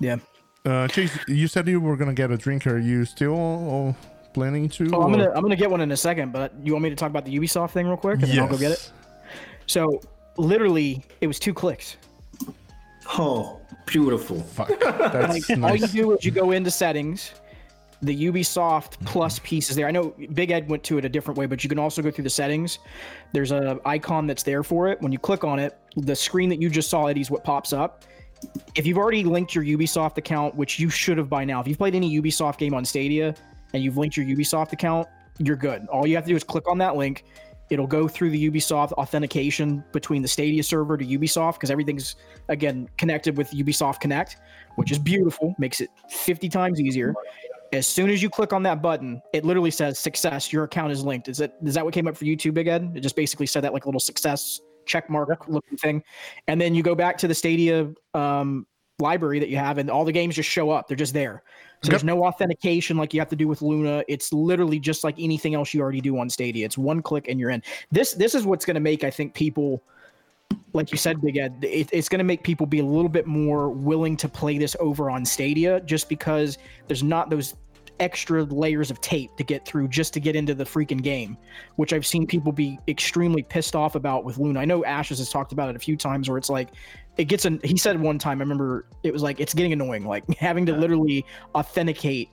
Yeah. 0.00 0.16
Uh, 0.64 0.88
Chase, 0.88 1.18
you 1.26 1.48
said 1.48 1.66
you 1.66 1.80
were 1.80 1.96
gonna 1.96 2.14
get 2.14 2.30
a 2.30 2.36
drink. 2.36 2.66
Are 2.66 2.78
you 2.78 3.04
still 3.04 3.96
uh, 3.98 4.06
planning 4.32 4.68
to? 4.70 4.90
Oh, 4.94 5.02
I'm 5.02 5.10
gonna 5.10 5.30
I'm 5.34 5.42
gonna 5.42 5.56
get 5.56 5.70
one 5.70 5.80
in 5.80 5.90
a 5.90 5.96
second, 5.96 6.32
but 6.32 6.52
you 6.62 6.72
want 6.72 6.84
me 6.84 6.90
to 6.90 6.96
talk 6.96 7.10
about 7.10 7.24
the 7.24 7.36
Ubisoft 7.36 7.70
thing 7.72 7.86
real 7.86 7.96
quick, 7.96 8.22
and 8.22 8.30
then 8.30 8.38
I'll 8.38 8.48
go 8.48 8.56
get 8.56 8.70
it. 8.70 8.90
Yes. 8.90 8.92
So 9.66 10.00
literally, 10.36 11.04
it 11.20 11.26
was 11.26 11.40
two 11.40 11.52
clicks. 11.52 11.96
Oh, 13.06 13.60
beautiful. 13.86 14.40
Fuck. 14.40 14.68
That's 14.80 15.48
Like 15.50 15.62
all 15.62 15.76
you 15.76 15.86
do 15.88 16.12
is 16.12 16.24
you 16.24 16.30
go 16.30 16.52
into 16.52 16.70
settings, 16.70 17.32
the 18.02 18.26
Ubisoft 18.26 19.04
Plus 19.04 19.36
mm-hmm. 19.36 19.44
piece 19.46 19.70
is 19.70 19.76
there. 19.76 19.86
I 19.86 19.90
know 19.90 20.14
Big 20.34 20.50
Ed 20.50 20.68
went 20.68 20.82
to 20.84 20.98
it 20.98 21.04
a 21.04 21.08
different 21.08 21.38
way, 21.38 21.46
but 21.46 21.62
you 21.62 21.68
can 21.68 21.78
also 21.78 22.02
go 22.02 22.10
through 22.10 22.24
the 22.24 22.30
settings. 22.30 22.80
There's 23.32 23.52
a 23.52 23.78
icon 23.84 24.26
that's 24.26 24.42
there 24.42 24.62
for 24.62 24.88
it. 24.88 25.00
When 25.00 25.12
you 25.12 25.18
click 25.18 25.44
on 25.44 25.58
it, 25.58 25.78
the 25.96 26.16
screen 26.16 26.48
that 26.48 26.60
you 26.60 26.68
just 26.68 26.90
saw, 26.90 27.06
Eddie's 27.06 27.30
what 27.30 27.44
pops 27.44 27.72
up. 27.72 28.04
If 28.74 28.86
you've 28.86 28.98
already 28.98 29.22
linked 29.22 29.54
your 29.54 29.64
Ubisoft 29.64 30.18
account, 30.18 30.56
which 30.56 30.80
you 30.80 30.90
should 30.90 31.16
have 31.18 31.28
by 31.28 31.44
now, 31.44 31.60
if 31.60 31.68
you've 31.68 31.78
played 31.78 31.94
any 31.94 32.20
Ubisoft 32.20 32.58
game 32.58 32.74
on 32.74 32.84
Stadia 32.84 33.34
and 33.72 33.84
you've 33.84 33.96
linked 33.96 34.16
your 34.16 34.26
Ubisoft 34.26 34.72
account, 34.72 35.06
you're 35.38 35.56
good. 35.56 35.86
All 35.86 36.06
you 36.06 36.16
have 36.16 36.24
to 36.24 36.30
do 36.30 36.36
is 36.36 36.42
click 36.42 36.68
on 36.68 36.78
that 36.78 36.96
link. 36.96 37.24
It'll 37.72 37.86
go 37.86 38.06
through 38.06 38.28
the 38.30 38.50
Ubisoft 38.50 38.92
authentication 38.92 39.82
between 39.92 40.20
the 40.20 40.28
Stadia 40.28 40.62
server 40.62 40.98
to 40.98 41.04
Ubisoft 41.06 41.54
because 41.54 41.70
everything's 41.70 42.16
again 42.50 42.86
connected 42.98 43.38
with 43.38 43.50
Ubisoft 43.52 43.98
Connect, 44.00 44.36
which 44.76 44.92
is 44.92 44.98
beautiful, 44.98 45.54
makes 45.58 45.80
it 45.80 45.88
50 46.10 46.50
times 46.50 46.82
easier. 46.82 47.14
As 47.72 47.86
soon 47.86 48.10
as 48.10 48.22
you 48.22 48.28
click 48.28 48.52
on 48.52 48.62
that 48.64 48.82
button, 48.82 49.22
it 49.32 49.46
literally 49.46 49.70
says 49.70 49.98
success. 49.98 50.52
Your 50.52 50.64
account 50.64 50.92
is 50.92 51.02
linked. 51.02 51.28
Is 51.28 51.38
that 51.38 51.54
is 51.64 51.72
that 51.72 51.82
what 51.82 51.94
came 51.94 52.06
up 52.06 52.14
for 52.14 52.26
you 52.26 52.36
too, 52.36 52.52
Big 52.52 52.66
Ed? 52.66 52.92
It 52.94 53.00
just 53.00 53.16
basically 53.16 53.46
said 53.46 53.64
that 53.64 53.72
like 53.72 53.86
a 53.86 53.88
little 53.88 54.00
success 54.00 54.60
check 54.84 55.08
mark 55.08 55.48
looking 55.48 55.78
thing, 55.78 56.02
and 56.48 56.60
then 56.60 56.74
you 56.74 56.82
go 56.82 56.94
back 56.94 57.16
to 57.18 57.28
the 57.28 57.34
Stadia 57.34 57.90
um, 58.12 58.66
library 58.98 59.38
that 59.38 59.48
you 59.48 59.56
have, 59.56 59.78
and 59.78 59.90
all 59.90 60.04
the 60.04 60.12
games 60.12 60.36
just 60.36 60.50
show 60.50 60.68
up. 60.68 60.88
They're 60.88 60.96
just 60.96 61.14
there. 61.14 61.42
So 61.82 61.90
there's 61.90 62.04
no 62.04 62.24
authentication 62.24 62.96
like 62.96 63.12
you 63.12 63.20
have 63.20 63.28
to 63.30 63.36
do 63.36 63.48
with 63.48 63.60
Luna. 63.60 64.04
It's 64.06 64.32
literally 64.32 64.78
just 64.78 65.02
like 65.02 65.16
anything 65.18 65.54
else 65.54 65.74
you 65.74 65.80
already 65.80 66.00
do 66.00 66.16
on 66.16 66.30
Stadia. 66.30 66.64
It's 66.64 66.78
one 66.78 67.02
click 67.02 67.26
and 67.28 67.40
you're 67.40 67.50
in. 67.50 67.62
This 67.90 68.14
this 68.14 68.36
is 68.36 68.46
what's 68.46 68.64
going 68.64 68.74
to 68.74 68.80
make 68.80 69.02
I 69.02 69.10
think 69.10 69.34
people 69.34 69.82
like 70.74 70.92
you 70.92 70.98
said, 70.98 71.20
Big 71.20 71.36
Ed, 71.36 71.58
it, 71.62 71.88
it's 71.92 72.08
going 72.08 72.18
to 72.18 72.24
make 72.24 72.42
people 72.42 72.66
be 72.66 72.78
a 72.78 72.84
little 72.84 73.08
bit 73.08 73.26
more 73.26 73.70
willing 73.70 74.16
to 74.18 74.28
play 74.28 74.58
this 74.58 74.76
over 74.80 75.10
on 75.10 75.24
Stadia 75.24 75.80
just 75.80 76.08
because 76.08 76.58
there's 76.88 77.02
not 77.02 77.30
those 77.30 77.54
extra 78.00 78.42
layers 78.44 78.90
of 78.90 79.00
tape 79.00 79.36
to 79.36 79.44
get 79.44 79.64
through 79.64 79.88
just 79.88 80.12
to 80.14 80.20
get 80.20 80.34
into 80.34 80.54
the 80.54 80.64
freaking 80.64 81.02
game, 81.02 81.36
which 81.76 81.92
I've 81.92 82.06
seen 82.06 82.26
people 82.26 82.52
be 82.52 82.78
extremely 82.88 83.42
pissed 83.42 83.76
off 83.76 83.94
about 83.94 84.24
with 84.24 84.38
Luna. 84.38 84.60
I 84.60 84.64
know 84.64 84.84
Ashes 84.84 85.18
has 85.18 85.30
talked 85.30 85.52
about 85.52 85.70
it 85.70 85.76
a 85.76 85.78
few 85.78 85.96
times 85.96 86.28
where 86.28 86.38
it's 86.38 86.50
like, 86.50 86.70
it 87.16 87.24
gets 87.24 87.44
an, 87.44 87.60
he 87.62 87.76
said 87.76 88.00
one 88.00 88.18
time, 88.18 88.38
I 88.38 88.42
remember 88.42 88.86
it 89.02 89.12
was 89.12 89.22
like, 89.22 89.40
it's 89.40 89.54
getting 89.54 89.72
annoying, 89.72 90.06
like 90.06 90.28
having 90.38 90.66
to 90.66 90.76
literally 90.76 91.24
authenticate 91.54 92.28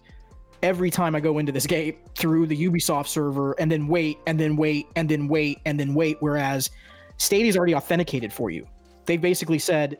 every 0.62 0.90
time 0.90 1.16
I 1.16 1.20
go 1.20 1.38
into 1.38 1.52
this 1.52 1.66
game 1.66 1.96
through 2.16 2.48
the 2.48 2.70
Ubisoft 2.70 3.08
server 3.08 3.54
and 3.60 3.72
then 3.72 3.88
wait 3.88 4.20
and 4.28 4.40
then 4.40 4.56
wait 4.56 4.88
and 4.96 5.08
then 5.08 5.28
wait 5.28 5.60
and 5.66 5.80
then 5.80 5.94
wait. 5.94 6.18
Whereas 6.20 6.70
Stadia's 7.18 7.58
already 7.58 7.76
authenticated 7.76 8.32
for 8.32 8.50
you. 8.50 8.68
They 9.06 9.18
basically 9.18 9.60
said, 9.60 10.00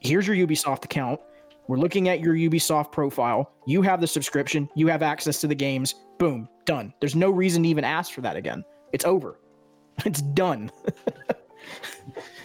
here's 0.00 0.26
your 0.26 0.36
Ubisoft 0.36 0.84
account. 0.84 1.20
We're 1.68 1.78
looking 1.78 2.08
at 2.08 2.20
your 2.20 2.34
Ubisoft 2.34 2.92
profile. 2.92 3.52
You 3.66 3.82
have 3.82 4.00
the 4.00 4.06
subscription. 4.06 4.68
You 4.74 4.88
have 4.88 5.02
access 5.02 5.40
to 5.42 5.46
the 5.46 5.54
games. 5.54 5.94
Boom, 6.18 6.48
done. 6.64 6.94
There's 7.00 7.14
no 7.14 7.30
reason 7.30 7.62
to 7.62 7.68
even 7.68 7.84
ask 7.84 8.12
for 8.12 8.22
that 8.22 8.36
again. 8.36 8.64
It's 8.92 9.04
over. 9.04 9.38
It's 10.04 10.22
done. 10.22 10.70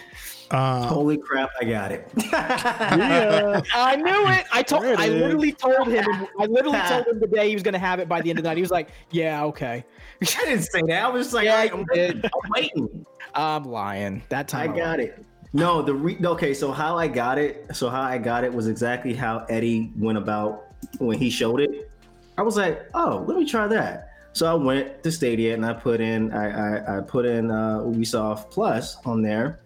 Uh, 0.53 0.85
Holy 0.85 1.17
crap, 1.17 1.49
I 1.59 1.65
got 1.65 1.91
it. 1.91 2.07
Yeah. 2.15 3.59
I 3.73 3.95
knew 3.95 4.27
it. 4.31 4.45
I 4.51 4.61
told. 4.61 4.83
There 4.83 4.93
it 4.93 4.99
I 4.99 5.07
is. 5.07 5.21
literally 5.21 5.51
told 5.51 5.87
him. 5.87 6.05
I 6.39 6.45
literally 6.45 6.79
told 6.87 7.07
him 7.07 7.19
today 7.19 7.49
he 7.49 7.55
was 7.55 7.63
going 7.63 7.73
to 7.73 7.79
have 7.79 7.99
it 7.99 8.07
by 8.07 8.21
the 8.21 8.29
end 8.29 8.37
of 8.37 8.43
the 8.43 8.49
night. 8.49 8.57
He 8.57 8.61
was 8.61 8.69
like, 8.69 8.89
"Yeah, 9.09 9.43
okay." 9.45 9.83
I 10.21 10.45
didn't 10.45 10.61
say 10.61 10.81
that. 10.83 11.05
I 11.05 11.07
was 11.09 11.25
just 11.25 11.33
like, 11.33 11.45
Yeah, 11.45 11.53
all 11.53 11.57
right, 11.57 11.73
I'm, 11.73 11.85
did. 11.91 12.25
I'm 12.25 12.51
waiting. 12.51 13.05
I'm 13.33 13.63
lying. 13.65 14.21
That 14.29 14.47
time 14.47 14.61
I 14.61 14.67
time. 14.67 14.75
got 14.77 14.99
it. 14.99 15.25
No, 15.53 15.81
the 15.81 15.93
re- 15.95 16.17
okay. 16.23 16.53
So 16.53 16.71
how 16.71 16.97
I 16.99 17.07
got 17.07 17.39
it, 17.39 17.65
so 17.73 17.89
how 17.89 18.01
I 18.03 18.19
got 18.19 18.43
it 18.43 18.53
was 18.53 18.67
exactly 18.67 19.15
how 19.15 19.45
Eddie 19.49 19.91
went 19.97 20.19
about 20.19 20.67
when 20.99 21.17
he 21.17 21.31
showed 21.31 21.61
it. 21.61 21.89
I 22.37 22.43
was 22.43 22.57
like, 22.57 22.87
oh, 22.93 23.25
let 23.27 23.37
me 23.37 23.45
try 23.45 23.67
that. 23.67 24.09
So 24.33 24.45
I 24.45 24.53
went 24.53 25.03
to 25.03 25.11
Stadia 25.11 25.53
and 25.55 25.65
I 25.65 25.73
put 25.73 25.99
in, 25.99 26.31
I 26.31 26.77
I, 26.77 26.97
I 26.97 27.01
put 27.01 27.25
in 27.25 27.49
uh, 27.51 27.79
Ubisoft 27.79 28.51
Plus 28.51 28.97
on 29.05 29.21
there, 29.23 29.59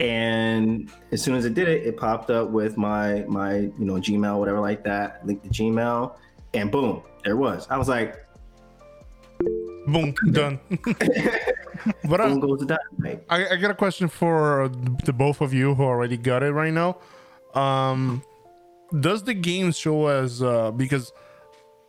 and 0.00 0.90
as 1.12 1.22
soon 1.22 1.34
as 1.34 1.44
it 1.44 1.54
did 1.54 1.68
it, 1.68 1.86
it 1.86 1.96
popped 1.96 2.30
up 2.30 2.50
with 2.50 2.76
my 2.76 3.24
my 3.28 3.56
you 3.56 3.74
know 3.78 3.94
Gmail, 3.94 4.38
whatever 4.38 4.60
like 4.60 4.84
that. 4.84 5.24
Linked 5.26 5.44
to 5.44 5.50
Gmail, 5.50 6.16
and 6.54 6.70
boom, 6.70 7.02
there 7.24 7.34
it 7.34 7.36
was. 7.36 7.66
I 7.70 7.76
was 7.76 7.88
like, 7.88 8.22
Boom, 9.86 10.14
done. 10.32 10.60
but 12.04 12.20
I. 12.20 12.38
I, 13.28 13.48
I 13.50 13.56
got 13.56 13.70
a 13.70 13.74
question 13.74 14.08
for 14.08 14.70
the 15.04 15.12
both 15.12 15.40
of 15.40 15.52
you 15.52 15.74
who 15.74 15.82
already 15.82 16.16
got 16.16 16.42
it 16.42 16.52
right 16.52 16.72
now. 16.72 16.98
Um, 17.54 18.22
does 19.00 19.24
the 19.24 19.34
game 19.34 19.72
show 19.72 20.06
as 20.06 20.42
uh, 20.42 20.70
because 20.70 21.12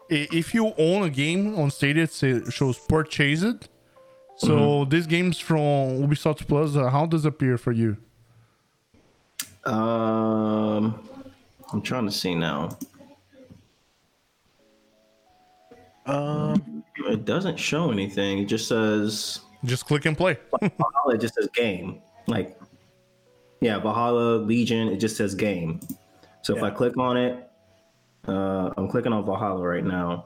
if 0.10 0.54
you 0.54 0.74
own 0.78 1.04
a 1.04 1.10
game 1.10 1.58
on 1.58 1.72
Stadia, 1.72 2.04
it 2.04 2.52
shows 2.52 2.78
purchase 2.78 3.44
it. 3.44 3.70
So 4.38 4.86
these 4.86 5.08
games 5.08 5.40
from 5.40 5.60
Ubisoft 6.02 6.48
Plus, 6.48 6.76
uh, 6.76 6.90
how 6.90 7.06
does 7.06 7.26
it 7.26 7.30
appear 7.30 7.58
for 7.58 7.72
you? 7.72 7.98
Um, 9.66 11.00
I'm 11.72 11.82
trying 11.82 12.06
to 12.06 12.12
see 12.12 12.36
now. 12.36 12.78
Um, 16.06 16.84
It 17.08 17.26
doesn't 17.26 17.58
show 17.58 17.92
anything. 17.92 18.40
It 18.40 18.46
just 18.46 18.68
says 18.68 19.40
Just 19.64 19.86
click 19.86 20.06
and 20.06 20.18
play. 20.18 20.38
Valhalla. 20.60 21.18
Just 21.18 21.36
says 21.36 21.48
game. 21.54 22.02
Like, 22.28 22.60
yeah, 23.62 23.78
Valhalla 23.80 24.38
Legion. 24.38 24.90
It 24.90 24.98
just 24.98 25.16
says 25.16 25.34
game. 25.34 25.80
So 26.42 26.56
if 26.58 26.62
I 26.62 26.70
click 26.70 26.98
on 26.98 27.16
it, 27.16 27.50
uh, 28.28 28.72
I'm 28.76 28.90
clicking 28.90 29.14
on 29.14 29.26
Valhalla 29.26 29.66
right 29.66 29.84
now. 29.86 30.26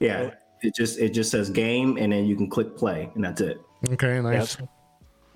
Yeah, 0.00 0.30
it 0.62 0.74
just 0.74 0.98
it 0.98 1.10
just 1.10 1.30
says 1.30 1.50
game, 1.50 1.96
and 1.98 2.12
then 2.12 2.24
you 2.26 2.36
can 2.36 2.48
click 2.48 2.76
play, 2.76 3.10
and 3.14 3.24
that's 3.24 3.40
it. 3.40 3.60
okay, 3.90 4.20
nice. 4.20 4.56
Yes. 4.58 4.68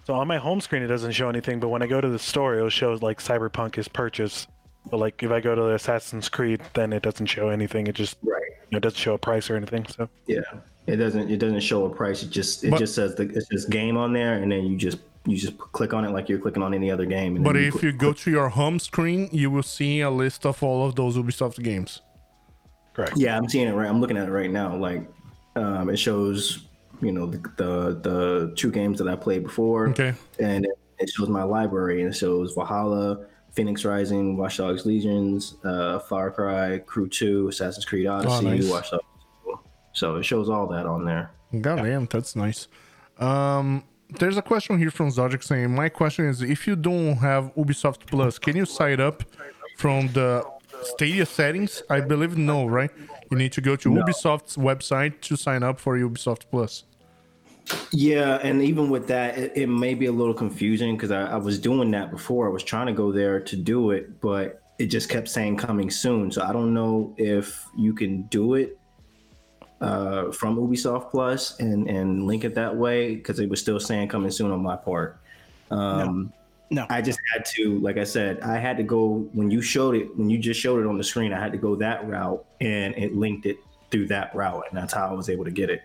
so 0.05 0.15
on 0.15 0.27
my 0.29 0.39
home 0.39 0.61
screen, 0.61 0.83
it 0.83 0.87
doesn't 0.89 1.13
show 1.13 1.29
anything, 1.29 1.61
but 1.61 1.69
when 1.69 1.83
I 1.83 1.87
go 1.87 2.01
to 2.01 2.09
the 2.09 2.19
store, 2.19 2.55
it'll 2.57 2.69
show 2.69 2.93
like 3.03 3.19
Cyberpunk 3.21 3.79
is 3.79 3.89
purchased. 3.89 4.49
But 4.91 4.99
like 4.99 5.21
if 5.23 5.31
I 5.33 5.41
go 5.41 5.55
to 5.57 5.63
the 5.63 5.75
Assassin's 5.75 6.29
Creed, 6.29 6.61
then 6.75 6.93
it 6.93 7.03
doesn't 7.03 7.27
show 7.27 7.49
anything. 7.49 7.89
It 7.89 7.97
just 7.97 8.17
Right. 8.23 8.41
it 8.71 8.81
doesn't 8.81 8.99
show 8.99 9.15
a 9.15 9.19
price 9.19 9.51
or 9.51 9.57
anything. 9.57 9.85
So 9.87 10.09
Yeah. 10.27 10.43
It 10.87 10.97
doesn't 10.97 11.29
it 11.29 11.39
doesn't 11.39 11.59
show 11.61 11.87
a 11.87 11.91
price. 11.91 12.23
It 12.23 12.31
just 12.31 12.63
it 12.63 12.71
But- 12.71 12.79
just 12.79 12.95
says 12.95 13.17
the 13.17 13.25
it 13.25 13.45
says 13.51 13.65
game 13.65 13.97
on 13.97 14.13
there, 14.13 14.35
and 14.35 14.53
then 14.53 14.65
you 14.65 14.77
just 14.77 14.99
you 15.25 15.37
just 15.37 15.59
click 15.59 15.93
on 15.93 16.05
it 16.05 16.11
like 16.13 16.29
you're 16.29 16.39
clicking 16.39 16.63
on 16.63 16.73
any 16.73 16.89
other 16.89 17.05
game. 17.05 17.35
And 17.35 17.45
But 17.45 17.55
then 17.55 17.65
if 17.65 17.73
click- 17.73 17.83
you 17.83 17.93
go 17.93 18.13
to 18.13 18.31
your 18.31 18.49
home 18.51 18.79
screen, 18.79 19.29
you 19.33 19.51
will 19.51 19.65
see 19.65 19.99
a 20.03 20.09
list 20.11 20.47
of 20.47 20.63
all 20.63 20.87
of 20.87 20.95
those 20.95 21.17
Ubisoft 21.17 21.61
games. 21.65 22.01
correct. 22.95 23.15
Yeah, 23.17 23.37
I'm 23.37 23.49
seeing 23.49 23.67
it 23.69 23.73
right. 23.73 23.89
I'm 23.89 24.01
looking 24.01 24.17
at 24.17 24.29
it 24.29 24.33
right 24.33 24.51
now. 24.51 24.75
Like, 24.77 25.03
um, 25.57 25.89
it 25.91 25.97
shows, 25.97 26.67
you 27.03 27.13
know, 27.13 27.27
the, 27.27 27.39
the 27.57 28.01
the 28.03 28.53
two 28.57 28.71
games 28.71 28.99
that 28.99 29.09
I 29.09 29.17
played 29.17 29.43
before. 29.43 29.89
Okay. 29.89 30.15
And 30.39 30.65
it, 30.65 30.79
it 30.99 31.11
shows 31.11 31.29
my 31.29 31.43
library, 31.43 32.03
and 32.03 32.13
it 32.13 32.17
shows 32.17 32.55
Valhalla, 32.55 33.27
Phoenix 33.53 33.85
Rising, 33.85 34.37
Watch 34.37 34.59
Dogs 34.59 34.87
Legions, 34.87 35.57
uh, 35.65 35.99
Far 36.01 36.31
Cry, 36.31 36.79
Crew 36.79 37.09
Two, 37.09 37.49
Assassin's 37.49 37.85
Creed 37.85 38.07
Odyssey, 38.07 38.35
oh, 38.35 38.41
nice. 38.41 38.71
Watch 38.71 38.91
Dogs. 38.91 39.05
So 39.93 40.17
it 40.17 40.25
shows 40.25 40.51
all 40.51 40.67
that 40.69 40.87
on 40.87 41.05
there. 41.05 41.31
God 41.61 41.77
damn, 41.77 42.07
that's 42.07 42.37
nice. 42.37 42.69
Um, 43.19 43.83
there's 44.11 44.37
a 44.37 44.43
question 44.43 44.79
here 44.79 44.91
from 44.91 45.11
Zodic 45.11 45.43
saying, 45.43 45.75
"My 45.75 45.89
question 45.89 46.27
is, 46.27 46.43
if 46.43 46.67
you 46.67 46.77
don't 46.77 47.17
have 47.17 47.55
Ubisoft 47.55 48.07
Plus, 48.07 48.39
can 48.39 48.57
you 48.57 48.67
sign 48.67 49.01
up 49.01 49.23
from 49.79 50.09
the 50.13 50.45
Stadia 50.83 51.25
settings? 51.25 51.83
I 51.89 52.01
believe 52.01 52.37
no, 52.37 52.67
right? 52.67 52.91
You 53.31 53.37
need 53.37 53.53
to 53.53 53.61
go 53.61 53.77
to 53.77 53.91
Ubisoft's 53.91 54.57
website 54.57 55.21
to 55.23 55.37
sign 55.37 55.63
up 55.63 55.81
for 55.81 55.99
Ubisoft 55.99 56.45
Plus. 56.51 56.85
Yeah, 57.93 58.39
and 58.43 58.63
even 58.63 58.91
with 58.91 59.09
that, 59.09 59.37
it, 59.37 59.53
it 59.57 59.67
may 59.67 59.95
be 59.95 60.07
a 60.07 60.13
little 60.13 60.35
confusing 60.35 60.97
because 60.97 61.11
I, 61.11 61.33
I 61.33 61.37
was 61.37 61.59
doing 61.59 61.91
that 61.91 62.11
before. 62.11 62.47
I 62.47 62.51
was 62.51 62.63
trying 62.63 62.87
to 62.87 62.93
go 62.93 63.11
there 63.11 63.41
to 63.41 63.57
do 63.57 63.91
it, 63.91 64.21
but 64.21 64.63
it 64.79 64.87
just 64.87 65.09
kept 65.09 65.29
saying 65.29 65.57
coming 65.57 65.91
soon. 65.91 66.31
So 66.31 66.43
I 66.43 66.53
don't 66.53 66.73
know 66.73 67.15
if 67.17 67.65
you 67.77 67.93
can 67.93 68.23
do 68.25 68.55
it 68.55 68.79
uh, 69.81 70.31
from 70.31 70.57
Ubisoft 70.57 71.11
Plus 71.11 71.59
and 71.59 71.89
and 71.89 72.27
link 72.27 72.45
it 72.45 72.55
that 72.55 72.75
way 72.77 73.17
because 73.17 73.41
it 73.41 73.49
was 73.49 73.61
still 73.61 73.81
saying 73.81 74.09
coming 74.09 74.31
soon 74.31 74.51
on 74.53 74.63
my 74.63 74.77
part. 74.77 75.21
Um, 75.71 76.33
No. 76.33 76.33
I 76.91 77.01
just 77.01 77.21
had 77.33 77.45
to, 77.57 77.79
like 77.81 77.97
I 77.97 78.05
said, 78.05 78.41
I 78.41 78.59
had 78.59 78.77
to 78.79 78.83
go 78.83 79.29
when 79.33 79.51
you 79.51 79.63
showed 79.63 79.95
it 79.95 80.17
when 80.17 80.29
you 80.29 80.39
just 80.39 80.61
showed 80.61 80.81
it 80.81 80.87
on 80.87 80.99
the 80.99 81.05
screen. 81.05 81.33
I 81.33 81.41
had 81.41 81.53
to 81.53 81.59
go 81.59 81.77
that 81.77 82.07
route, 82.09 82.45
and 82.61 82.95
it 82.97 83.15
linked 83.15 83.47
it 83.47 83.59
through 83.91 84.09
that 84.09 84.35
route, 84.35 84.65
and 84.69 84.77
that's 84.77 84.93
how 84.93 85.09
I 85.09 85.13
was 85.13 85.29
able 85.29 85.45
to 85.45 85.51
get 85.51 85.71
it. 85.71 85.83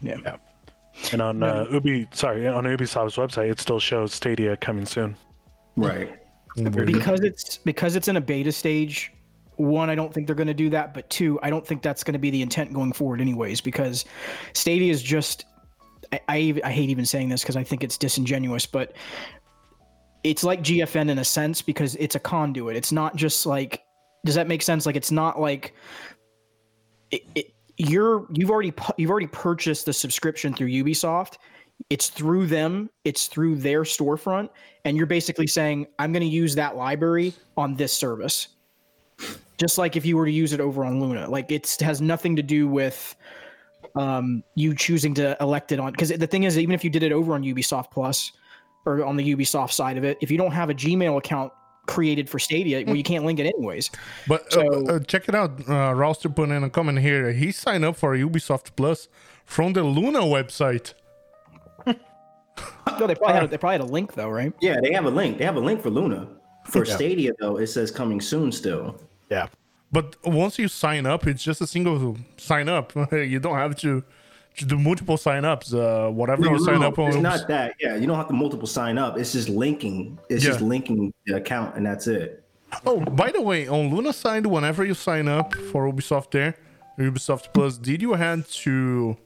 Yeah. 0.00 0.36
And 1.12 1.20
on 1.20 1.42
uh, 1.42 1.66
Ubi, 1.72 2.06
sorry, 2.12 2.46
on 2.46 2.64
Ubisoft's 2.64 3.16
website, 3.16 3.50
it 3.50 3.58
still 3.58 3.80
shows 3.80 4.14
Stadia 4.14 4.56
coming 4.56 4.86
soon. 4.86 5.16
Right. 5.76 6.20
because 6.54 7.20
it's 7.20 7.58
because 7.58 7.96
it's 7.96 8.06
in 8.06 8.16
a 8.16 8.20
beta 8.20 8.52
stage 8.52 9.12
one 9.56 9.90
i 9.90 9.94
don't 9.94 10.12
think 10.12 10.26
they're 10.26 10.36
going 10.36 10.46
to 10.46 10.54
do 10.54 10.70
that 10.70 10.94
but 10.94 11.08
two 11.10 11.38
i 11.42 11.50
don't 11.50 11.66
think 11.66 11.82
that's 11.82 12.02
going 12.04 12.12
to 12.12 12.18
be 12.18 12.30
the 12.30 12.42
intent 12.42 12.72
going 12.72 12.92
forward 12.92 13.20
anyways 13.20 13.60
because 13.60 14.04
stadia 14.52 14.90
is 14.90 15.02
just 15.02 15.46
i, 16.12 16.20
I, 16.28 16.60
I 16.64 16.72
hate 16.72 16.90
even 16.90 17.04
saying 17.06 17.28
this 17.28 17.42
because 17.42 17.56
i 17.56 17.64
think 17.64 17.84
it's 17.84 17.96
disingenuous 17.96 18.66
but 18.66 18.94
it's 20.24 20.42
like 20.42 20.62
gfn 20.62 21.10
in 21.10 21.18
a 21.18 21.24
sense 21.24 21.62
because 21.62 21.94
it's 21.96 22.14
a 22.14 22.18
conduit. 22.18 22.76
It's 22.76 22.90
not 22.90 23.14
just 23.14 23.46
like 23.46 23.84
does 24.24 24.34
that 24.34 24.48
make 24.48 24.62
sense? 24.62 24.86
Like 24.86 24.96
it's 24.96 25.10
not 25.10 25.38
like 25.38 25.74
it, 27.10 27.22
it 27.34 27.54
you're 27.76 28.26
you've 28.32 28.50
already 28.50 28.72
you've 28.96 29.10
already 29.10 29.26
purchased 29.26 29.86
the 29.86 29.92
subscription 29.92 30.54
through 30.54 30.68
ubisoft. 30.68 31.34
It's 31.90 32.08
through 32.08 32.46
them. 32.46 32.88
It's 33.04 33.26
through 33.26 33.56
their 33.56 33.82
storefront. 33.82 34.48
And 34.84 34.96
you're 34.96 35.06
basically 35.06 35.46
saying 35.46 35.86
i'm 35.98 36.12
going 36.12 36.22
to 36.22 36.26
use 36.26 36.54
that 36.54 36.76
library 36.76 37.34
on 37.56 37.74
this 37.74 37.92
service. 37.92 38.48
Just 39.58 39.76
like 39.76 39.94
if 39.94 40.06
you 40.06 40.16
were 40.16 40.24
to 40.24 40.32
use 40.32 40.52
it 40.52 40.60
over 40.60 40.84
on 40.84 41.00
luna. 41.00 41.28
Like 41.28 41.52
it 41.52 41.76
has 41.80 42.00
nothing 42.00 42.34
to 42.36 42.42
do 42.42 42.66
with 42.66 43.14
um, 43.96 44.42
you 44.54 44.74
choosing 44.74 45.14
to 45.14 45.36
elect 45.40 45.70
it 45.70 45.78
on 45.78 45.92
because 45.92 46.08
the 46.08 46.26
thing 46.26 46.44
is 46.44 46.58
even 46.58 46.74
if 46.74 46.82
you 46.82 46.90
did 46.90 47.02
it 47.02 47.12
over 47.12 47.34
on 47.34 47.42
ubisoft 47.42 47.90
plus 47.90 48.32
or 48.86 49.04
on 49.04 49.16
the 49.16 49.34
ubisoft 49.34 49.72
side 49.72 49.96
of 49.96 50.04
it 50.04 50.18
if 50.20 50.30
you 50.30 50.38
don't 50.38 50.52
have 50.52 50.70
a 50.70 50.74
gmail 50.74 51.16
account 51.18 51.52
created 51.86 52.28
for 52.30 52.38
stadia 52.38 52.82
well 52.86 52.96
you 52.96 53.02
can't 53.02 53.24
link 53.24 53.38
it 53.38 53.46
anyways 53.46 53.90
But 54.26 54.42
uh, 54.46 54.50
So- 54.62 54.86
uh, 54.86 54.98
check 55.00 55.28
it 55.28 55.34
out. 55.34 55.50
Uh, 55.68 55.92
Roster 55.94 56.28
put 56.30 56.48
in 56.48 56.64
a 56.64 56.70
comment 56.70 56.98
here. 57.00 57.32
He 57.32 57.52
signed 57.52 57.84
up 57.84 57.96
for 57.96 58.16
Ubisoft 58.16 58.70
Plus 58.76 59.08
from 59.44 59.74
the 59.74 59.82
Luna 59.82 60.20
website. 60.20 60.94
no 61.86 63.06
they 63.06 63.14
probably 63.14 63.34
had, 63.34 63.50
they 63.50 63.58
probably 63.58 63.72
had 63.78 63.80
a 63.80 63.92
link 63.92 64.14
though 64.14 64.30
right 64.30 64.52
Yeah, 64.60 64.80
they 64.82 64.92
have 64.92 65.04
a 65.06 65.10
link. 65.10 65.38
They 65.38 65.44
have 65.44 65.56
a 65.56 65.60
link 65.60 65.82
for 65.82 65.90
Luna. 65.90 66.28
For 66.66 66.84
Stadia 66.86 67.32
though, 67.40 67.58
it 67.58 67.66
says 67.66 67.90
coming 67.90 68.20
soon 68.22 68.50
still. 68.50 68.98
Yeah. 69.30 69.48
But 69.92 70.16
once 70.24 70.58
you 70.58 70.68
sign 70.68 71.04
up, 71.06 71.26
it's 71.26 71.42
just 71.42 71.60
a 71.60 71.66
single 71.66 72.16
sign 72.38 72.68
up. 72.70 72.94
you 73.12 73.38
don't 73.38 73.56
have 73.58 73.76
to, 73.76 74.02
to 74.56 74.64
do 74.64 74.78
multiple 74.78 75.16
sign 75.16 75.44
ups. 75.44 75.72
Uh, 75.74 76.08
whatever 76.12 76.46
you 76.46 76.58
sign 76.64 76.82
up 76.82 76.98
on. 76.98 77.08
it's 77.08 77.16
not 77.16 77.48
that. 77.48 77.74
Yeah, 77.80 77.96
you 77.96 78.06
don't 78.06 78.16
have 78.16 78.28
to 78.28 78.34
multiple 78.34 78.66
sign 78.68 78.98
up. 78.98 79.18
It's 79.18 79.32
just 79.32 79.48
linking. 79.48 80.18
It's 80.28 80.44
just 80.44 80.60
linking 80.60 81.12
the 81.26 81.36
account, 81.36 81.76
and 81.76 81.84
that's 81.86 82.06
it. 82.06 82.44
Oh, 82.86 83.00
by 83.00 83.30
the 83.30 83.40
way, 83.40 83.68
on 83.68 83.90
Luna 83.94 84.12
side, 84.12 84.46
whenever 84.46 84.84
you 84.84 84.94
sign 84.94 85.28
up 85.28 85.54
for 85.54 85.90
Ubisoft 85.90 86.30
there, 86.32 86.56
Ubisoft 86.98 87.52
Plus, 87.52 87.78
did 87.78 88.02
you 88.02 88.14
had 88.14 88.46
to 88.48 89.16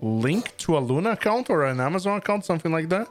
link 0.00 0.56
to 0.58 0.78
a 0.78 0.80
Luna 0.80 1.10
account 1.10 1.50
or 1.50 1.64
an 1.66 1.78
Amazon 1.80 2.18
account, 2.18 2.44
something 2.46 2.72
like 2.72 2.88
that? 2.88 3.06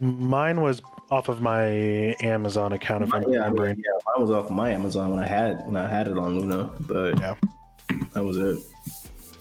Mine 0.00 0.60
was 0.60 0.82
off 1.10 1.28
of 1.28 1.40
my 1.40 2.16
Amazon 2.20 2.72
account, 2.72 3.04
if 3.04 3.14
I'm 3.14 3.22
Yeah, 3.22 3.28
I 3.28 3.44
remembering. 3.44 3.76
yeah. 3.78 3.92
Mine 4.08 4.22
was 4.26 4.30
off 4.30 4.50
my 4.50 4.70
Amazon 4.72 5.10
when 5.10 5.20
I 5.20 5.26
had 5.26 5.64
when 5.66 5.76
I 5.76 5.88
had 5.88 6.08
it 6.08 6.18
on 6.18 6.38
Luna, 6.40 6.70
but 6.80 7.18
Yeah. 7.20 7.34
that 8.12 8.24
was 8.24 8.36
it. 8.36 8.58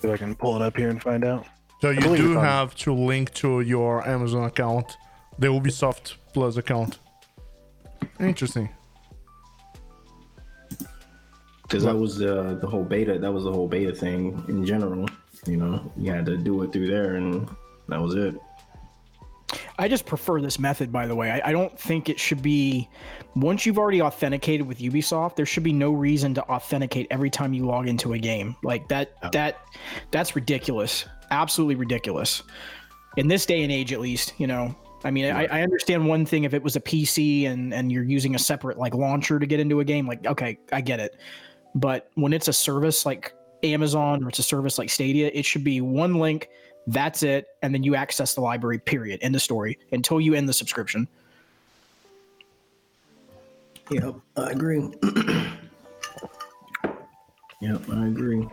See 0.05 0.11
if 0.11 0.21
I 0.21 0.23
can 0.23 0.35
pull 0.35 0.55
it 0.55 0.61
up 0.61 0.77
here 0.77 0.89
and 0.89 1.01
find 1.01 1.25
out. 1.25 1.47
So 1.81 1.89
you 1.89 2.15
do 2.15 2.33
have 2.33 2.75
to 2.75 2.93
link 2.93 3.33
to 3.35 3.61
your 3.61 4.07
Amazon 4.07 4.43
account, 4.43 4.97
the 5.39 5.47
Ubisoft 5.47 6.15
Plus 6.33 6.57
account. 6.57 6.99
Interesting. 8.19 8.69
Because 11.63 11.83
that 11.83 11.95
was 11.95 12.17
the 12.17 12.57
the 12.61 12.67
whole 12.67 12.83
beta. 12.83 13.17
That 13.17 13.33
was 13.33 13.45
the 13.45 13.51
whole 13.51 13.67
beta 13.67 13.93
thing 13.93 14.43
in 14.47 14.63
general. 14.63 15.09
You 15.47 15.57
know, 15.57 15.91
you 15.97 16.11
had 16.11 16.25
to 16.27 16.37
do 16.37 16.61
it 16.61 16.71
through 16.71 16.87
there, 16.87 17.15
and 17.15 17.49
that 17.87 17.99
was 17.99 18.13
it. 18.13 18.35
I 19.77 19.87
just 19.87 20.05
prefer 20.05 20.41
this 20.41 20.57
method, 20.59 20.91
by 20.91 21.07
the 21.07 21.15
way. 21.15 21.29
I, 21.31 21.49
I 21.49 21.51
don't 21.51 21.77
think 21.79 22.09
it 22.09 22.19
should 22.19 22.41
be 22.41 22.89
once 23.35 23.65
you've 23.65 23.77
already 23.77 24.01
authenticated 24.01 24.67
with 24.67 24.79
Ubisoft, 24.79 25.35
there 25.35 25.45
should 25.45 25.63
be 25.63 25.73
no 25.73 25.91
reason 25.91 26.33
to 26.35 26.43
authenticate 26.49 27.07
every 27.11 27.29
time 27.29 27.53
you 27.53 27.65
log 27.65 27.87
into 27.87 28.13
a 28.13 28.17
game. 28.17 28.55
Like 28.63 28.87
that 28.89 29.13
that 29.31 29.61
that's 30.11 30.35
ridiculous. 30.35 31.05
Absolutely 31.31 31.75
ridiculous. 31.75 32.43
In 33.17 33.27
this 33.27 33.45
day 33.45 33.63
and 33.63 33.71
age 33.71 33.93
at 33.93 33.99
least, 33.99 34.33
you 34.37 34.47
know. 34.47 34.75
I 35.03 35.11
mean, 35.11 35.25
I, 35.25 35.45
I 35.45 35.61
understand 35.61 36.07
one 36.07 36.25
thing 36.25 36.45
if 36.45 36.55
it 36.55 36.63
was 36.63 36.75
a 36.75 36.81
PC 36.81 37.47
and 37.47 37.73
and 37.73 37.91
you're 37.91 38.03
using 38.03 38.35
a 38.35 38.39
separate 38.39 38.77
like 38.77 38.95
launcher 38.95 39.37
to 39.39 39.45
get 39.45 39.59
into 39.59 39.79
a 39.79 39.85
game, 39.85 40.07
like 40.07 40.25
okay, 40.25 40.57
I 40.71 40.81
get 40.81 40.99
it. 40.99 41.17
But 41.75 42.09
when 42.15 42.33
it's 42.33 42.47
a 42.47 42.53
service 42.53 43.05
like 43.05 43.33
Amazon 43.61 44.23
or 44.23 44.29
it's 44.29 44.39
a 44.39 44.43
service 44.43 44.77
like 44.77 44.89
Stadia, 44.89 45.29
it 45.33 45.45
should 45.45 45.63
be 45.63 45.81
one 45.81 46.15
link, 46.15 46.49
that's 46.87 47.23
it, 47.23 47.47
and 47.61 47.73
then 47.73 47.83
you 47.83 47.95
access 47.95 48.35
the 48.35 48.41
library. 48.41 48.79
Period. 48.79 49.19
End 49.21 49.35
of 49.35 49.41
story. 49.41 49.79
Until 49.91 50.21
you 50.21 50.35
end 50.35 50.47
the 50.47 50.53
subscription. 50.53 51.07
Yep, 53.91 54.15
I 54.37 54.51
agree. 54.51 54.79
yep, 57.61 57.81
I 57.89 58.07
agree. 58.07 58.47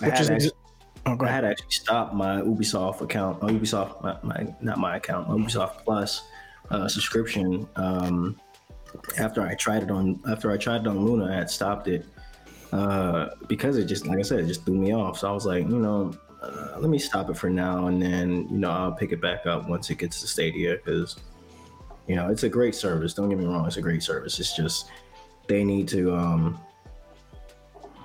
I 0.00 0.06
Which 0.06 0.14
had, 0.14 0.20
is 0.20 0.30
actually, 0.30 0.52
oh, 1.06 1.16
I 1.20 1.28
had 1.28 1.44
actually 1.44 1.70
stopped 1.70 2.14
my 2.14 2.40
Ubisoft 2.40 3.00
account, 3.00 3.38
oh, 3.42 3.48
Ubisoft, 3.48 4.02
my, 4.02 4.16
my 4.22 4.54
not 4.60 4.78
my 4.78 4.96
account, 4.96 5.28
my 5.28 5.34
Ubisoft 5.34 5.84
Plus 5.84 6.22
uh, 6.70 6.88
subscription. 6.88 7.68
Um, 7.76 8.40
after 9.18 9.42
I 9.42 9.54
tried 9.54 9.82
it 9.82 9.90
on, 9.90 10.20
after 10.28 10.52
I 10.52 10.56
tried 10.56 10.82
it 10.82 10.86
on 10.86 11.04
Luna, 11.04 11.26
I 11.26 11.34
had 11.34 11.50
stopped 11.50 11.88
it 11.88 12.06
uh, 12.72 13.30
because 13.48 13.76
it 13.76 13.86
just, 13.86 14.06
like 14.06 14.18
I 14.18 14.22
said, 14.22 14.40
it 14.40 14.46
just 14.46 14.64
threw 14.64 14.76
me 14.76 14.94
off. 14.94 15.18
So 15.18 15.28
I 15.28 15.32
was 15.32 15.46
like, 15.46 15.64
you 15.64 15.78
know, 15.78 16.16
uh, 16.44 16.78
let 16.78 16.90
me 16.90 16.98
stop 16.98 17.30
it 17.30 17.36
for 17.36 17.50
now, 17.50 17.86
and 17.86 18.00
then 18.00 18.48
you 18.50 18.58
know 18.58 18.70
I'll 18.70 18.92
pick 18.92 19.12
it 19.12 19.20
back 19.20 19.46
up 19.46 19.68
once 19.68 19.90
it 19.90 19.98
gets 19.98 20.20
to 20.20 20.26
Stadia 20.26 20.76
because 20.76 21.16
you 22.06 22.16
know 22.16 22.28
it's 22.28 22.42
a 22.42 22.48
great 22.48 22.74
service. 22.74 23.14
Don't 23.14 23.28
get 23.28 23.38
me 23.38 23.46
wrong, 23.46 23.66
it's 23.66 23.76
a 23.76 23.82
great 23.82 24.02
service. 24.02 24.38
It's 24.40 24.56
just 24.56 24.90
they 25.46 25.64
need 25.64 25.88
to 25.88 26.14
um 26.14 26.60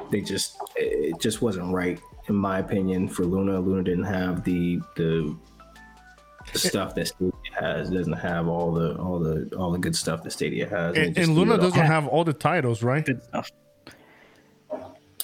they 0.10 0.22
just 0.22 0.58
it 0.76 1.20
just 1.20 1.42
wasn't 1.42 1.74
right 1.74 2.00
in 2.28 2.36
my 2.36 2.60
opinion 2.60 3.08
for 3.08 3.26
Luna. 3.26 3.60
Luna 3.60 3.84
didn't 3.84 4.06
have 4.06 4.44
the 4.44 4.80
the, 4.96 5.36
the 6.54 6.60
stuff 6.60 6.96
that 6.96 7.08
Stadia 7.08 7.32
has. 7.60 7.90
It 7.90 7.96
doesn't 7.96 8.14
have 8.14 8.48
all 8.48 8.72
the 8.72 8.96
all 8.98 9.20
the 9.20 9.54
all 9.58 9.72
the 9.72 9.80
good 9.80 9.96
stuff 9.96 10.24
that 10.24 10.32
Stadia 10.32 10.68
has. 10.68 10.96
it 10.96 11.08
And, 11.08 11.18
and 11.18 11.36
Luna 11.36 11.56
it 11.56 11.62
doesn't 11.62 11.86
have 11.86 12.08
all 12.08 12.24
the 12.24 12.34
titles, 12.34 12.84
right? 12.84 13.06
Good 13.06 13.24
stuff. 13.24 13.52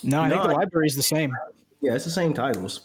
No, 0.03 0.22
I 0.22 0.30
think 0.30 0.41
the 0.43 0.49
library 0.49 0.88
is 0.88 0.95
the 0.95 1.03
same. 1.03 1.36
Yeah, 1.82 1.95
it's 1.95 2.05
the 2.05 2.11
same 2.11 2.34
titles. 2.34 2.82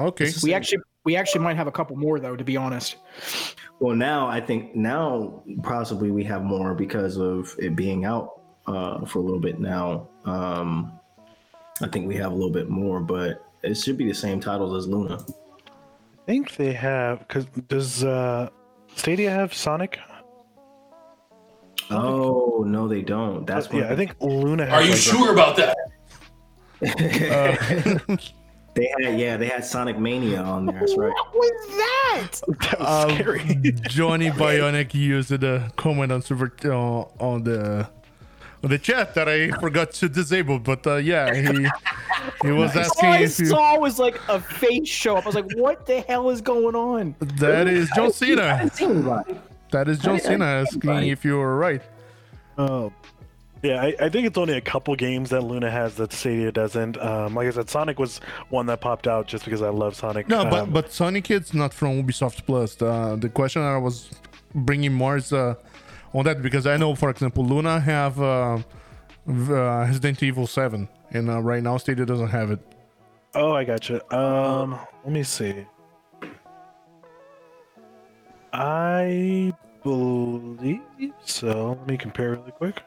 Okay. 0.00 0.24
We 0.26 0.30
same- 0.30 0.54
actually 0.54 0.78
we 1.04 1.16
actually 1.16 1.42
might 1.42 1.56
have 1.56 1.66
a 1.66 1.72
couple 1.72 1.96
more 1.96 2.20
though, 2.20 2.36
to 2.36 2.44
be 2.44 2.56
honest. 2.56 2.96
Well, 3.80 3.96
now 3.96 4.28
I 4.28 4.40
think 4.40 4.74
now 4.76 5.42
possibly 5.62 6.10
we 6.10 6.24
have 6.24 6.42
more 6.42 6.74
because 6.74 7.16
of 7.16 7.54
it 7.58 7.74
being 7.74 8.04
out 8.04 8.40
uh, 8.66 9.04
for 9.04 9.18
a 9.18 9.22
little 9.22 9.40
bit 9.40 9.58
now. 9.58 10.08
Um, 10.24 10.92
I 11.80 11.88
think 11.88 12.06
we 12.06 12.14
have 12.16 12.30
a 12.30 12.34
little 12.34 12.52
bit 12.52 12.68
more, 12.68 13.00
but 13.00 13.44
it 13.62 13.74
should 13.74 13.96
be 13.96 14.06
the 14.06 14.14
same 14.14 14.38
titles 14.40 14.76
as 14.76 14.88
Luna. 14.88 15.18
I 15.18 16.26
think 16.26 16.54
they 16.56 16.72
have 16.72 17.18
because 17.20 17.46
does 17.66 18.04
uh, 18.04 18.48
Stadia 18.94 19.30
have 19.30 19.52
Sonic? 19.52 19.98
Oh 21.90 22.64
no, 22.66 22.86
they 22.86 23.02
don't. 23.02 23.44
That's 23.44 23.68
what 23.68 23.82
yeah, 23.82 23.92
I 23.92 23.96
think 23.96 24.14
Luna. 24.20 24.66
Has 24.66 24.74
Are 24.74 24.82
you 24.84 24.92
like, 24.92 25.00
sure 25.00 25.32
about 25.32 25.56
that? 25.56 25.76
they 28.74 28.90
had. 29.00 29.18
Yeah, 29.18 29.36
they 29.36 29.46
had 29.46 29.64
Sonic 29.64 29.98
Mania 29.98 30.42
on 30.42 30.66
there. 30.66 30.80
That's 30.80 30.96
right. 30.96 31.12
What 31.12 31.34
was 31.34 31.66
that? 31.68 32.40
That 32.70 32.80
was 32.80 33.04
Um, 33.10 33.16
scary. 33.16 33.72
Johnny 33.88 34.30
Bionic 34.42 34.94
used 34.94 35.32
a 35.32 35.70
comment 35.76 36.12
on 36.12 36.22
super 36.22 36.52
uh, 36.64 37.04
on 37.22 37.42
the 37.44 37.88
on 38.64 38.70
the 38.70 38.78
chat 38.78 39.14
that 39.14 39.28
I 39.28 39.50
forgot 39.58 39.90
to 39.92 40.08
disable, 40.08 40.58
but 40.58 40.86
uh, 40.86 40.96
yeah, 40.96 41.34
he 41.34 41.68
he 42.44 42.50
was 42.52 42.74
All 42.76 42.82
asking 42.82 43.08
I 43.08 43.18
if 43.22 43.38
you. 43.40 43.46
saw 43.46 43.78
was 43.78 43.98
like 43.98 44.20
a 44.28 44.40
face 44.40 44.88
show 44.88 45.16
up. 45.16 45.24
I 45.24 45.26
was 45.28 45.34
like, 45.34 45.50
"What 45.56 45.84
the 45.86 46.00
hell 46.02 46.30
is 46.30 46.40
going 46.40 46.76
on?" 46.76 47.14
That 47.38 47.66
is 47.66 47.90
John 47.96 48.12
Cena. 48.12 48.70
didn't. 48.76 49.04
That 49.72 49.88
is 49.88 49.98
John 49.98 50.14
I- 50.14 50.16
I- 50.16 50.20
Cena 50.20 50.44
asking 50.44 51.08
if 51.08 51.24
you 51.24 51.38
were 51.38 51.56
right. 51.56 51.82
Oh. 52.58 52.92
Yeah, 53.62 53.80
I, 53.80 53.94
I 54.00 54.08
think 54.08 54.26
it's 54.26 54.36
only 54.36 54.56
a 54.56 54.60
couple 54.60 54.94
games 54.96 55.30
that 55.30 55.42
Luna 55.42 55.70
has 55.70 55.94
that 55.94 56.12
Stadia 56.12 56.50
doesn't. 56.50 56.98
Um, 57.00 57.34
like 57.36 57.46
I 57.46 57.50
said, 57.50 57.70
Sonic 57.70 57.98
was 57.98 58.20
one 58.48 58.66
that 58.66 58.80
popped 58.80 59.06
out 59.06 59.28
just 59.28 59.44
because 59.44 59.62
I 59.62 59.68
love 59.68 59.94
Sonic. 59.94 60.28
No, 60.28 60.44
but 60.44 60.62
Um, 60.62 60.70
but 60.70 60.92
Sonic 60.92 61.24
Kid's 61.24 61.54
not 61.54 61.72
from 61.72 62.02
Ubisoft 62.02 62.44
Plus. 62.44 62.80
Uh, 62.82 63.16
the 63.18 63.28
question 63.28 63.62
I 63.62 63.76
was 63.78 64.10
bringing 64.52 64.92
more 64.92 65.16
is 65.16 65.32
uh, 65.32 65.54
on 66.12 66.24
that 66.24 66.42
because 66.42 66.66
I 66.66 66.76
know, 66.76 66.96
for 66.96 67.08
example, 67.08 67.44
Luna 67.46 67.78
have 67.78 68.20
uh, 68.20 68.24
uh, 68.56 68.60
Resident 69.28 70.20
Evil 70.24 70.48
Seven, 70.48 70.88
and 71.12 71.30
uh, 71.30 71.40
right 71.40 71.62
now 71.62 71.76
Stadia 71.76 72.04
doesn't 72.04 72.28
have 72.30 72.50
it. 72.50 72.58
oh, 73.36 73.52
I 73.52 73.62
gotcha. 73.62 74.02
Um, 74.14 74.76
let 75.04 75.12
me 75.12 75.22
see. 75.22 75.66
I 78.52 79.52
believe 79.84 80.80
so. 81.24 81.76
Let 81.78 81.86
me 81.86 81.96
compare 81.96 82.30
really 82.32 82.50
quick. 82.52 82.82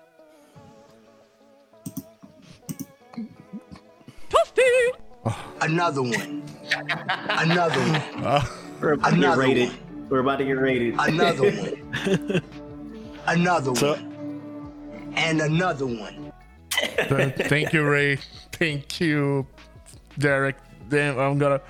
Another 5.62 6.02
one. 6.04 6.44
Another 7.30 7.80
one. 8.22 8.44
We're 8.82 8.94
about 8.94 9.10
to 9.12 9.16
get 9.16 9.24
Another 9.24 9.42
rated. 9.42 9.72
We're 10.10 10.20
about 10.20 10.38
to 10.40 10.46
get 10.46 10.52
rated. 10.54 10.96
Another 11.00 11.52
one. 11.52 12.42
Another 13.28 13.76
So- 13.76 13.94
one. 13.94 15.14
And 15.18 15.40
another 15.42 15.86
one. 15.86 16.34
Thank 16.72 17.72
you, 17.72 17.88
Ray. 17.90 18.18
Thank 18.52 19.00
you, 19.00 19.48
Derek. 20.20 20.58
Damn, 20.90 21.18
I'm 21.18 21.38
gonna 21.40 21.62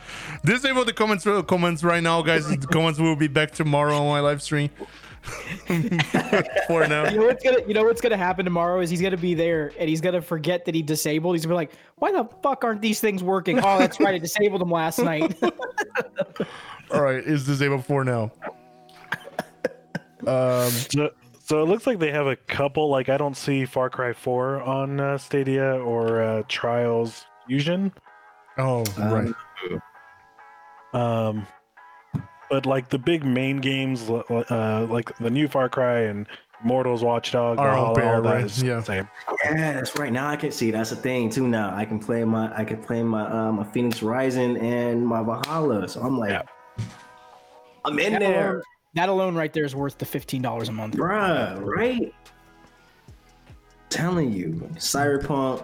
disable 0.44 0.84
the 0.84 0.92
comments 0.94 1.26
comments 1.48 1.84
right 1.84 2.02
now, 2.04 2.22
guys. 2.24 2.48
The 2.50 2.58
comments 2.68 3.00
will 3.00 3.16
be 3.16 3.28
back 3.28 3.52
tomorrow 3.52 3.96
on 3.98 4.08
my 4.08 4.20
live 4.20 4.42
stream. 4.42 4.72
For 6.68 6.88
now. 6.88 7.10
You 7.10 7.20
know 7.20 7.26
what's 7.28 7.44
gonna 7.44 7.60
you 7.68 7.74
know 7.74 7.84
what's 7.84 8.02
gonna 8.02 8.18
happen 8.18 8.46
tomorrow 8.46 8.80
is 8.82 8.90
he's 8.90 9.02
gonna 9.02 9.18
be 9.18 9.34
there 9.34 9.72
and 9.80 9.90
he's 9.90 10.02
gonna 10.02 10.22
forget 10.22 10.66
that 10.66 10.76
he 10.76 10.82
disabled. 10.82 11.36
He's 11.36 11.46
gonna 11.46 11.54
be 11.54 11.58
like, 11.58 11.72
"Why 11.96 12.12
the 12.12 12.26
fuck 12.44 12.64
aren't 12.64 12.82
these 12.82 13.00
things 13.00 13.24
working?" 13.24 13.60
Oh, 13.60 13.78
that's 13.80 14.00
right, 14.00 14.16
I 14.16 14.18
disabled 14.18 14.62
them 14.62 14.72
last 14.72 15.00
night. 15.00 15.36
All 16.92 17.02
right, 17.02 17.24
it's 17.26 17.46
disabled 17.46 17.86
for 17.86 18.04
now. 18.04 18.32
Um, 20.28 20.70
So, 20.72 21.12
so 21.40 21.62
it 21.62 21.68
looks 21.68 21.86
like 21.86 22.00
they 22.00 22.10
have 22.10 22.26
a 22.26 22.36
couple. 22.36 22.90
Like 22.90 23.10
I 23.10 23.18
don't 23.18 23.38
see 23.38 23.66
Far 23.66 23.92
Cry 23.92 24.12
4 24.12 24.62
on 24.62 25.00
uh, 25.00 25.18
Stadia 25.20 25.76
or 25.76 26.22
uh, 26.22 26.44
Trials 26.48 27.26
Fusion. 27.48 27.94
oh, 28.58 28.84
right. 28.98 29.32
Um, 30.94 31.46
but 32.56 32.66
like 32.66 32.88
the 32.88 32.98
big 32.98 33.26
main 33.26 33.58
games, 33.58 34.10
uh, 34.10 34.88
like 34.90 35.14
the 35.18 35.30
new 35.30 35.46
Far 35.46 35.68
Cry 35.68 36.04
and 36.04 36.26
Mortals, 36.64 37.04
Watchdog, 37.04 37.60
Are 37.60 37.72
all 37.72 37.88
all, 37.88 37.96
bare, 37.96 38.16
all 38.16 38.22
that 38.22 38.34
right? 38.34 38.46
is 38.46 38.64
Yeah. 38.64 38.82
same. 38.82 39.10
Yeah, 39.44 39.74
that's 39.74 40.00
right. 40.00 40.10
Now 40.10 40.30
I 40.30 40.38
can 40.38 40.52
see 40.54 40.72
that's 40.72 40.94
a 40.94 40.96
thing 40.96 41.30
too. 41.30 41.50
Now 41.50 41.76
I 41.76 41.84
can 41.84 42.00
play 42.00 42.24
my 42.24 42.58
I 42.58 42.64
can 42.64 42.82
play 42.82 43.04
my 43.04 43.24
uh, 43.30 43.52
my 43.52 43.66
Phoenix 43.66 44.02
Rising 44.02 44.56
and 44.56 45.06
my 45.06 45.22
Valhalla. 45.22 45.90
So 45.90 46.00
I'm 46.00 46.18
like, 46.18 46.30
Yeah. 46.30 46.44
I'm 47.84 48.00
in 48.00 48.14
that, 48.14 48.22
there, 48.22 48.52
alone, 48.52 48.62
that 48.94 49.10
alone 49.10 49.36
right 49.36 49.52
there 49.52 49.66
is 49.66 49.76
worth 49.76 49.98
the 49.98 50.06
fifteen 50.06 50.42
dollars 50.42 50.70
a 50.70 50.72
month. 50.72 50.96
bruh. 50.96 51.60
Right? 51.62 52.14
Telling 53.90 54.32
you, 54.32 54.52
Cyberpunk, 54.76 55.62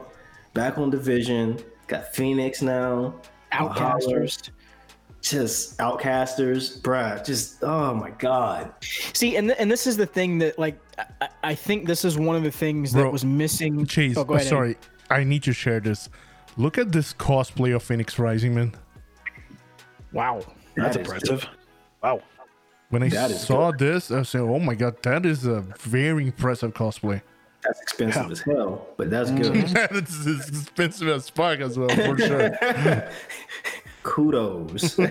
back 0.53 0.77
on 0.77 0.89
Division, 0.89 1.57
got 1.87 2.13
Phoenix 2.13 2.61
now. 2.61 3.15
Outcasters. 3.53 4.49
Just 5.22 5.78
outcasters, 5.78 6.82
bruh. 6.82 7.24
Just 7.24 7.63
oh 7.63 7.93
my 7.93 8.09
god. 8.11 8.74
See, 9.13 9.36
and 9.36 9.49
th- 9.49 9.59
and 9.59 9.69
this 9.72 9.86
is 9.86 9.95
the 9.95 10.05
thing 10.07 10.39
that 10.39 10.57
like 10.57 10.80
I, 11.22 11.30
I 11.43 11.55
think 11.55 11.86
this 11.86 12.03
is 12.03 12.17
one 12.17 12.36
of 12.36 12.43
the 12.43 12.51
things 12.51 12.91
that 12.93 13.11
was 13.11 13.24
missing. 13.24 13.86
Chase, 13.86 14.17
Oh, 14.17 14.22
ahead, 14.24 14.38
Eddie. 14.41 14.49
sorry, 14.49 14.78
I 15.11 15.24
need 15.24 15.43
to 15.43 15.53
share 15.53 15.80
this. 15.80 16.09
Look 16.57 16.78
at 16.80 16.91
this 16.91 17.13
cosplay 17.13 17.76
of 17.76 17.84
Phoenix 17.84 18.17
Rising, 18.17 18.55
man. 18.55 18.74
Wow. 20.11 20.41
That's 20.76 20.95
That 20.97 21.01
is 21.01 21.07
impressive. 21.07 21.49
Wow. 22.01 22.22
When 22.89 23.03
I 23.03 23.09
That 23.09 23.32
is 23.32 23.41
saw 23.41 23.72
this, 23.72 24.09
I 24.11 24.24
said, 24.24 24.41
"Oh 24.41 24.59
my 24.59 24.74
god, 24.76 25.01
that 25.03 25.26
is 25.26 25.45
a 25.45 25.61
very 25.80 26.26
impressive 26.26 26.74
cosplay." 26.74 27.22
That's 27.63 27.80
expensive 27.80 28.32
as 28.32 28.41
hell, 28.41 28.88
but 28.97 29.11
that's 29.11 29.30
good. 29.30 29.53
That's 29.67 30.26
expensive 30.26 31.07
as 31.09 31.30
fuck 31.30 31.59
as 31.59 31.78
well, 31.78 31.89
for 31.89 32.17
sure. 32.17 32.57
Kudos. 34.04 34.97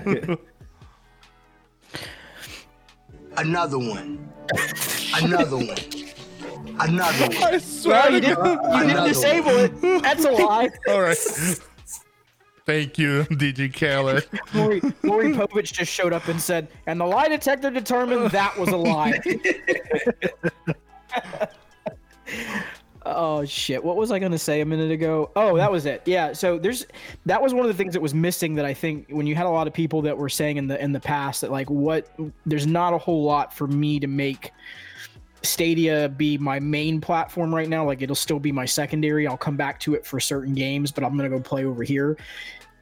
Another 3.37 3.79
one. 3.79 4.29
Another 5.15 5.57
one. 5.57 5.79
Another 6.81 7.27
one. 7.27 7.55
I 7.55 7.59
swear. 7.59 8.03
Well, 8.03 8.15
you 8.15 8.21
didn't, 8.21 8.45
you 8.45 8.53
didn't 8.53 8.91
Another 8.91 9.09
disable 9.09 9.51
it. 9.51 10.03
That's 10.03 10.25
a 10.25 10.31
lie. 10.31 10.71
All 10.89 11.03
right. 11.03 11.17
Thank 12.67 12.99
you, 12.99 13.25
DJ 13.31 13.73
Khaled. 13.73 14.29
Maury, 14.55 14.81
Maury 15.03 15.33
Povich 15.33 15.73
just 15.73 15.93
showed 15.93 16.13
up 16.13 16.29
and 16.29 16.41
said, 16.41 16.69
and 16.87 17.01
the 17.01 17.07
lie 17.07 17.29
detector 17.29 17.71
determined 17.71 18.31
that 18.31 18.57
was 18.57 18.69
a 18.69 18.77
lie. 18.77 19.21
Oh 23.07 23.45
shit! 23.47 23.83
What 23.83 23.97
was 23.97 24.13
I 24.13 24.19
gonna 24.19 24.39
say 24.39 24.61
a 24.61 24.67
minute 24.67 24.91
ago? 24.91 25.31
Oh, 25.35 25.57
that 25.57 25.73
was 25.73 25.87
it. 25.87 26.03
Yeah. 26.05 26.33
So 26.35 26.59
there's 26.59 26.87
that 27.25 27.41
was 27.41 27.55
one 27.55 27.65
of 27.65 27.69
the 27.69 27.77
things 27.77 27.95
that 27.95 28.01
was 28.01 28.15
missing 28.15 28.55
that 28.57 28.67
I 28.67 28.75
think 28.75 29.09
when 29.09 29.27
you 29.27 29.35
had 29.35 29.47
a 29.47 29.51
lot 29.51 29.67
of 29.67 29.73
people 29.73 30.03
that 30.03 30.19
were 30.19 30.29
saying 30.29 30.59
in 30.59 30.67
the 30.67 30.83
in 30.83 30.93
the 30.93 31.01
past 31.01 31.41
that 31.41 31.51
like 31.51 31.71
what 31.71 32.15
there's 32.45 32.67
not 32.67 32.93
a 32.93 32.99
whole 32.99 33.25
lot 33.25 33.55
for 33.55 33.67
me 33.67 34.01
to 34.01 34.07
make 34.07 34.53
Stadia 35.43 36.11
be 36.11 36.37
my 36.37 36.61
main 36.61 37.01
platform 37.01 37.55
right 37.55 37.69
now. 37.69 37.87
Like 37.87 38.03
it'll 38.03 38.15
still 38.15 38.39
be 38.39 38.53
my 38.53 38.67
secondary. 38.67 39.27
I'll 39.27 39.37
come 39.39 39.57
back 39.57 39.81
to 39.81 39.95
it 39.95 40.05
for 40.05 40.21
certain 40.21 40.55
games, 40.55 40.93
but 40.93 41.03
I'm 41.03 41.17
gonna 41.17 41.31
go 41.31 41.41
play 41.41 41.65
over 41.65 41.83
here. 41.83 42.19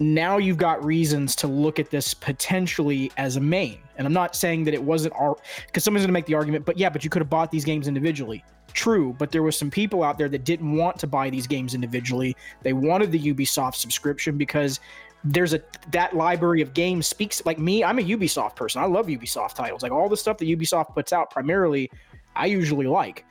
Now 0.00 0.38
you've 0.38 0.58
got 0.58 0.84
reasons 0.84 1.34
to 1.36 1.48
look 1.48 1.78
at 1.78 1.90
this 1.90 2.14
potentially 2.14 3.10
as 3.16 3.36
a 3.36 3.40
main. 3.40 3.78
And 3.96 4.06
I'm 4.06 4.12
not 4.12 4.36
saying 4.36 4.64
that 4.64 4.74
it 4.74 4.82
wasn't 4.82 5.14
our 5.14 5.36
because 5.66 5.84
someone's 5.84 6.04
gonna 6.04 6.12
make 6.12 6.26
the 6.26 6.34
argument, 6.34 6.64
but 6.64 6.78
yeah, 6.78 6.88
but 6.88 7.02
you 7.02 7.10
could 7.10 7.20
have 7.20 7.30
bought 7.30 7.50
these 7.50 7.64
games 7.64 7.88
individually. 7.88 8.44
True, 8.74 9.14
but 9.18 9.32
there 9.32 9.42
was 9.42 9.56
some 9.56 9.70
people 9.70 10.04
out 10.04 10.18
there 10.18 10.28
that 10.28 10.44
didn't 10.44 10.76
want 10.76 10.98
to 11.00 11.06
buy 11.06 11.30
these 11.30 11.46
games 11.46 11.74
individually. 11.74 12.36
They 12.62 12.74
wanted 12.74 13.10
the 13.10 13.18
Ubisoft 13.18 13.74
subscription 13.74 14.38
because 14.38 14.78
there's 15.24 15.52
a 15.52 15.60
that 15.90 16.14
library 16.14 16.62
of 16.62 16.74
games 16.74 17.08
speaks 17.08 17.44
like 17.44 17.58
me. 17.58 17.82
I'm 17.82 17.98
a 17.98 18.02
Ubisoft 18.02 18.54
person. 18.54 18.80
I 18.80 18.86
love 18.86 19.08
Ubisoft 19.08 19.54
titles. 19.54 19.82
Like 19.82 19.90
all 19.90 20.08
the 20.08 20.16
stuff 20.16 20.38
that 20.38 20.46
Ubisoft 20.46 20.94
puts 20.94 21.12
out 21.12 21.30
primarily 21.30 21.90
I 22.38 22.46
usually 22.46 22.86
like. 22.86 23.24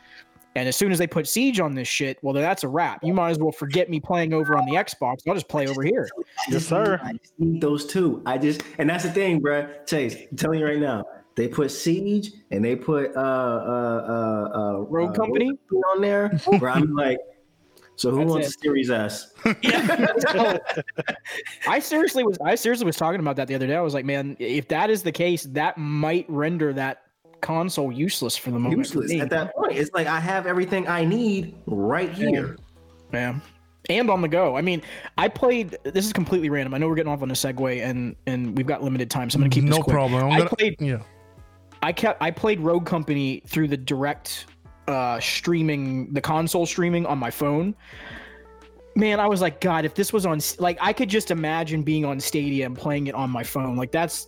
And 0.58 0.68
as 0.68 0.76
soon 0.76 0.92
as 0.92 0.98
they 0.98 1.06
put 1.06 1.28
Siege 1.28 1.60
on 1.60 1.76
this 1.76 1.88
shit, 1.88 2.18
well, 2.24 2.34
then 2.34 2.42
that's 2.42 2.64
a 2.64 2.68
wrap. 2.68 3.04
You 3.04 3.14
might 3.14 3.30
as 3.30 3.38
well 3.38 3.52
forget 3.52 3.92
me 3.92 4.00
playing 4.00 4.34
over 4.34 4.58
on 4.58 4.66
the 4.66 4.72
Xbox. 4.72 5.18
I'll 5.28 5.36
just 5.36 5.48
play 5.48 5.68
over 5.68 5.84
here. 5.84 6.10
Yes, 6.50 6.66
sir. 6.66 7.00
I 7.04 7.14
just 7.14 7.34
need 7.38 7.62
those 7.62 7.86
two. 7.86 8.24
I 8.26 8.40
just 8.40 8.64
and 8.80 8.90
that's 8.90 9.04
the 9.04 9.12
thing, 9.12 9.40
bruh. 9.40 9.86
Chase, 9.86 10.16
I'm 10.32 10.36
telling 10.36 10.60
you 10.60 10.66
right 10.66 10.80
now. 10.80 11.06
They 11.36 11.48
put 11.48 11.70
Siege 11.70 12.32
and 12.50 12.66
they 12.66 12.76
put 12.76 13.16
uh 13.16 13.20
uh 13.20 14.06
uh, 14.10 14.58
uh 14.58 14.80
Rogue 14.80 15.12
uh, 15.12 15.14
Company? 15.14 15.52
on 15.94 16.02
there. 16.02 16.30
Where 16.58 16.72
I'm 16.72 16.96
like, 16.96 17.20
so 17.96 18.10
who 18.10 18.18
That's 18.18 18.32
wants 18.32 18.48
it. 18.48 18.56
a 18.56 18.60
Series 18.60 18.90
S? 18.90 19.34
I 21.68 21.80
seriously 21.80 22.24
was 22.24 22.40
I 22.44 22.56
seriously 22.56 22.88
was 22.88 22.96
talking 22.96 23.20
about 23.20 23.36
that 23.36 23.48
the 23.48 23.54
other 23.54 23.68
day. 23.68 23.76
I 23.76 23.82
was 23.82 23.94
like, 23.94 24.06
man, 24.06 24.36
if 24.40 24.68
that 24.70 24.90
is 24.90 25.04
the 25.04 25.12
case, 25.12 25.44
that 25.52 25.78
might 25.78 26.26
render 26.28 26.74
that 26.74 27.04
console 27.42 27.92
useless 27.92 28.36
for 28.36 28.52
the 28.52 28.60
moment. 28.60 28.80
Useless 28.80 29.14
at 29.20 29.30
that 29.30 29.56
point. 29.56 29.74
It's 29.74 29.92
like 29.94 30.08
I 30.08 30.20
have 30.20 30.48
everything 30.48 30.88
I 30.88 31.06
need 31.06 31.56
right 31.66 32.12
here. 32.12 32.58
Yeah. 33.14 33.40
And 33.90 34.10
on 34.10 34.22
the 34.22 34.28
go. 34.28 34.58
I 34.58 34.62
mean, 34.62 34.82
I 35.18 35.30
played. 35.30 35.78
This 35.84 36.06
is 36.06 36.12
completely 36.12 36.50
random. 36.50 36.74
I 36.74 36.78
know 36.78 36.90
we're 36.90 36.96
getting 36.96 37.12
off 37.12 37.22
on 37.22 37.32
a 37.32 37.34
segue, 37.34 37.82
and 37.82 38.16
and 38.26 38.58
we've 38.58 38.68
got 38.68 38.84
limited 38.84 39.10
time, 39.10 39.30
so 39.30 39.38
I'm 39.38 39.42
gonna 39.44 39.50
keep 39.50 39.64
this 39.64 39.76
no 39.78 39.82
quick. 39.82 39.94
problem. 39.94 40.26
I'm 40.26 40.32
I 40.34 40.38
gonna, 40.40 40.50
played. 40.50 40.76
yeah. 40.82 41.00
I 41.82 41.94
kept. 41.94 42.22
I 42.22 42.32
played 42.32 42.60
Rogue 42.60 42.86
Company 42.86 43.42
through 43.48 43.70
the 43.70 43.78
direct 43.78 44.48
uh 44.90 45.20
streaming, 45.22 46.12
the 46.14 46.20
console 46.22 46.66
streaming 46.66 47.06
on 47.06 47.18
my 47.18 47.32
phone. 47.32 47.76
Man, 48.96 49.20
I 49.20 49.28
was 49.28 49.42
like, 49.42 49.62
God, 49.62 49.86
if 49.86 49.94
this 49.94 50.12
was 50.12 50.26
on, 50.26 50.40
like, 50.58 50.78
I 50.82 50.92
could 50.92 51.08
just 51.08 51.30
imagine 51.30 51.84
being 51.84 52.04
on 52.04 52.20
Stadia 52.20 52.66
and 52.66 52.76
playing 52.76 53.06
it 53.06 53.14
on 53.14 53.30
my 53.30 53.44
phone. 53.44 53.76
Like 53.76 53.92
that's, 53.92 54.28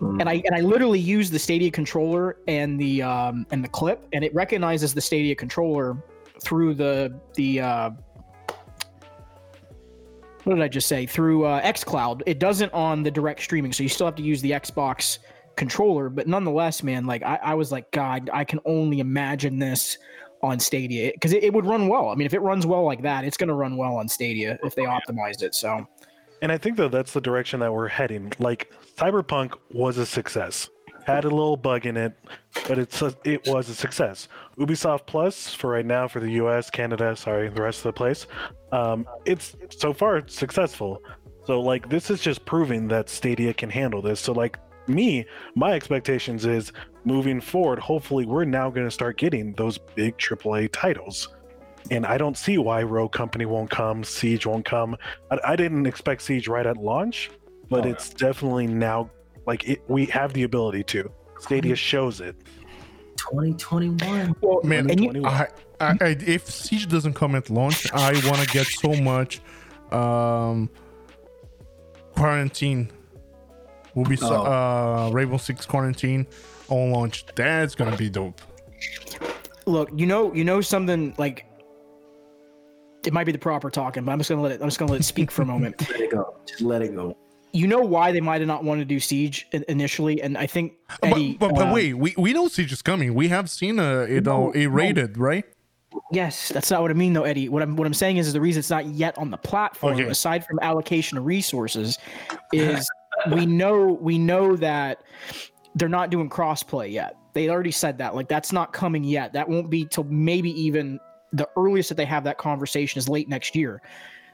and 0.00 0.28
I 0.28 0.42
and 0.46 0.54
I 0.54 0.60
literally 0.60 0.98
used 0.98 1.32
the 1.32 1.38
Stadia 1.38 1.70
controller 1.70 2.38
and 2.48 2.80
the 2.80 3.02
um 3.02 3.46
and 3.50 3.62
the 3.62 3.68
clip, 3.68 4.06
and 4.12 4.24
it 4.24 4.34
recognizes 4.34 4.94
the 4.94 5.00
Stadia 5.00 5.34
controller 5.34 6.02
through 6.42 6.74
the 6.74 7.18
the 7.34 7.60
uh 7.60 7.90
what 10.44 10.54
did 10.54 10.62
I 10.62 10.68
just 10.68 10.88
say? 10.88 11.04
Through 11.04 11.44
uh, 11.44 11.60
XCloud. 11.60 12.22
It 12.24 12.38
doesn't 12.38 12.72
on 12.72 13.02
the 13.02 13.10
direct 13.10 13.42
streaming, 13.42 13.72
so 13.72 13.82
you 13.82 13.90
still 13.90 14.06
have 14.06 14.14
to 14.16 14.22
use 14.22 14.40
the 14.40 14.52
Xbox 14.52 15.18
controller. 15.56 16.08
But 16.08 16.26
nonetheless, 16.26 16.82
man, 16.82 17.06
like 17.06 17.22
I, 17.22 17.38
I 17.42 17.54
was 17.54 17.70
like, 17.70 17.90
God, 17.90 18.30
I 18.32 18.44
can 18.44 18.58
only 18.64 19.00
imagine 19.00 19.58
this 19.58 19.98
on 20.42 20.58
Stadia 20.58 21.12
because 21.12 21.32
it, 21.32 21.44
it 21.44 21.52
would 21.52 21.66
run 21.66 21.88
well. 21.88 22.08
I 22.08 22.14
mean, 22.14 22.26
if 22.26 22.34
it 22.34 22.40
runs 22.40 22.66
well 22.66 22.84
like 22.84 23.02
that, 23.02 23.24
it's 23.24 23.36
going 23.36 23.48
to 23.48 23.54
run 23.54 23.76
well 23.76 23.96
on 23.96 24.08
Stadia 24.08 24.58
if 24.64 24.74
they 24.74 24.84
optimized 24.84 25.42
it. 25.42 25.54
So 25.54 25.86
And 26.40 26.50
I 26.50 26.58
think 26.58 26.76
though 26.76 26.88
that's 26.88 27.12
the 27.12 27.20
direction 27.20 27.60
that 27.60 27.72
we're 27.72 27.88
heading. 27.88 28.32
Like 28.38 28.72
Cyberpunk 28.96 29.54
was 29.70 29.98
a 29.98 30.06
success. 30.06 30.68
Had 31.06 31.24
a 31.24 31.30
little 31.30 31.56
bug 31.56 31.86
in 31.86 31.96
it, 31.96 32.12
but 32.68 32.78
it's 32.78 33.00
a, 33.02 33.14
it 33.24 33.46
was 33.46 33.68
a 33.68 33.74
success. 33.74 34.28
Ubisoft 34.58 35.06
Plus 35.06 35.54
for 35.54 35.70
right 35.70 35.86
now 35.86 36.06
for 36.06 36.20
the 36.20 36.30
U.S., 36.32 36.68
Canada, 36.68 37.16
sorry, 37.16 37.48
the 37.48 37.62
rest 37.62 37.78
of 37.78 37.84
the 37.84 37.92
place. 37.92 38.26
Um, 38.72 39.06
it's 39.24 39.56
so 39.70 39.92
far 39.92 40.26
successful. 40.28 41.02
So 41.46 41.60
like 41.60 41.88
this 41.88 42.10
is 42.10 42.20
just 42.20 42.44
proving 42.44 42.86
that 42.88 43.08
Stadia 43.08 43.54
can 43.54 43.70
handle 43.70 44.02
this. 44.02 44.20
So 44.20 44.32
like 44.32 44.58
me, 44.86 45.24
my 45.54 45.72
expectations 45.72 46.44
is 46.44 46.72
moving 47.04 47.40
forward. 47.40 47.78
Hopefully, 47.78 48.26
we're 48.26 48.44
now 48.44 48.70
going 48.70 48.86
to 48.86 48.90
start 48.90 49.16
getting 49.16 49.52
those 49.54 49.78
big 49.78 50.16
AAA 50.18 50.70
titles. 50.72 51.28
And 51.90 52.04
I 52.04 52.18
don't 52.18 52.36
see 52.36 52.58
why 52.58 52.82
Rogue 52.82 53.12
Company 53.12 53.46
won't 53.46 53.70
come, 53.70 54.04
Siege 54.04 54.46
won't 54.46 54.64
come. 54.66 54.96
I, 55.30 55.38
I 55.44 55.56
didn't 55.56 55.86
expect 55.86 56.22
Siege 56.22 56.46
right 56.46 56.66
at 56.66 56.76
launch, 56.76 57.30
but 57.70 57.86
Oh, 57.86 57.88
it's 57.88 58.10
definitely 58.10 58.66
now 58.66 59.10
like 59.46 59.66
it, 59.68 59.80
we 59.88 60.04
have 60.06 60.32
the 60.34 60.42
ability 60.42 60.84
to. 60.84 61.10
Stadia 61.38 61.74
shows 61.74 62.20
it. 62.20 62.36
2021. 63.16 64.36
well, 64.40 64.60
Man, 64.62 64.90
and 64.90 65.00
you, 65.00 65.24
I, 65.24 65.48
I, 65.80 65.96
I, 66.00 66.16
if 66.26 66.48
Siege 66.48 66.88
doesn't 66.88 67.14
come 67.14 67.34
at 67.34 67.48
launch, 67.48 67.90
I 67.92 68.12
want 68.28 68.40
to 68.40 68.46
get 68.46 68.66
so 68.66 68.94
much 68.94 69.40
um, 69.92 70.68
quarantine. 72.14 72.90
Will 73.94 74.04
be 74.04 74.16
so, 74.16 74.44
uh, 74.44 75.10
Rainbow 75.12 75.36
Six 75.36 75.66
quarantine 75.66 76.26
on 76.68 76.92
launch. 76.92 77.24
That's 77.34 77.74
gonna 77.74 77.96
be 77.96 78.08
dope. 78.08 78.40
look, 79.66 79.90
you 79.94 80.06
know, 80.06 80.32
you 80.34 80.44
know 80.44 80.60
something 80.60 81.14
like. 81.18 81.46
It 83.04 83.14
might 83.14 83.24
be 83.24 83.32
the 83.32 83.38
proper 83.38 83.70
talking, 83.70 84.04
but 84.04 84.12
I'm 84.12 84.18
just 84.18 84.28
gonna 84.30 84.42
let 84.42 84.52
it. 84.52 84.60
I'm 84.60 84.68
just 84.68 84.78
gonna 84.78 84.92
let 84.92 85.00
it 85.00 85.04
speak 85.04 85.30
for 85.30 85.42
a 85.42 85.46
moment. 85.46 85.80
Let 85.90 86.00
it 86.00 86.10
go. 86.10 86.36
Just 86.46 86.60
let 86.60 86.82
it 86.82 86.94
go. 86.94 87.16
You 87.52 87.66
know 87.66 87.80
why 87.80 88.12
they 88.12 88.20
might 88.20 88.40
have 88.40 88.48
not 88.48 88.64
wanted 88.64 88.80
to 88.80 88.94
do 88.94 89.00
siege 89.00 89.46
initially, 89.68 90.22
and 90.22 90.36
I 90.38 90.46
think 90.46 90.74
Eddie. 91.02 91.34
but 91.34 91.48
but, 91.50 91.54
but 91.56 91.68
uh, 91.68 91.74
wait, 91.74 91.94
we, 91.94 92.14
we 92.16 92.32
know 92.32 92.48
Siege 92.48 92.72
is 92.72 92.82
coming. 92.82 93.14
We 93.14 93.28
have 93.28 93.50
seen 93.50 93.78
a 93.78 94.06
you 94.06 94.20
know 94.20 94.46
No, 94.46 94.52
a 94.54 94.64
no. 94.64 94.68
rated 94.70 95.18
right. 95.18 95.44
Yes, 96.12 96.50
that's 96.50 96.70
not 96.70 96.82
what 96.82 96.90
I 96.92 96.94
mean, 96.94 97.12
though, 97.12 97.24
Eddie. 97.24 97.48
What 97.48 97.62
I'm 97.62 97.76
what 97.76 97.86
I'm 97.86 97.94
saying 97.94 98.18
is, 98.18 98.26
is 98.28 98.32
the 98.32 98.40
reason 98.40 98.60
it's 98.60 98.70
not 98.70 98.86
yet 98.86 99.18
on 99.18 99.30
the 99.30 99.36
platform, 99.36 99.94
Okay. 99.94 100.04
aside 100.08 100.44
from 100.46 100.58
allocation 100.62 101.18
of 101.18 101.26
resources, 101.26 101.98
is 102.52 102.88
we 103.32 103.44
know 103.46 103.98
we 104.00 104.16
know 104.18 104.54
that 104.56 105.02
they're 105.74 105.88
not 105.88 106.10
doing 106.10 106.28
crossplay 106.30 106.90
yet. 106.92 107.16
They 107.32 107.48
already 107.48 107.70
said 107.72 107.98
that. 107.98 108.14
Like 108.14 108.28
that's 108.28 108.52
not 108.52 108.72
coming 108.72 109.02
yet. 109.04 109.32
That 109.32 109.48
won't 109.48 109.70
be 109.70 109.84
till 109.84 110.04
maybe 110.04 110.50
even 110.60 110.98
the 111.32 111.48
earliest 111.56 111.88
that 111.90 111.94
they 111.96 112.04
have 112.04 112.24
that 112.24 112.38
conversation 112.38 112.98
is 112.98 113.08
late 113.08 113.28
next 113.28 113.54
year. 113.54 113.82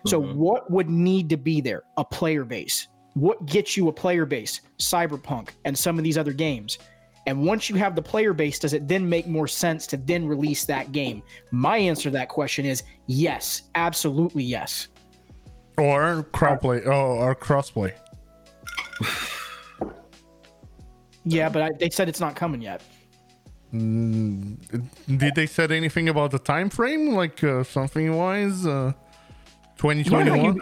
So 0.07 0.21
what 0.21 0.71
would 0.71 0.89
need 0.89 1.29
to 1.31 1.37
be 1.37 1.61
there? 1.61 1.83
A 1.97 2.05
player 2.05 2.45
base. 2.45 2.87
What 3.17 3.47
gets 3.47 3.79
you 3.79 3.89
a 3.89 3.93
player 3.93 4.27
base? 4.27 4.61
Cyberpunk 4.79 5.49
and 5.65 5.77
some 5.77 5.97
of 5.97 6.05
these 6.05 6.19
other 6.19 6.35
games. 6.35 6.79
And 7.27 7.47
once 7.47 7.71
you 7.71 7.77
have 7.77 7.97
the 7.97 8.03
player 8.03 8.35
base, 8.35 8.59
does 8.59 8.75
it 8.75 8.87
then 8.87 9.09
make 9.09 9.27
more 9.27 9.49
sense 9.49 9.87
to 9.87 9.97
then 9.97 10.27
release 10.27 10.67
that 10.67 10.93
game? 10.93 11.23
My 11.51 11.79
answer 11.79 12.05
to 12.05 12.11
that 12.11 12.29
question 12.29 12.67
is 12.67 12.83
yes, 13.07 13.63
absolutely 13.75 14.45
yes. 14.45 14.89
Or 15.79 16.27
crossplay, 16.33 16.87
oh, 16.87 17.17
or 17.17 17.35
crossplay. 17.35 17.95
Yeah, 21.29 21.49
but 21.49 21.61
I, 21.61 21.71
they 21.73 21.91
said 21.91 22.09
it's 22.09 22.21
not 22.21 22.37
coming 22.37 22.63
yet. 22.63 22.83
Did 23.73 25.35
they 25.35 25.47
said 25.47 25.73
anything 25.73 26.09
about 26.09 26.31
the 26.31 26.39
time 26.39 26.71
frame, 26.71 27.15
like 27.15 27.43
uh, 27.43 27.65
something 27.65 28.15
wise? 28.15 28.65
Uh, 28.65 28.93
Twenty 29.77 30.05
twenty 30.05 30.31
one. 30.31 30.61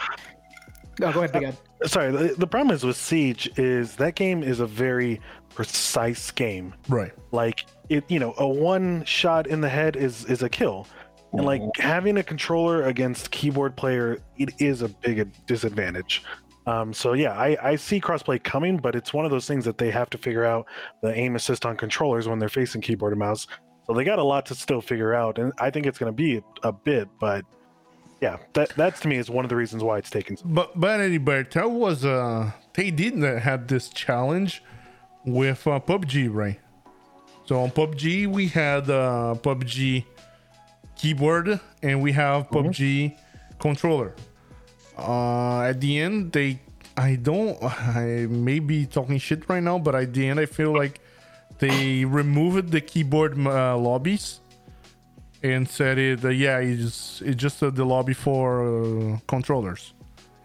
Oh, 1.03 1.13
go 1.13 1.19
ahead, 1.19 1.33
Big 1.33 1.43
Ed. 1.43 1.57
Sorry, 1.85 2.11
the, 2.13 2.35
the 2.39 2.47
problem 2.47 2.75
is 2.75 2.85
with 2.85 2.97
Siege 2.97 3.51
is 3.59 3.97
that 3.97 4.15
game 4.15 4.43
is 4.43 4.61
a 4.61 4.67
very 4.67 5.21
precise 5.55 6.31
game. 6.31 6.75
Right. 6.89 7.13
like 7.33 7.67
it 7.89 8.05
you 8.09 8.19
know 8.19 8.35
a 8.39 8.49
one 8.49 9.05
shot 9.05 9.47
in 9.47 9.61
the 9.61 9.69
head 9.69 9.97
is 9.97 10.25
is 10.27 10.43
a 10.43 10.49
kill 10.49 10.87
and 11.33 11.45
like 11.45 11.63
having 11.79 12.17
a 12.19 12.23
controller 12.23 12.85
against 12.85 13.31
keyboard 13.31 13.77
player 13.77 14.19
it 14.37 14.53
is 14.59 14.83
a 14.83 14.89
big 14.89 15.31
disadvantage 15.47 16.23
um 16.67 16.93
so 16.93 17.13
yeah 17.13 17.33
i 17.33 17.57
i 17.63 17.77
see 17.77 18.01
crossplay 18.01 18.43
coming 18.43 18.77
but 18.77 18.95
it's 18.95 19.13
one 19.13 19.25
of 19.25 19.31
those 19.31 19.47
things 19.47 19.65
that 19.65 19.79
they 19.79 19.91
have 19.91 20.09
to 20.11 20.19
figure 20.19 20.45
out 20.45 20.67
the 21.03 21.13
aim 21.15 21.37
assist 21.37 21.67
on 21.67 21.77
controllers 21.77 22.29
when 22.29 22.39
they're 22.39 22.49
facing 22.49 22.81
keyboard 22.81 23.13
and 23.13 23.19
mouse 23.19 23.47
so 23.87 23.93
they 23.93 24.05
got 24.05 24.19
a 24.19 24.23
lot 24.23 24.47
to 24.47 24.55
still 24.55 24.81
figure 24.81 25.13
out 25.15 25.39
and 25.39 25.53
i 25.59 25.71
think 25.71 25.87
it's 25.87 25.99
going 25.99 26.11
to 26.11 26.17
be 26.17 26.43
a 26.63 26.73
bit 26.73 27.09
but 27.21 27.45
yeah 28.21 28.39
that 28.53 28.71
that's 28.77 29.01
to 29.01 29.09
me 29.09 29.17
is 29.17 29.31
one 29.31 29.45
of 29.45 29.49
the 29.49 29.57
reasons 29.57 29.83
why 29.83 29.99
it's 29.99 30.11
taken. 30.11 30.37
so 30.37 30.45
But 30.47 30.79
but 30.79 31.01
anyway, 31.01 31.47
that 31.53 31.71
was 31.71 32.05
uh 32.05 32.51
they 32.75 32.91
didn't 32.91 33.23
have 33.39 33.67
this 33.67 33.89
challenge 33.89 34.63
with 35.25 35.67
uh, 35.67 35.81
PUBG, 35.81 36.29
right? 36.33 36.61
So 37.47 37.61
on 37.61 37.71
PUBG 37.71 38.27
we 38.27 38.49
had 38.49 38.91
uh 38.91 39.35
PUBG 39.41 40.05
keyboard 40.97 41.61
and 41.83 42.03
we 42.03 42.13
have 42.13 42.49
PUBG 42.51 43.17
controller. 43.59 44.15
Uh 44.97 45.63
at 45.63 45.81
the 45.81 45.99
end 45.99 46.33
they 46.33 46.61
I 46.97 47.17
don't 47.17 47.63
I 47.63 48.27
may 48.29 48.59
be 48.61 48.87
talking 48.87 49.19
shit 49.19 49.49
right 49.49 49.63
now, 49.63 49.79
but 49.79 49.95
at 49.95 50.13
the 50.13 50.27
end 50.29 50.41
I 50.41 50.47
feel 50.47 50.73
like 50.73 51.01
they 51.59 52.05
removed 52.05 52.71
the 52.73 52.81
keyboard 52.81 53.39
uh, 53.47 53.77
lobbies 53.79 54.41
and 55.45 55.69
said 55.69 55.99
it. 55.99 56.25
Uh, 56.25 56.29
yeah, 56.31 56.59
it's 56.59 57.23
it's 57.23 57.37
just 57.37 57.63
uh, 57.63 57.71
the 57.71 57.85
lobby 57.85 58.15
for 58.15 58.65
uh, 59.15 59.19
controllers. 59.29 59.95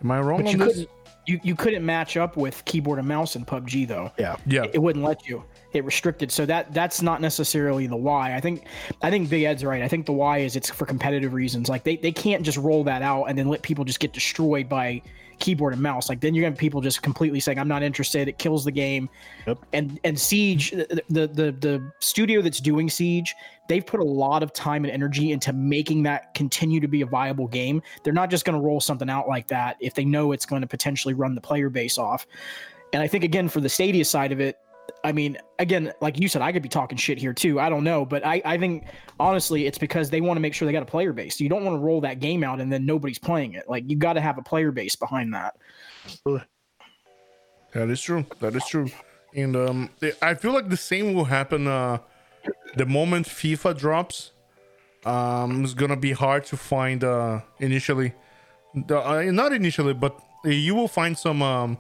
Am 0.04 0.12
I 0.12 0.20
wrong 0.20 0.44
But 0.44 0.48
on 0.48 0.52
you 0.52 0.58
this? 0.66 0.68
couldn't 0.68 0.90
you, 1.30 1.40
you 1.44 1.56
couldn't 1.56 1.86
match 1.86 2.18
up 2.18 2.38
with 2.38 2.64
keyboard 2.66 2.98
and 2.98 3.08
mouse 3.08 3.36
in 3.36 3.46
PUBG 3.46 3.88
though. 3.88 4.12
Yeah. 4.18 4.36
Yeah, 4.48 4.66
It 4.74 4.80
wouldn't 4.80 5.06
let 5.06 5.28
you. 5.28 5.44
It 5.74 5.86
restricted. 5.86 6.32
So 6.32 6.46
that 6.48 6.74
that's 6.74 7.02
not 7.04 7.22
necessarily 7.22 7.86
the 7.86 7.96
why. 7.96 8.36
I 8.36 8.40
think 8.42 8.66
I 9.04 9.12
think 9.12 9.30
Big 9.30 9.44
Ed's 9.44 9.64
right. 9.64 9.84
I 9.84 9.88
think 9.88 10.06
the 10.08 10.12
why 10.12 10.40
is 10.40 10.56
it's 10.56 10.70
for 10.70 10.86
competitive 10.86 11.34
reasons. 11.34 11.70
Like 11.70 11.84
they, 11.84 11.98
they 11.98 12.12
can't 12.12 12.42
just 12.44 12.58
roll 12.58 12.84
that 12.86 13.02
out 13.04 13.26
and 13.26 13.38
then 13.38 13.48
let 13.48 13.62
people 13.62 13.86
just 13.86 14.00
get 14.00 14.12
destroyed 14.12 14.68
by 14.68 15.02
keyboard 15.38 15.74
and 15.74 15.82
mouse. 15.82 16.10
Like 16.10 16.20
then 16.20 16.34
you're 16.34 16.42
gonna 16.42 16.54
have 16.54 16.60
people 16.60 16.82
just 16.82 17.04
completely 17.04 17.40
saying, 17.40 17.60
I'm 17.60 17.68
not 17.68 17.84
interested, 17.84 18.28
it 18.28 18.40
kills 18.40 18.66
the 18.66 18.72
game. 18.72 19.08
Yep. 19.46 19.60
And 19.74 20.00
and 20.04 20.20
Siege, 20.20 20.72
the, 20.72 21.04
the 21.10 21.28
the 21.28 21.52
the 21.52 21.92
studio 22.00 22.42
that's 22.42 22.60
doing 22.60 22.90
Siege, 22.90 23.36
they've 23.70 23.86
put 23.86 24.02
a 24.02 24.04
lot 24.04 24.44
of 24.44 24.52
time 24.52 24.84
and 24.84 24.92
energy 24.92 25.32
into 25.32 25.54
making 25.54 26.04
that 26.04 26.34
continue 26.34 26.82
to 26.82 26.88
be 26.88 27.02
a 27.02 27.06
viable 27.06 27.48
game. 27.48 27.82
They're 28.04 28.12
not 28.12 28.30
just 28.30 28.44
gonna 28.44 28.60
roll 28.60 28.82
something 28.82 29.10
out 29.10 29.30
like 29.30 29.48
that 29.48 29.78
if 29.80 29.94
they 29.94 30.04
know 30.04 30.34
it's 30.34 30.46
going 30.46 30.62
to 30.62 30.68
potentially 30.68 31.14
run 31.14 31.36
the 31.36 31.42
player 31.42 31.70
base 31.70 31.98
off. 31.98 32.28
And 32.92 33.02
I 33.02 33.08
think 33.08 33.24
again 33.24 33.48
for 33.48 33.62
the 33.62 33.70
Stadia 33.70 34.04
side 34.04 34.34
of 34.34 34.42
it, 34.42 34.58
I 35.04 35.12
mean, 35.12 35.38
again, 35.60 35.94
like 36.02 36.20
you 36.20 36.28
said, 36.28 36.42
I 36.42 36.52
could 36.52 36.64
be 36.64 36.70
talking 36.70 36.98
shit 36.98 37.20
here 37.20 37.32
too. 37.32 37.60
I 37.60 37.70
don't 37.70 37.84
know, 37.84 38.06
but 38.06 38.26
I, 38.26 38.42
I 38.44 38.58
think 38.58 38.86
honestly, 39.20 39.68
it's 39.68 39.78
because 39.78 40.10
they 40.10 40.20
want 40.20 40.38
to 40.38 40.42
make 40.42 40.56
sure 40.56 40.66
they 40.66 40.72
got 40.72 40.82
a 40.82 40.88
player 40.88 41.14
base. 41.14 41.40
You 41.40 41.48
don't 41.48 41.64
want 41.64 41.76
to 41.76 41.80
roll 41.80 42.02
that 42.02 42.20
game 42.20 42.44
out 42.44 42.60
and 42.60 42.74
then 42.74 42.88
nobody's 42.88 43.20
playing 43.20 43.54
it. 43.54 43.70
Like 43.70 43.84
you 43.88 43.96
got 43.96 44.14
to 44.14 44.22
have 44.22 44.40
a 44.40 44.42
player 44.42 44.72
base 44.72 44.96
behind 44.96 45.32
that. 45.36 45.56
that 46.26 47.90
is 47.90 48.02
true. 48.02 48.26
That 48.40 48.56
is 48.56 48.66
true. 48.66 48.90
And 49.36 49.56
um, 49.56 49.90
I 50.24 50.34
feel 50.34 50.54
like 50.54 50.70
the 50.70 50.78
same 50.78 51.14
will 51.14 51.26
happen 51.26 51.68
uh, 51.68 52.00
the 52.76 52.86
moment 52.86 53.28
FIFA 53.28 53.78
drops. 53.78 54.32
Um, 55.06 55.64
it's 55.64 55.74
gonna 55.74 55.96
be 55.96 56.12
hard 56.12 56.46
to 56.46 56.58
find 56.58 57.04
uh, 57.04 57.42
initially. 57.60 58.14
The, 58.76 59.00
uh, 59.00 59.22
not 59.32 59.54
initially, 59.54 59.94
but 59.94 60.20
you 60.44 60.76
will 60.76 60.88
find 60.88 61.18
some 61.18 61.42
um, 61.42 61.78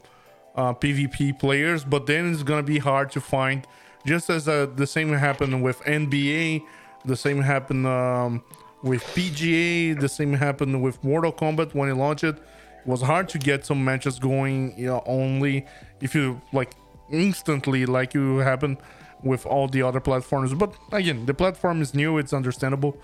uh, 0.56 0.74
PvP 0.74 1.38
players, 1.40 1.84
but 1.84 2.06
then 2.06 2.32
it's 2.32 2.44
gonna 2.44 2.64
be 2.64 2.80
hard 2.80 3.12
to 3.12 3.22
find. 3.22 3.68
Just 4.06 4.30
as 4.30 4.48
uh, 4.48 4.68
the 4.76 4.88
same 4.88 5.12
happened 5.14 5.62
with 5.62 5.80
NBA, 5.82 6.64
the 7.06 7.16
same 7.16 7.42
happened 7.42 7.86
um, 7.86 8.44
with 8.82 9.04
PGA, 9.16 10.00
the 10.00 10.10
same 10.10 10.34
happened 10.34 10.82
with 10.82 11.04
Mortal 11.04 11.34
Kombat 11.34 11.76
when 11.76 11.90
it 11.90 11.96
launched. 11.96 12.24
It 12.24 12.38
was 12.86 13.02
hard 13.02 13.28
to 13.30 13.38
get 13.38 13.66
some 13.66 13.84
matches 13.84 14.18
going. 14.18 14.74
You 14.78 14.88
know, 14.88 15.04
only 15.06 15.66
if 16.02 16.16
you 16.16 16.42
like 16.54 16.72
instantly, 17.12 17.86
like 17.86 18.14
you 18.14 18.38
happen 18.38 18.78
with 19.24 19.46
all 19.46 19.68
the 19.68 19.82
other 19.82 20.00
platforms. 20.00 20.54
But 20.54 20.74
again, 20.92 21.26
the 21.26 21.34
platform 21.34 21.82
is 21.82 21.94
new; 21.94 22.18
it's 22.18 22.34
understandable, 22.34 22.98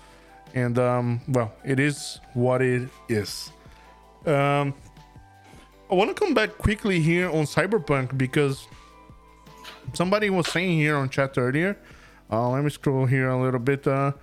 and 0.53 0.77
um, 0.79 1.21
well, 1.27 1.53
it 1.63 1.79
is 1.79 2.19
what 2.33 2.61
it 2.61 2.89
is. 3.09 3.51
Um, 4.25 4.73
I 5.89 5.93
want 5.93 6.09
to 6.09 6.15
come 6.15 6.33
back 6.33 6.57
quickly 6.57 6.99
here 6.99 7.29
on 7.29 7.45
Cyberpunk 7.45 8.17
because 8.17 8.67
somebody 9.93 10.29
was 10.29 10.47
saying 10.47 10.77
here 10.77 10.97
on 10.97 11.09
chat 11.09 11.37
earlier. 11.37 11.77
Uh, 12.31 12.49
let 12.49 12.63
me 12.63 12.71
scroll 12.71 13.05
here 13.05 13.29
a 13.29 13.39
little 13.39 13.59
bit. 13.59 13.85
Uh, 13.85 14.13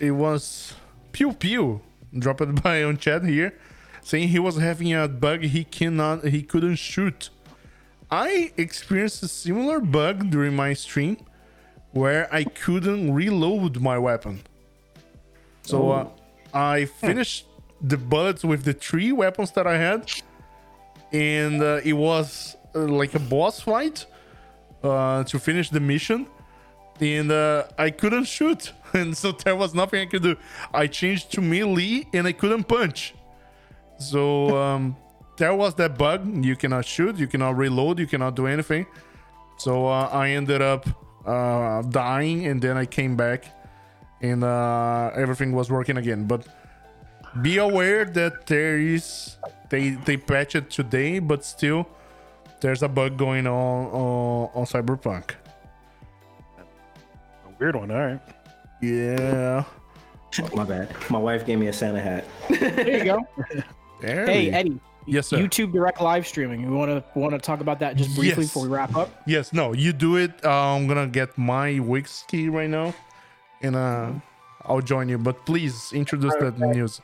it 0.00 0.10
was 0.10 0.74
Pew 1.12 1.32
Pew 1.32 1.80
dropped 2.18 2.62
by 2.62 2.82
on 2.82 2.96
chat 2.96 3.24
here, 3.24 3.56
saying 4.02 4.28
he 4.28 4.38
was 4.38 4.56
having 4.56 4.92
a 4.92 5.06
bug 5.06 5.42
he 5.42 5.64
cannot 5.64 6.24
he 6.24 6.42
couldn't 6.42 6.76
shoot. 6.76 7.30
I 8.10 8.52
experienced 8.56 9.22
a 9.22 9.28
similar 9.28 9.80
bug 9.80 10.30
during 10.30 10.54
my 10.54 10.74
stream 10.74 11.16
where 11.92 12.32
I 12.32 12.44
couldn't 12.44 13.12
reload 13.14 13.80
my 13.80 13.98
weapon. 13.98 14.42
So 15.62 15.90
uh, 15.90 16.08
I 16.52 16.84
finished 16.84 17.46
the 17.80 17.96
bullets 17.96 18.44
with 18.44 18.64
the 18.64 18.72
three 18.72 19.12
weapons 19.12 19.52
that 19.52 19.66
I 19.66 19.78
had, 19.78 20.10
and 21.12 21.62
uh, 21.62 21.80
it 21.84 21.94
was 21.94 22.56
uh, 22.74 22.80
like 22.80 23.14
a 23.14 23.18
boss 23.18 23.60
fight 23.60 24.06
uh, 24.82 25.24
to 25.24 25.38
finish 25.38 25.70
the 25.70 25.80
mission, 25.80 26.26
and 27.00 27.30
uh, 27.32 27.64
I 27.78 27.90
couldn't 27.90 28.24
shoot, 28.24 28.72
and 28.92 29.16
so 29.16 29.32
there 29.32 29.56
was 29.56 29.74
nothing 29.74 30.00
I 30.00 30.06
could 30.06 30.22
do. 30.22 30.36
I 30.72 30.86
changed 30.86 31.32
to 31.32 31.40
melee, 31.40 32.06
and 32.12 32.26
I 32.26 32.32
couldn't 32.32 32.64
punch. 32.64 33.14
So 33.98 34.56
um, 34.56 34.96
there 35.36 35.54
was 35.54 35.74
that 35.74 35.96
bug. 35.98 36.44
You 36.44 36.56
cannot 36.56 36.84
shoot, 36.84 37.16
you 37.16 37.26
cannot 37.26 37.56
reload, 37.56 37.98
you 37.98 38.06
cannot 38.06 38.34
do 38.34 38.46
anything. 38.46 38.86
So 39.56 39.86
uh, 39.86 40.08
I 40.12 40.30
ended 40.30 40.62
up 40.62 40.86
uh, 41.26 41.82
dying, 41.82 42.46
and 42.46 42.60
then 42.60 42.76
I 42.76 42.86
came 42.86 43.16
back, 43.16 43.44
and 44.20 44.42
uh, 44.44 45.10
everything 45.14 45.52
was 45.52 45.70
working 45.70 45.96
again. 45.96 46.26
But 46.26 46.46
be 47.42 47.58
aware 47.58 48.04
that 48.04 48.46
there 48.46 48.78
is 48.78 49.36
they 49.70 49.90
they 49.90 50.16
patched 50.16 50.54
it 50.54 50.70
today, 50.70 51.18
but 51.18 51.44
still 51.44 51.86
there's 52.60 52.82
a 52.82 52.88
bug 52.88 53.16
going 53.16 53.46
on 53.46 53.86
on, 53.86 54.50
on 54.54 54.64
Cyberpunk. 54.66 55.30
A 56.58 57.50
weird 57.58 57.76
one. 57.76 57.90
All 57.90 57.98
right. 57.98 58.20
Yeah. 58.82 59.64
My 60.54 60.64
bad. 60.64 60.94
My 61.10 61.18
wife 61.18 61.46
gave 61.46 61.58
me 61.58 61.68
a 61.68 61.72
Santa 61.72 62.00
hat. 62.00 62.24
There 62.48 62.98
you 62.98 63.04
go. 63.04 63.28
There 64.00 64.26
hey 64.26 64.46
we- 64.48 64.52
Eddie, 64.52 64.80
Yes, 65.06 65.28
sir. 65.28 65.36
YouTube 65.38 65.72
direct 65.72 66.00
live 66.00 66.26
streaming. 66.26 66.68
We 66.68 66.74
want 66.76 66.90
to 66.90 67.18
want 67.18 67.32
to 67.32 67.38
talk 67.38 67.60
about 67.60 67.78
that 67.80 67.96
just 67.96 68.14
briefly 68.16 68.44
Yes. 68.44 68.52
before 68.52 68.62
we 68.62 68.68
wrap 68.68 68.94
up? 68.96 69.10
yes. 69.26 69.52
No, 69.52 69.72
you 69.74 69.92
do 69.92 70.16
it. 70.16 70.32
Uh, 70.44 70.50
I'm 70.76 70.86
gonna 70.86 71.06
get 71.06 71.36
my 71.36 71.78
Wix 71.80 72.24
key 72.28 72.48
right 72.48 72.70
now, 72.70 72.94
and 73.62 73.76
uh, 73.76 74.12
I'll 74.62 74.80
join 74.80 75.08
you. 75.08 75.18
But 75.18 75.44
please 75.44 75.92
introduce 75.92 76.34
that 76.40 76.58
news. 76.58 77.00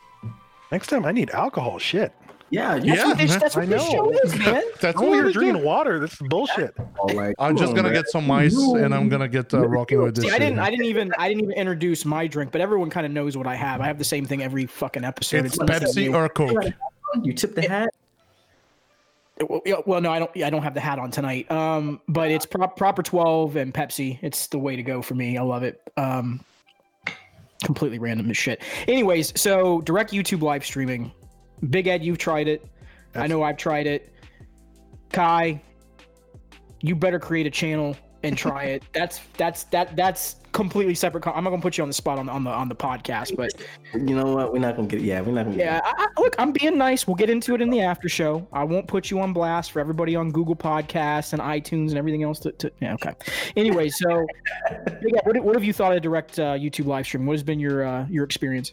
Next 0.72 0.86
time 0.86 1.04
I 1.04 1.12
need 1.12 1.30
alcohol. 1.30 1.78
Shit. 1.78 2.12
Yeah, 2.52 2.74
you 2.76 2.94
Yeah. 2.94 3.14
This- 3.14 3.36
that's 3.36 3.54
what 3.54 3.62
I 3.62 3.66
this 3.66 3.84
know. 3.84 3.90
show 3.90 4.10
is, 4.24 4.36
man. 4.36 4.62
That's 4.80 4.98
Oh, 5.00 5.14
you're 5.14 5.30
drinking 5.30 5.62
water. 5.62 6.00
This 6.00 6.14
is 6.14 6.18
bullshit. 6.28 6.74
all 6.98 7.14
right. 7.14 7.32
I'm 7.38 7.54
just 7.56 7.66
Come 7.68 7.76
gonna 7.76 7.88
on, 7.88 7.94
get 7.94 8.08
some 8.08 8.28
ice, 8.28 8.56
and 8.56 8.92
I'm 8.92 9.08
gonna 9.08 9.28
get 9.28 9.54
uh, 9.54 9.68
rocking 9.68 10.02
with 10.02 10.16
this. 10.16 10.24
See, 10.24 10.30
I 10.32 10.38
didn't. 10.40 10.58
I 10.58 10.68
didn't 10.70 10.86
even. 10.86 11.12
I 11.16 11.28
didn't 11.28 11.44
even 11.44 11.54
introduce 11.54 12.04
my 12.04 12.26
drink, 12.26 12.50
but 12.50 12.60
everyone 12.60 12.90
kind 12.90 13.06
of 13.06 13.12
knows 13.12 13.36
what 13.36 13.46
I 13.46 13.54
have. 13.54 13.80
I 13.80 13.86
have 13.86 13.98
the 13.98 14.04
same 14.04 14.24
thing 14.26 14.42
every 14.42 14.66
fucking 14.66 15.04
episode. 15.04 15.44
It's 15.46 15.58
nothing 15.60 15.86
Pepsi 15.86 16.12
or 16.14 16.28
Coke. 16.28 16.72
Man. 17.14 17.24
You 17.24 17.32
tip 17.32 17.54
the 17.54 17.62
hat. 17.62 17.90
Well, 19.48 19.82
well, 19.86 20.00
no, 20.00 20.10
I 20.10 20.18
don't. 20.18 20.36
I 20.42 20.50
don't 20.50 20.62
have 20.62 20.74
the 20.74 20.80
hat 20.80 20.98
on 20.98 21.10
tonight. 21.10 21.50
Um, 21.50 22.00
but 22.08 22.30
it's 22.30 22.44
prop, 22.44 22.76
proper 22.76 23.02
twelve 23.02 23.56
and 23.56 23.72
Pepsi. 23.72 24.18
It's 24.20 24.48
the 24.48 24.58
way 24.58 24.76
to 24.76 24.82
go 24.82 25.00
for 25.00 25.14
me. 25.14 25.38
I 25.38 25.42
love 25.42 25.62
it. 25.62 25.80
Um, 25.96 26.44
completely 27.64 27.98
random 27.98 28.30
as 28.30 28.36
shit. 28.36 28.62
Anyways, 28.86 29.38
so 29.40 29.80
direct 29.82 30.12
YouTube 30.12 30.42
live 30.42 30.64
streaming. 30.64 31.10
Big 31.70 31.86
Ed, 31.86 32.04
you've 32.04 32.18
tried 32.18 32.48
it. 32.48 32.66
I 33.14 33.26
know 33.26 33.42
I've 33.42 33.56
tried 33.56 33.86
it. 33.86 34.12
Kai, 35.10 35.60
you 36.80 36.94
better 36.94 37.18
create 37.18 37.46
a 37.46 37.50
channel 37.50 37.96
and 38.22 38.36
try 38.36 38.64
it. 38.64 38.82
That's 38.92 39.20
that's 39.36 39.64
that 39.64 39.96
that's 39.96 40.36
completely 40.52 40.94
separate. 40.94 41.22
con- 41.22 41.34
I'm 41.36 41.44
not 41.44 41.50
gonna 41.50 41.62
put 41.62 41.78
you 41.78 41.82
on 41.82 41.88
the 41.88 41.94
spot 41.94 42.18
on 42.18 42.26
the 42.26 42.32
on 42.32 42.44
the 42.44 42.50
on 42.50 42.68
the 42.68 42.74
podcast, 42.74 43.36
but 43.36 43.52
You 43.94 44.14
know 44.14 44.34
what? 44.34 44.52
We're 44.52 44.58
not 44.58 44.76
gonna 44.76 44.88
get. 44.88 45.00
Yeah, 45.00 45.20
we're 45.20 45.32
not 45.32 45.44
gonna. 45.44 45.56
Get 45.56 45.64
yeah, 45.64 45.80
I, 45.84 46.06
I, 46.16 46.20
look, 46.20 46.34
I'm 46.38 46.52
being 46.52 46.76
nice. 46.76 47.06
We'll 47.06 47.16
get 47.16 47.30
into 47.30 47.54
it 47.54 47.62
in 47.62 47.70
the 47.70 47.80
after 47.80 48.08
show. 48.08 48.46
I 48.52 48.64
won't 48.64 48.86
put 48.86 49.10
you 49.10 49.20
on 49.20 49.32
blast 49.32 49.72
for 49.72 49.80
everybody 49.80 50.16
on 50.16 50.30
Google 50.30 50.56
Podcasts 50.56 51.32
and 51.32 51.42
iTunes 51.42 51.90
and 51.90 51.98
everything 51.98 52.22
else. 52.22 52.40
To, 52.40 52.52
to 52.52 52.70
yeah, 52.80 52.94
okay. 52.94 53.14
Anyway, 53.56 53.88
so 53.88 54.26
yeah, 55.02 55.20
what, 55.24 55.38
what 55.42 55.54
have 55.54 55.64
you 55.64 55.72
thought 55.72 55.94
of 55.94 56.02
direct 56.02 56.38
uh, 56.38 56.54
YouTube 56.54 56.86
live 56.86 57.06
stream? 57.06 57.26
What 57.26 57.34
has 57.34 57.42
been 57.42 57.60
your 57.60 57.84
uh, 57.84 58.06
your 58.08 58.24
experience? 58.24 58.72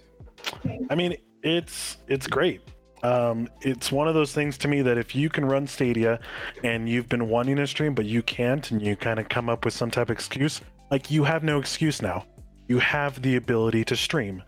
I 0.89 0.95
mean, 0.95 1.15
it's 1.43 1.97
it's 2.07 2.27
great. 2.27 2.61
Um, 3.03 3.47
it's 3.61 3.91
one 3.91 4.07
of 4.07 4.15
those 4.15 4.33
things 4.33 4.57
to 4.59 4.67
me 4.67 4.81
that 4.81 4.97
if 4.97 5.15
you 5.15 5.29
can 5.29 5.45
run 5.45 5.67
Stadia 5.67 6.19
and 6.63 6.89
you've 6.89 7.09
been 7.09 7.29
wanting 7.29 7.57
to 7.57 7.67
stream 7.67 7.93
but 7.93 8.05
you 8.05 8.23
can't, 8.23 8.69
and 8.71 8.81
you 8.81 8.95
kind 8.95 9.19
of 9.19 9.29
come 9.29 9.49
up 9.49 9.65
with 9.65 9.73
some 9.73 9.91
type 9.91 10.09
of 10.09 10.15
excuse, 10.15 10.61
like 10.89 11.11
you 11.11 11.23
have 11.23 11.43
no 11.43 11.59
excuse 11.59 12.01
now. 12.01 12.25
You 12.67 12.79
have 12.79 13.21
the 13.21 13.35
ability 13.35 13.85
to 13.85 13.95
stream. 13.95 14.43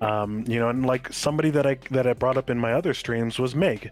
Um, 0.00 0.44
you 0.48 0.58
know, 0.58 0.70
and 0.70 0.86
like 0.86 1.12
somebody 1.12 1.50
that 1.50 1.66
I 1.66 1.76
that 1.90 2.06
I 2.06 2.14
brought 2.14 2.38
up 2.38 2.48
in 2.48 2.58
my 2.58 2.72
other 2.72 2.94
streams 2.94 3.38
was 3.38 3.54
Meg. 3.54 3.90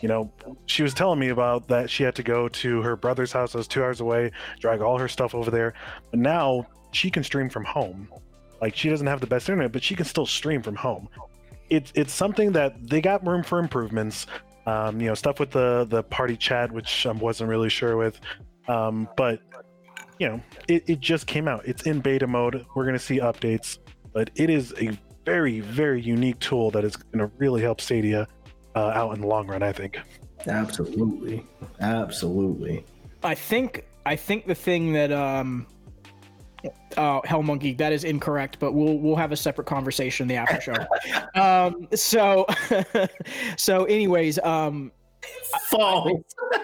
You 0.00 0.08
know, 0.08 0.32
she 0.66 0.84
was 0.84 0.94
telling 0.94 1.18
me 1.18 1.30
about 1.30 1.66
that 1.68 1.90
she 1.90 2.04
had 2.04 2.14
to 2.14 2.22
go 2.22 2.48
to 2.48 2.82
her 2.82 2.94
brother's 2.94 3.32
house 3.32 3.52
that 3.52 3.58
was 3.58 3.66
two 3.66 3.82
hours 3.82 4.00
away, 4.00 4.30
drag 4.60 4.80
all 4.80 4.96
her 4.98 5.08
stuff 5.08 5.34
over 5.34 5.50
there. 5.50 5.74
But 6.12 6.20
now 6.20 6.66
she 6.92 7.10
can 7.10 7.24
stream 7.24 7.50
from 7.50 7.64
home. 7.64 8.08
Like 8.60 8.76
she 8.76 8.88
doesn't 8.88 9.08
have 9.08 9.20
the 9.20 9.26
best 9.26 9.48
internet, 9.48 9.72
but 9.72 9.82
she 9.82 9.96
can 9.96 10.04
still 10.04 10.26
stream 10.26 10.62
from 10.62 10.76
home 10.76 11.08
it's 11.70 11.92
it's 11.94 12.12
something 12.12 12.52
that 12.52 12.88
they 12.88 13.00
got 13.00 13.26
room 13.26 13.42
for 13.42 13.58
improvements. 13.58 14.26
Um, 14.66 15.00
you 15.00 15.08
know, 15.08 15.14
stuff 15.14 15.40
with 15.40 15.50
the 15.50 15.86
the 15.88 16.02
party 16.02 16.36
chat, 16.36 16.70
which 16.70 17.06
I 17.06 17.12
wasn't 17.12 17.50
really 17.50 17.70
sure 17.70 17.96
with. 17.96 18.20
Um, 18.68 19.08
but 19.16 19.40
you 20.18 20.28
know, 20.28 20.40
it, 20.66 20.84
it 20.86 21.00
just 21.00 21.26
came 21.26 21.48
out. 21.48 21.66
It's 21.66 21.82
in 21.82 22.00
beta 22.00 22.26
mode. 22.26 22.66
We're 22.74 22.84
gonna 22.84 22.98
see 22.98 23.18
updates, 23.18 23.78
but 24.12 24.30
it 24.34 24.50
is 24.50 24.74
a 24.78 24.98
very 25.24 25.60
very 25.60 26.00
unique 26.00 26.38
tool 26.40 26.70
that 26.72 26.84
is 26.84 26.96
gonna 26.96 27.30
really 27.38 27.62
help 27.62 27.80
Stadia 27.80 28.26
uh, 28.74 28.88
out 28.94 29.14
in 29.14 29.20
the 29.20 29.26
long 29.26 29.46
run. 29.46 29.62
I 29.62 29.72
think. 29.72 29.98
Absolutely, 30.46 31.44
absolutely. 31.80 32.84
I 33.22 33.34
think 33.34 33.84
I 34.06 34.16
think 34.16 34.46
the 34.46 34.54
thing 34.54 34.92
that 34.92 35.12
um 35.12 35.66
Oh, 36.96 37.22
Hell 37.24 37.42
Monkey, 37.42 37.74
that 37.74 37.92
is 37.92 38.04
incorrect, 38.04 38.58
but 38.58 38.72
we'll 38.72 38.98
we'll 38.98 39.16
have 39.16 39.32
a 39.32 39.36
separate 39.36 39.66
conversation 39.66 40.24
in 40.24 40.28
the 40.28 40.36
after 40.36 40.60
show. 40.60 40.86
um, 41.40 41.88
so, 41.94 42.46
so, 43.56 43.84
anyways, 43.84 44.38
um, 44.40 44.92
False. 45.68 46.22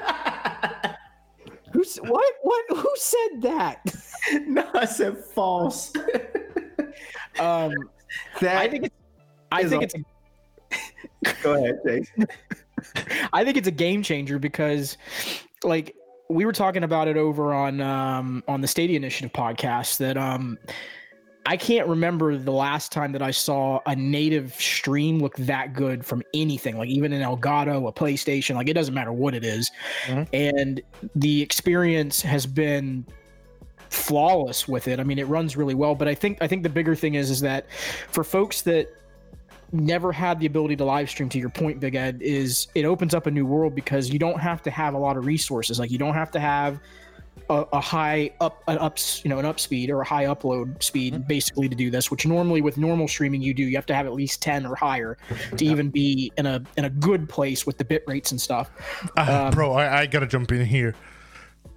who's 1.73 1.97
what 1.97 2.33
what 2.43 2.65
who 2.71 2.91
said 2.97 3.43
that? 3.43 3.81
no, 4.47 4.69
I 4.75 4.85
said 4.85 5.19
false. 5.19 5.93
Um, 7.39 7.73
That 8.41 8.57
I 8.57 8.69
think 8.69 8.85
it's 8.87 8.95
I 9.51 9.65
think 9.65 9.83
it's 9.83 9.95
a 9.95 9.99
Go 11.43 11.55
ahead, 11.55 11.81
Chase. 11.87 12.11
I 13.33 13.45
think 13.45 13.57
it's 13.57 13.69
a 13.69 13.73
game 13.73 14.03
changer 14.03 14.39
because, 14.39 14.99
like, 15.63 15.95
we 16.29 16.45
were 16.45 16.53
talking 16.53 16.85
about 16.85 17.09
it 17.09 17.17
over 17.17 17.53
on 17.53 17.81
um, 17.81 18.43
on 18.49 18.61
the 18.61 18.69
Stadia 18.69 18.97
Initiative 18.97 19.33
podcast. 19.33 19.99
That 19.99 20.17
um, 20.17 20.59
I 21.47 21.57
can't 21.57 21.87
remember 21.87 22.37
the 22.39 22.53
last 22.53 22.93
time 22.93 23.13
that 23.13 23.23
I 23.23 23.31
saw 23.31 23.81
a 23.87 23.95
native 23.95 24.55
stream 24.55 25.19
look 25.19 25.37
that 25.37 25.75
good 25.75 26.05
from 26.05 26.23
anything, 26.33 26.79
like 26.79 26.89
even 26.89 27.13
an 27.13 27.23
Elgato, 27.23 27.87
a 27.89 27.93
PlayStation. 27.93 28.55
Like, 28.55 28.69
it 28.69 28.73
doesn't 28.73 28.95
matter 28.95 29.13
what 29.13 29.35
it 29.35 29.45
is. 29.45 29.71
Mhm. 30.07 30.29
and 30.33 30.81
the 31.15 31.43
experience 31.43 32.23
has 32.23 32.47
been 32.47 33.05
flawless 33.91 34.67
with 34.67 34.89
it. 34.89 34.99
I 34.99 35.05
mean, 35.05 35.19
it 35.19 35.29
runs 35.29 35.57
really 35.57 35.75
well. 35.75 35.95
But 35.95 36.09
I 36.09 36.15
think 36.15 36.39
I 36.41 36.47
think 36.47 36.63
the 36.63 36.69
bigger 36.69 36.95
thing 36.95 37.15
is 37.15 37.31
is 37.31 37.41
that 37.41 37.71
for 38.09 38.25
folks 38.25 38.63
that 38.63 38.89
never 39.75 40.13
had 40.13 40.41
the 40.41 40.47
ability 40.47 40.77
to 40.77 40.85
live 40.85 41.11
stream 41.11 41.29
to 41.29 41.39
your 41.39 41.51
point 41.51 41.81
big 41.81 41.95
ed 41.97 42.23
is 42.23 42.69
it 42.75 42.85
opens 42.85 43.15
up 43.15 43.27
a 43.27 43.31
new 43.31 43.45
world 43.45 43.75
because 43.75 44.09
you 44.11 44.19
don't 44.19 44.41
have 44.41 44.63
to 44.63 44.71
have 44.71 44.95
a 44.95 44.99
lot 44.99 45.17
of 45.17 45.27
resources. 45.27 45.79
Like 45.79 45.91
you 45.91 45.99
don't 45.99 46.15
have 46.15 46.31
to 46.31 46.41
have 46.41 46.81
a, 47.51 47.67
a 47.73 47.81
high 47.81 48.31
up 48.41 48.63
an 48.69 48.79
ups 48.79 49.21
you 49.25 49.29
know 49.29 49.39
an 49.39 49.45
up 49.45 49.61
speed 49.61 49.91
or 49.91 50.01
a 50.01 50.05
high 50.07 50.25
upload 50.25 50.83
speed 50.83 51.27
basically 51.29 51.69
to 51.69 51.75
do 51.77 51.91
this 51.91 52.11
which 52.11 52.25
normally 52.25 52.63
with 52.63 52.79
normal 52.79 53.07
streaming 53.07 53.43
you 53.43 53.53
do 53.53 53.63
you 53.65 53.77
have 53.77 53.85
to 53.85 53.95
have 53.95 54.07
at 54.07 54.15
least 54.15 54.41
10 54.41 54.65
or 54.65 54.75
higher 54.75 55.19
to 55.57 55.65
even 55.65 55.91
be 55.91 56.33
in 56.39 56.47
a 56.47 56.63
in 56.79 56.87
a 56.87 56.91
good 56.91 57.29
place 57.29 57.67
with 57.67 57.77
the 57.77 57.85
bit 57.85 58.03
rates 58.07 58.31
and 58.31 58.41
stuff. 58.41 58.71
Ah, 59.17 59.47
Um, 59.47 59.51
bro, 59.53 59.73
I, 59.75 60.01
I 60.03 60.07
gotta 60.07 60.27
jump 60.27 60.53
in 60.53 60.65
here. 60.65 60.95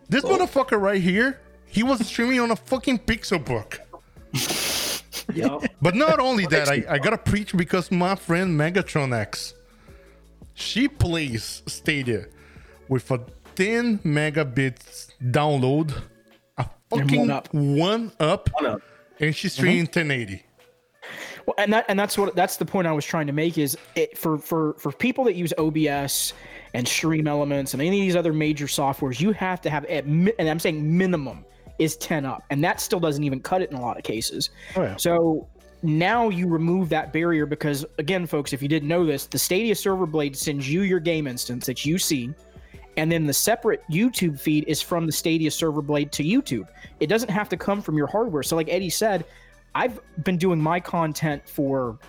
This 0.07 0.23
motherfucker 0.23 0.79
right 0.79 1.01
here, 1.01 1.41
he 1.65 1.83
was 1.83 2.05
streaming 2.07 2.39
on 2.39 2.51
a 2.51 2.55
fucking 2.55 2.99
Pixelbook. 2.99 3.79
Yup. 5.33 5.63
But 5.81 5.95
not 5.95 6.19
only 6.19 6.45
that, 6.47 6.69
I, 6.69 6.83
I 6.89 6.97
gotta 6.97 7.17
preach 7.17 7.55
because 7.55 7.91
my 7.91 8.15
friend 8.15 8.59
Megatron 8.59 9.15
X, 9.15 9.53
she 10.53 10.87
plays 10.87 11.61
Stadia 11.67 12.25
with 12.89 13.11
a 13.11 13.21
10 13.55 13.99
megabits 13.99 15.11
download, 15.21 15.93
a 16.57 16.69
fucking 16.89 17.19
one 17.21 17.31
up. 17.31 17.53
one 17.53 18.11
up, 18.19 18.49
One 18.53 18.65
up. 18.65 18.81
and 19.19 19.35
she's 19.35 19.53
streaming 19.53 19.87
mm-hmm. 19.87 20.09
1080. 20.09 20.43
Well, 21.45 21.55
and 21.57 21.71
that 21.71 21.85
and 21.87 21.97
that's 21.97 22.17
what 22.17 22.35
that's 22.35 22.57
the 22.57 22.65
point 22.65 22.87
I 22.87 22.91
was 22.91 23.05
trying 23.05 23.27
to 23.27 23.33
make 23.33 23.57
is 23.57 23.77
it 23.95 24.17
for 24.17 24.37
for 24.37 24.73
for 24.73 24.91
people 24.91 25.23
that 25.23 25.35
use 25.35 25.53
OBS 25.57 26.33
and 26.73 26.85
StreamElements 26.85 27.73
and 27.73 27.81
any 27.81 27.99
of 27.99 28.03
these 28.03 28.15
other 28.17 28.33
major 28.33 28.65
softwares, 28.65 29.21
you 29.21 29.31
have 29.31 29.61
to 29.61 29.69
have 29.69 29.85
at 29.85 30.03
and 30.03 30.33
I'm 30.39 30.59
saying 30.59 30.97
minimum 30.97 31.45
is 31.79 31.97
10 31.97 32.25
up, 32.25 32.43
and 32.49 32.63
that 32.63 32.81
still 32.81 32.99
doesn't 32.99 33.23
even 33.23 33.39
cut 33.39 33.61
it 33.61 33.71
in 33.71 33.77
a 33.77 33.81
lot 33.81 33.97
of 33.97 34.03
cases. 34.03 34.49
Oh, 34.75 34.83
yeah. 34.83 34.95
So 34.95 35.47
now 35.83 36.29
you 36.29 36.47
remove 36.47 36.89
that 36.89 37.13
barrier 37.13 37.45
because 37.45 37.85
again, 37.97 38.25
folks, 38.25 38.53
if 38.53 38.61
you 38.61 38.67
didn't 38.67 38.89
know 38.89 39.05
this, 39.05 39.25
the 39.25 39.37
Stadia 39.37 39.75
server 39.75 40.05
blade 40.05 40.35
sends 40.35 40.69
you 40.69 40.81
your 40.81 40.99
game 40.99 41.27
instance 41.27 41.65
that 41.67 41.85
you 41.85 41.97
see. 41.97 42.33
And 42.97 43.11
then 43.11 43.27
the 43.27 43.33
separate 43.33 43.83
YouTube 43.91 44.39
feed 44.39 44.65
is 44.67 44.81
from 44.81 45.05
the 45.05 45.11
Stadia 45.11 45.51
server 45.51 45.83
blade 45.83 46.11
to 46.13 46.23
YouTube. 46.23 46.67
It 46.99 47.07
doesn't 47.07 47.29
have 47.29 47.47
to 47.49 47.57
come 47.57 47.79
from 47.79 47.95
your 47.95 48.07
hardware. 48.07 48.41
So, 48.41 48.55
like 48.55 48.69
Eddie 48.69 48.89
said, 48.89 49.25
I've 49.75 49.99
been 50.23 50.37
doing 50.37 50.59
my 50.59 50.79
content 50.79 51.47
for 51.47 51.99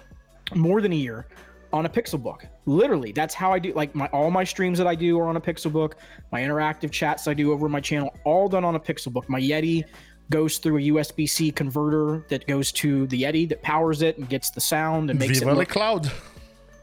more 0.54 0.80
than 0.80 0.92
a 0.92 0.96
year 0.96 1.26
on 1.72 1.86
a 1.86 1.88
Pixelbook 1.88 2.46
Literally, 2.66 3.12
that's 3.12 3.34
how 3.34 3.52
I 3.52 3.58
do. 3.58 3.72
Like 3.72 3.94
my 3.94 4.06
all 4.08 4.30
my 4.30 4.44
streams 4.44 4.78
that 4.78 4.86
I 4.86 4.94
do 4.94 5.18
are 5.18 5.28
on 5.28 5.36
a 5.36 5.40
Pixelbook 5.40 5.94
My 6.32 6.40
interactive 6.40 6.90
chats 6.90 7.26
I 7.28 7.34
do 7.34 7.52
over 7.52 7.68
my 7.68 7.80
channel, 7.80 8.14
all 8.24 8.48
done 8.48 8.64
on 8.64 8.74
a 8.74 8.80
Pixelbook 8.80 9.28
My 9.28 9.40
Yeti 9.40 9.84
goes 10.30 10.58
through 10.58 10.76
a 10.76 10.80
USB-C 10.92 11.52
converter 11.52 12.26
that 12.28 12.46
goes 12.46 12.70
to 12.72 13.06
the 13.06 13.22
Yeti 13.22 13.48
that 13.48 13.62
powers 13.62 14.02
it 14.02 14.18
and 14.18 14.28
gets 14.28 14.50
the 14.50 14.60
sound 14.60 15.10
and 15.10 15.18
makes 15.18 15.38
Viva 15.38 15.52
it 15.52 15.54
look 15.54 15.68
cloud. 15.68 16.10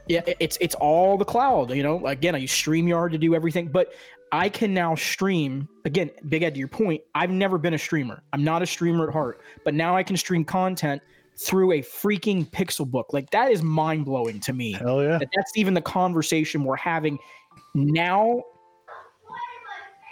yeah, 0.07 0.21
it's 0.39 0.57
it's 0.61 0.75
all 0.75 1.17
the 1.17 1.25
cloud. 1.25 1.71
You 1.71 1.83
know, 1.83 2.05
again, 2.07 2.35
I 2.35 2.39
use 2.39 2.51
Streamyard 2.51 3.11
to 3.11 3.17
do 3.17 3.35
everything, 3.35 3.67
but 3.67 3.93
I 4.31 4.49
can 4.49 4.73
now 4.73 4.95
stream. 4.95 5.69
Again, 5.85 6.09
Big 6.29 6.43
Ed, 6.43 6.55
to 6.55 6.59
your 6.59 6.67
point, 6.67 7.01
I've 7.13 7.29
never 7.29 7.57
been 7.57 7.73
a 7.73 7.77
streamer. 7.77 8.23
I'm 8.33 8.43
not 8.43 8.61
a 8.61 8.65
streamer 8.65 9.07
at 9.07 9.13
heart, 9.13 9.41
but 9.63 9.73
now 9.73 9.95
I 9.95 10.03
can 10.03 10.17
stream 10.17 10.43
content 10.43 11.01
through 11.37 11.73
a 11.73 11.81
freaking 11.81 12.49
Pixelbook. 12.49 13.05
Like 13.13 13.29
that 13.31 13.51
is 13.51 13.61
mind 13.61 14.05
blowing 14.05 14.39
to 14.41 14.53
me. 14.53 14.73
Hell 14.73 15.03
yeah. 15.03 15.17
That 15.17 15.29
that's 15.35 15.57
even 15.57 15.73
the 15.73 15.81
conversation 15.81 16.63
we're 16.63 16.75
having 16.77 17.19
now. 17.73 18.41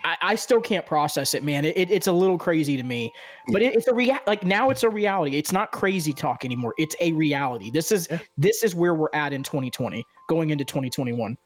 I, 0.06 0.18
I 0.22 0.36
still 0.36 0.60
can't 0.60 0.86
process 0.86 1.34
it, 1.34 1.46
man. 1.46 1.64
It, 1.64 1.78
it- 1.78 1.90
it's 1.92 2.08
a 2.08 2.12
little 2.12 2.38
crazy 2.38 2.76
to 2.76 2.84
me, 2.84 3.12
but 3.48 3.62
it, 3.62 3.74
it's 3.76 3.88
a 3.88 3.94
rea- 3.94 4.20
like 4.28 4.44
now 4.44 4.70
it's 4.70 4.84
a 4.84 4.90
reality. 4.90 5.38
It's 5.38 5.54
not 5.54 5.72
crazy 5.72 6.12
talk 6.12 6.44
anymore. 6.44 6.74
It's 6.78 6.96
a 7.00 7.14
reality. 7.14 7.72
This 7.72 7.92
is 7.92 8.10
this 8.38 8.64
is 8.64 8.76
where 8.76 8.94
we're 8.94 9.08
at 9.14 9.32
in 9.32 9.44
2020, 9.44 10.06
going 10.28 10.50
into 10.50 10.66
2021. 10.66 11.38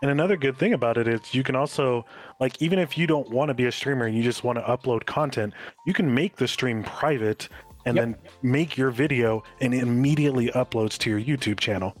And 0.00 0.10
another 0.10 0.36
good 0.36 0.56
thing 0.56 0.72
about 0.72 0.98
it 0.98 1.06
is 1.06 1.32
you 1.32 1.44
can 1.44 1.54
also 1.54 2.04
like 2.40 2.60
even 2.60 2.80
if 2.80 2.98
you 2.98 3.06
don't 3.06 3.28
want 3.30 3.50
to 3.50 3.54
be 3.54 3.66
a 3.66 3.72
streamer 3.72 4.06
and 4.06 4.16
you 4.16 4.22
just 4.24 4.42
want 4.42 4.58
to 4.58 4.64
upload 4.64 5.06
content, 5.06 5.54
you 5.86 5.92
can 5.92 6.12
make 6.12 6.34
the 6.36 6.48
stream 6.48 6.82
private 6.82 7.48
and 7.86 7.96
Yep. 7.96 8.04
then 8.04 8.16
make 8.42 8.76
your 8.76 8.90
video 8.90 9.42
and 9.60 9.74
it 9.74 9.82
immediately 9.82 10.48
uploads 10.48 10.96
to 10.98 11.10
your 11.10 11.20
YouTube 11.20 11.58
channel. 11.60 11.94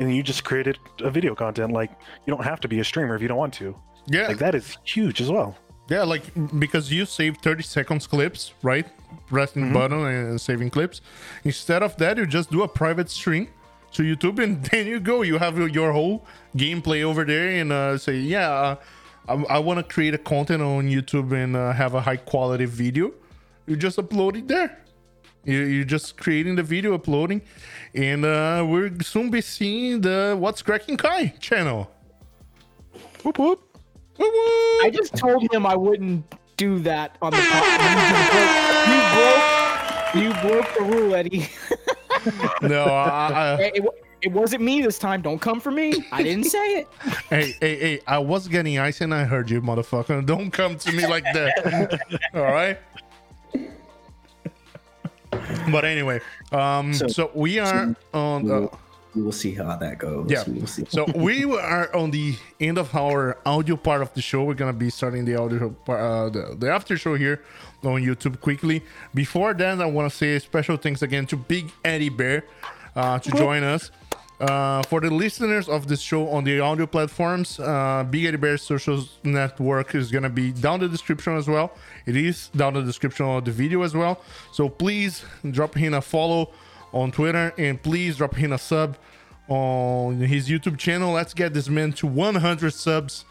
And 0.00 0.14
you 0.14 0.22
just 0.22 0.44
created 0.44 0.78
a 1.00 1.10
video 1.10 1.34
content 1.34 1.72
like 1.72 1.90
you 2.26 2.34
don't 2.34 2.44
have 2.44 2.60
to 2.60 2.68
be 2.68 2.80
a 2.80 2.84
streamer 2.84 3.14
if 3.16 3.22
you 3.22 3.28
don't 3.28 3.38
want 3.38 3.54
to. 3.54 3.74
Yeah, 4.08 4.28
Like 4.28 4.38
that 4.38 4.54
is 4.54 4.76
huge 4.84 5.20
as 5.20 5.30
well. 5.30 5.56
yeah, 5.88 6.02
like 6.02 6.24
because 6.58 6.92
you 6.92 7.06
save 7.06 7.38
30 7.38 7.62
seconds 7.62 8.06
clips, 8.06 8.52
right? 8.62 8.86
Pressing 9.26 9.72
button 9.72 10.04
and 10.06 10.40
saving 10.40 10.70
clips. 10.70 11.00
Instead 11.44 11.82
of 11.82 11.96
that, 11.96 12.16
you 12.18 12.26
just 12.26 12.50
do 12.50 12.62
a 12.62 12.68
private 12.68 13.08
stream 13.10 13.48
to 13.92 14.02
YouTube, 14.02 14.38
and 14.42 14.64
then 14.70 14.86
you 14.86 15.00
go. 15.00 15.22
You 15.22 15.38
have 15.38 15.56
your 15.74 15.92
whole 15.92 16.26
gameplay 16.56 17.02
over 17.02 17.24
there, 17.24 17.48
and 17.60 17.72
uh, 17.72 17.96
say, 17.98 18.16
yeah, 18.16 18.50
uh, 18.50 18.76
I, 19.28 19.34
I 19.56 19.58
want 19.58 19.78
to 19.78 19.82
create 19.84 20.14
a 20.14 20.18
content 20.18 20.62
on 20.62 20.88
YouTube 20.88 21.32
and 21.32 21.56
uh, 21.56 21.72
have 21.72 21.94
a 21.94 22.00
high 22.00 22.16
quality 22.18 22.66
video. 22.66 23.12
You 23.66 23.76
just 23.76 23.96
upload 23.98 24.36
it 24.36 24.46
there. 24.48 24.84
You, 25.46 25.60
you're 25.60 25.84
just 25.84 26.16
creating 26.16 26.56
the 26.56 26.62
video, 26.62 26.94
uploading, 26.94 27.40
and 27.94 28.24
uh, 28.24 28.64
we'll 28.68 28.90
soon 29.00 29.30
be 29.30 29.40
seeing 29.40 30.00
the 30.00 30.36
What's 30.38 30.60
Cracking 30.60 30.96
Kai 30.96 31.28
channel. 31.38 31.90
Whoop 33.22 33.38
whoop. 33.38 33.78
Woo! 34.18 34.26
I 34.26 34.90
just 34.92 35.14
told 35.14 35.46
him 35.52 35.64
I 35.64 35.76
wouldn't 35.76 36.24
do 36.56 36.80
that 36.80 37.16
on 37.22 37.30
the 37.30 37.38
podcast. 37.38 37.74
You 40.14 40.22
broke, 40.24 40.24
you 40.24 40.30
broke, 40.32 40.44
you 40.44 40.48
broke 40.48 40.74
the 40.74 40.96
rule, 40.96 41.14
Eddie. 41.14 41.48
no, 42.68 42.84
I, 42.84 43.28
I, 43.28 43.54
It, 43.62 43.76
it, 43.76 43.84
it 44.22 44.32
wasn't 44.32 44.62
me 44.62 44.80
this 44.80 44.98
time. 44.98 45.22
Don't 45.22 45.38
come 45.38 45.60
for 45.60 45.70
me. 45.70 46.04
I 46.10 46.22
didn't 46.22 46.44
say 46.44 46.80
it. 46.80 46.88
Hey, 47.28 47.54
hey, 47.60 47.78
hey, 47.78 48.00
I 48.06 48.18
was 48.18 48.46
getting 48.46 48.78
ice 48.78 49.00
and 49.00 49.12
I 49.12 49.24
heard 49.24 49.50
you, 49.50 49.60
motherfucker. 49.60 50.24
Don't 50.24 50.50
come 50.50 50.76
to 50.76 50.92
me 50.92 51.06
like 51.06 51.24
that. 51.34 52.00
All 52.34 52.42
right? 52.42 52.78
But 55.70 55.84
anyway, 55.84 56.20
um, 56.52 56.92
so, 56.94 57.08
So- 57.08 57.30
we 57.34 57.58
are 57.58 57.94
on. 58.14 58.44
We 58.44 58.50
Uh, 58.50 58.60
will, 58.60 58.78
we 59.14 59.22
will 59.22 59.32
see 59.32 59.54
how 59.54 59.74
that 59.76 59.98
goes. 59.98 60.30
yeah. 60.30 60.44
We 60.46 60.58
will 60.60 60.66
see. 60.66 60.84
So 60.88 61.06
we 61.14 61.44
are 61.44 61.94
on 61.96 62.10
the 62.10 62.36
end 62.60 62.76
of 62.78 62.94
our 62.94 63.38
audio 63.46 63.76
part 63.76 64.02
of 64.02 64.12
the 64.14 64.20
show. 64.22 64.44
We're 64.44 64.54
gonna 64.54 64.72
be 64.72 64.90
starting 64.90 65.24
the 65.24 65.36
audio, 65.36 65.70
par- 65.70 65.98
uh, 66.00 66.28
the, 66.30 66.54
the 66.58 66.70
after 66.70 66.96
show 66.98 67.14
here 67.14 67.40
on 67.82 68.02
YouTube 68.02 68.40
quickly. 68.40 68.82
Before 69.14 69.54
that, 69.54 69.80
I 69.80 69.86
want 69.86 70.10
to 70.10 70.16
say 70.16 70.38
special 70.38 70.76
thanks 70.76 71.02
again 71.02 71.26
to 71.26 71.36
Big 71.36 71.70
Eddie 71.84 72.10
Bear 72.10 72.44
uh, 72.94 73.18
to 73.20 73.30
join 73.30 73.62
us. 73.62 73.90
Uh, 74.38 74.82
for 74.82 75.00
the 75.00 75.08
listeners 75.10 75.66
of 75.66 75.86
this 75.88 76.00
show 76.00 76.28
on 76.28 76.44
the 76.44 76.60
audio 76.60 76.84
platforms, 76.86 77.58
uh, 77.58 78.04
Big 78.10 78.26
Eddie 78.26 78.36
Bear 78.36 78.58
social 78.58 79.02
network 79.24 79.94
is 79.94 80.10
gonna 80.10 80.28
be 80.28 80.52
down 80.52 80.80
the 80.80 80.88
description 80.88 81.36
as 81.38 81.48
well. 81.48 81.72
It 82.04 82.16
is 82.16 82.48
down 82.48 82.74
the 82.74 82.82
description 82.82 83.24
of 83.24 83.46
the 83.46 83.50
video 83.50 83.80
as 83.82 83.94
well. 83.94 84.20
So 84.52 84.68
please 84.68 85.24
drop 85.50 85.74
him 85.74 85.94
a 85.94 86.02
follow 86.02 86.50
on 86.92 87.12
Twitter 87.12 87.54
and 87.56 87.82
please 87.82 88.18
drop 88.18 88.34
him 88.34 88.52
a 88.52 88.58
sub 88.58 88.98
on 89.48 90.18
his 90.20 90.48
YouTube 90.50 90.76
channel. 90.76 91.12
Let's 91.12 91.32
get 91.32 91.54
this 91.54 91.70
man 91.70 91.92
to 91.94 92.06
100 92.06 92.74
subs 92.74 93.24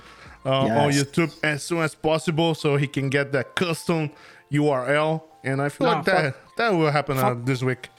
uh, 0.43 0.49
on 0.61 0.91
YouTube 0.91 1.31
as 1.43 1.61
soon 1.63 1.81
as 1.81 1.93
possible 1.93 2.55
so 2.55 2.77
he 2.77 2.87
can 2.87 3.09
get 3.09 3.31
that 3.33 3.53
custom 3.55 4.09
URL. 4.51 5.21
And 5.43 5.61
I 5.61 5.69
feel 5.69 5.85
Nah, 5.85 5.97
like 5.97 6.05
that 6.05 6.35
that 6.57 6.69
will 6.73 6.89
happen 6.89 7.17
uh, 7.19 7.21
fuck- 7.21 7.45
this 7.45 7.61
week. 7.61 7.89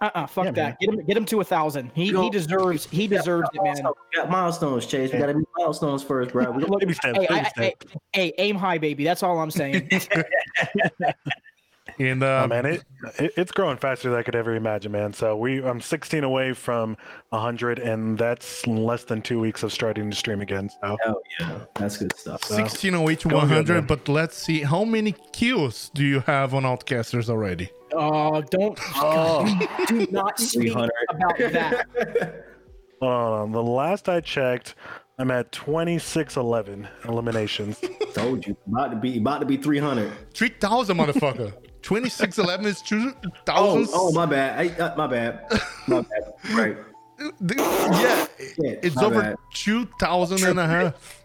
Uh-uh, 0.00 0.26
fuck 0.26 0.44
Yeah, 0.46 0.50
that. 0.52 0.62
man. 0.64 0.76
Get 0.80 0.88
him, 1.00 1.06
get 1.06 1.16
him 1.16 1.24
to 1.24 1.40
a 1.40 1.44
thousand. 1.44 1.90
He, 1.94 2.12
he 2.12 2.30
deserves, 2.30 2.86
he 2.86 3.08
deserves 3.08 3.48
it, 3.52 3.62
man. 3.64 3.76
We 3.84 4.16
got 4.20 4.30
milestones, 4.30 4.86
Chase. 4.86 5.12
We 5.12 5.18
got 5.18 5.26
to 5.26 5.34
be 5.34 5.44
milestones 5.56 6.02
first, 6.04 6.32
bro. 6.32 6.50
We 6.52 6.62
Look, 6.68 6.80
Baby 6.80 6.94
hey, 7.02 7.12
baby 7.12 7.26
I- 7.30 7.38
I- 7.40 7.52
hey, 7.60 7.74
hey, 8.12 8.32
aim 8.38 8.54
high, 8.56 8.78
baby. 8.78 9.02
That's 9.04 9.22
all 9.24 9.40
I'm 9.40 9.50
saying. 9.50 9.90
And 12.00 12.22
uh, 12.22 12.42
Oh, 12.44 12.48
man, 12.48 12.66
it, 12.66 12.84
it 13.18 13.32
it's 13.36 13.52
growing 13.52 13.76
faster 13.76 14.08
than 14.10 14.18
I 14.18 14.22
could 14.22 14.36
ever 14.36 14.54
imagine, 14.54 14.92
man. 14.92 15.12
So 15.12 15.36
we 15.36 15.62
I'm 15.62 15.80
16 15.80 16.22
away 16.24 16.52
from 16.52 16.96
100, 17.30 17.78
and 17.78 18.16
that's 18.16 18.66
less 18.66 19.04
than 19.04 19.20
two 19.22 19.40
weeks 19.40 19.62
of 19.62 19.72
starting 19.72 20.10
to 20.10 20.16
stream 20.16 20.40
again. 20.40 20.70
So 20.70 20.96
Hell 21.02 21.20
yeah, 21.40 21.60
that's 21.74 21.96
good 21.96 22.16
stuff. 22.16 22.48
1608 22.48 23.20
to 23.20 23.28
Go 23.28 23.40
good, 23.40 23.48
100, 23.48 23.86
but 23.86 24.08
let's 24.08 24.36
see 24.36 24.62
how 24.62 24.84
many 24.84 25.14
kills 25.32 25.90
do 25.94 26.04
you 26.04 26.20
have 26.20 26.54
on 26.54 26.62
Outcasters 26.62 27.28
already? 27.28 27.70
Oh, 27.92 28.42
don't 28.42 28.76
do 29.88 30.06
not 30.10 30.38
speak 30.38 30.72
300. 30.72 30.90
about 31.10 31.38
that. 31.38 32.44
um, 33.02 33.52
the 33.52 33.62
last 33.62 34.08
I 34.08 34.20
checked, 34.20 34.74
I'm 35.18 35.30
at 35.30 35.50
2611 35.52 36.86
eliminations. 37.06 37.80
Told 38.14 38.46
you, 38.46 38.56
about 38.66 38.90
to 38.90 38.96
be 38.96 39.18
about 39.18 39.40
to 39.40 39.46
be 39.46 39.56
300. 39.56 40.12
3000, 40.34 40.96
motherfucker. 40.96 41.52
2611 41.82 42.66
is 42.66 42.82
2000. 42.82 43.88
Oh, 43.92 44.08
oh, 44.08 44.12
my 44.12 44.26
bad. 44.26 44.58
I, 44.58 44.82
uh, 44.82 44.96
my 44.96 45.06
bad. 45.06 45.46
My 45.86 46.02
bad. 46.02 46.32
Right. 46.52 46.76
Dude, 47.44 47.58
yeah, 47.58 48.26
Shit, 48.38 48.80
it's 48.82 48.96
over 48.96 49.20
bad. 49.20 49.36
2000 49.54 50.44
and 50.44 50.58
a 50.60 50.66
half. 50.66 51.24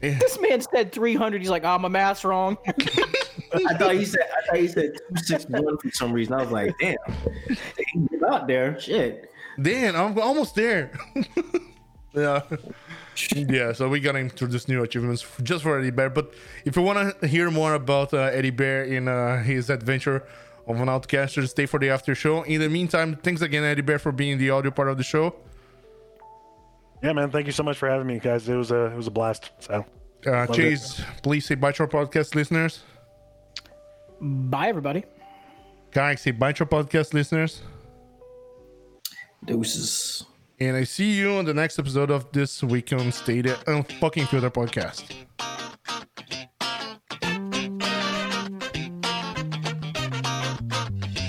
Yeah. 0.00 0.18
this 0.18 0.38
man 0.40 0.60
said 0.60 0.92
300. 0.92 1.40
He's 1.40 1.50
like, 1.50 1.64
oh, 1.64 1.78
my 1.78 1.88
math's 1.88 2.24
wrong. 2.24 2.56
I 2.66 3.74
thought 3.74 3.94
he 3.94 4.04
said 4.04 4.22
I 4.22 4.46
thought 4.46 4.56
he 4.56 4.68
said 4.68 4.94
261 4.94 5.78
for 5.78 5.90
some 5.90 6.12
reason. 6.12 6.34
I 6.34 6.42
was 6.42 6.50
like, 6.50 6.74
damn, 6.78 6.96
he's 7.48 8.22
out 8.22 8.46
there. 8.46 8.78
Shit. 8.80 9.30
Damn, 9.60 9.96
I'm 9.96 10.18
almost 10.18 10.54
there. 10.54 10.92
yeah. 12.16 12.40
Yeah, 13.34 13.72
so 13.72 13.88
we 13.88 14.00
gotta 14.00 14.18
introduce 14.18 14.68
new 14.68 14.82
achievements 14.82 15.24
just 15.42 15.62
for 15.62 15.78
Eddie 15.78 15.90
Bear. 15.90 16.10
But 16.10 16.34
if 16.66 16.76
you 16.76 16.82
wanna 16.82 17.14
hear 17.26 17.50
more 17.50 17.72
about 17.72 18.12
uh, 18.12 18.18
Eddie 18.18 18.50
Bear 18.50 18.84
in 18.84 19.08
uh, 19.08 19.42
his 19.42 19.70
adventure 19.70 20.22
of 20.66 20.78
an 20.78 20.88
outcaster, 20.88 21.46
stay 21.48 21.64
for 21.64 21.80
the 21.80 21.88
after 21.88 22.14
show. 22.14 22.42
In 22.42 22.60
the 22.60 22.68
meantime, 22.68 23.16
thanks 23.16 23.40
again, 23.40 23.64
Eddie 23.64 23.80
Bear, 23.80 23.98
for 23.98 24.12
being 24.12 24.36
the 24.36 24.50
audio 24.50 24.70
part 24.70 24.88
of 24.90 24.98
the 24.98 25.02
show. 25.02 25.34
yeah, 27.02 27.14
man. 27.14 27.30
Thank 27.30 27.46
you 27.46 27.52
so 27.52 27.62
much 27.62 27.78
for 27.78 27.88
having 27.88 28.06
me, 28.06 28.18
guys. 28.18 28.46
It 28.50 28.54
was 28.56 28.70
a 28.70 28.86
it 28.92 28.96
was 28.96 29.06
a 29.06 29.10
blast. 29.10 29.50
So 29.60 29.86
Uh, 30.26 30.46
it. 30.50 31.00
Please 31.22 31.46
say 31.46 31.54
bye 31.54 31.72
to 31.72 31.84
our 31.84 31.88
podcast 31.88 32.34
listeners. 32.34 32.82
Bye, 34.20 34.68
everybody. 34.68 35.04
Guys, 35.90 36.20
say 36.20 36.32
bye 36.32 36.52
to 36.52 36.64
our 36.64 36.68
podcast 36.68 37.14
listeners. 37.14 37.62
Deuces. 39.46 40.24
And 40.58 40.74
I 40.74 40.84
see 40.84 41.12
you 41.12 41.32
on 41.32 41.44
the 41.44 41.52
next 41.52 41.78
episode 41.78 42.10
of 42.10 42.32
this 42.32 42.62
week 42.62 42.90
on 42.92 43.12
Stadia 43.12 43.56
Unfucking 43.66 44.26
Filter 44.28 44.50
podcast. 44.50 45.04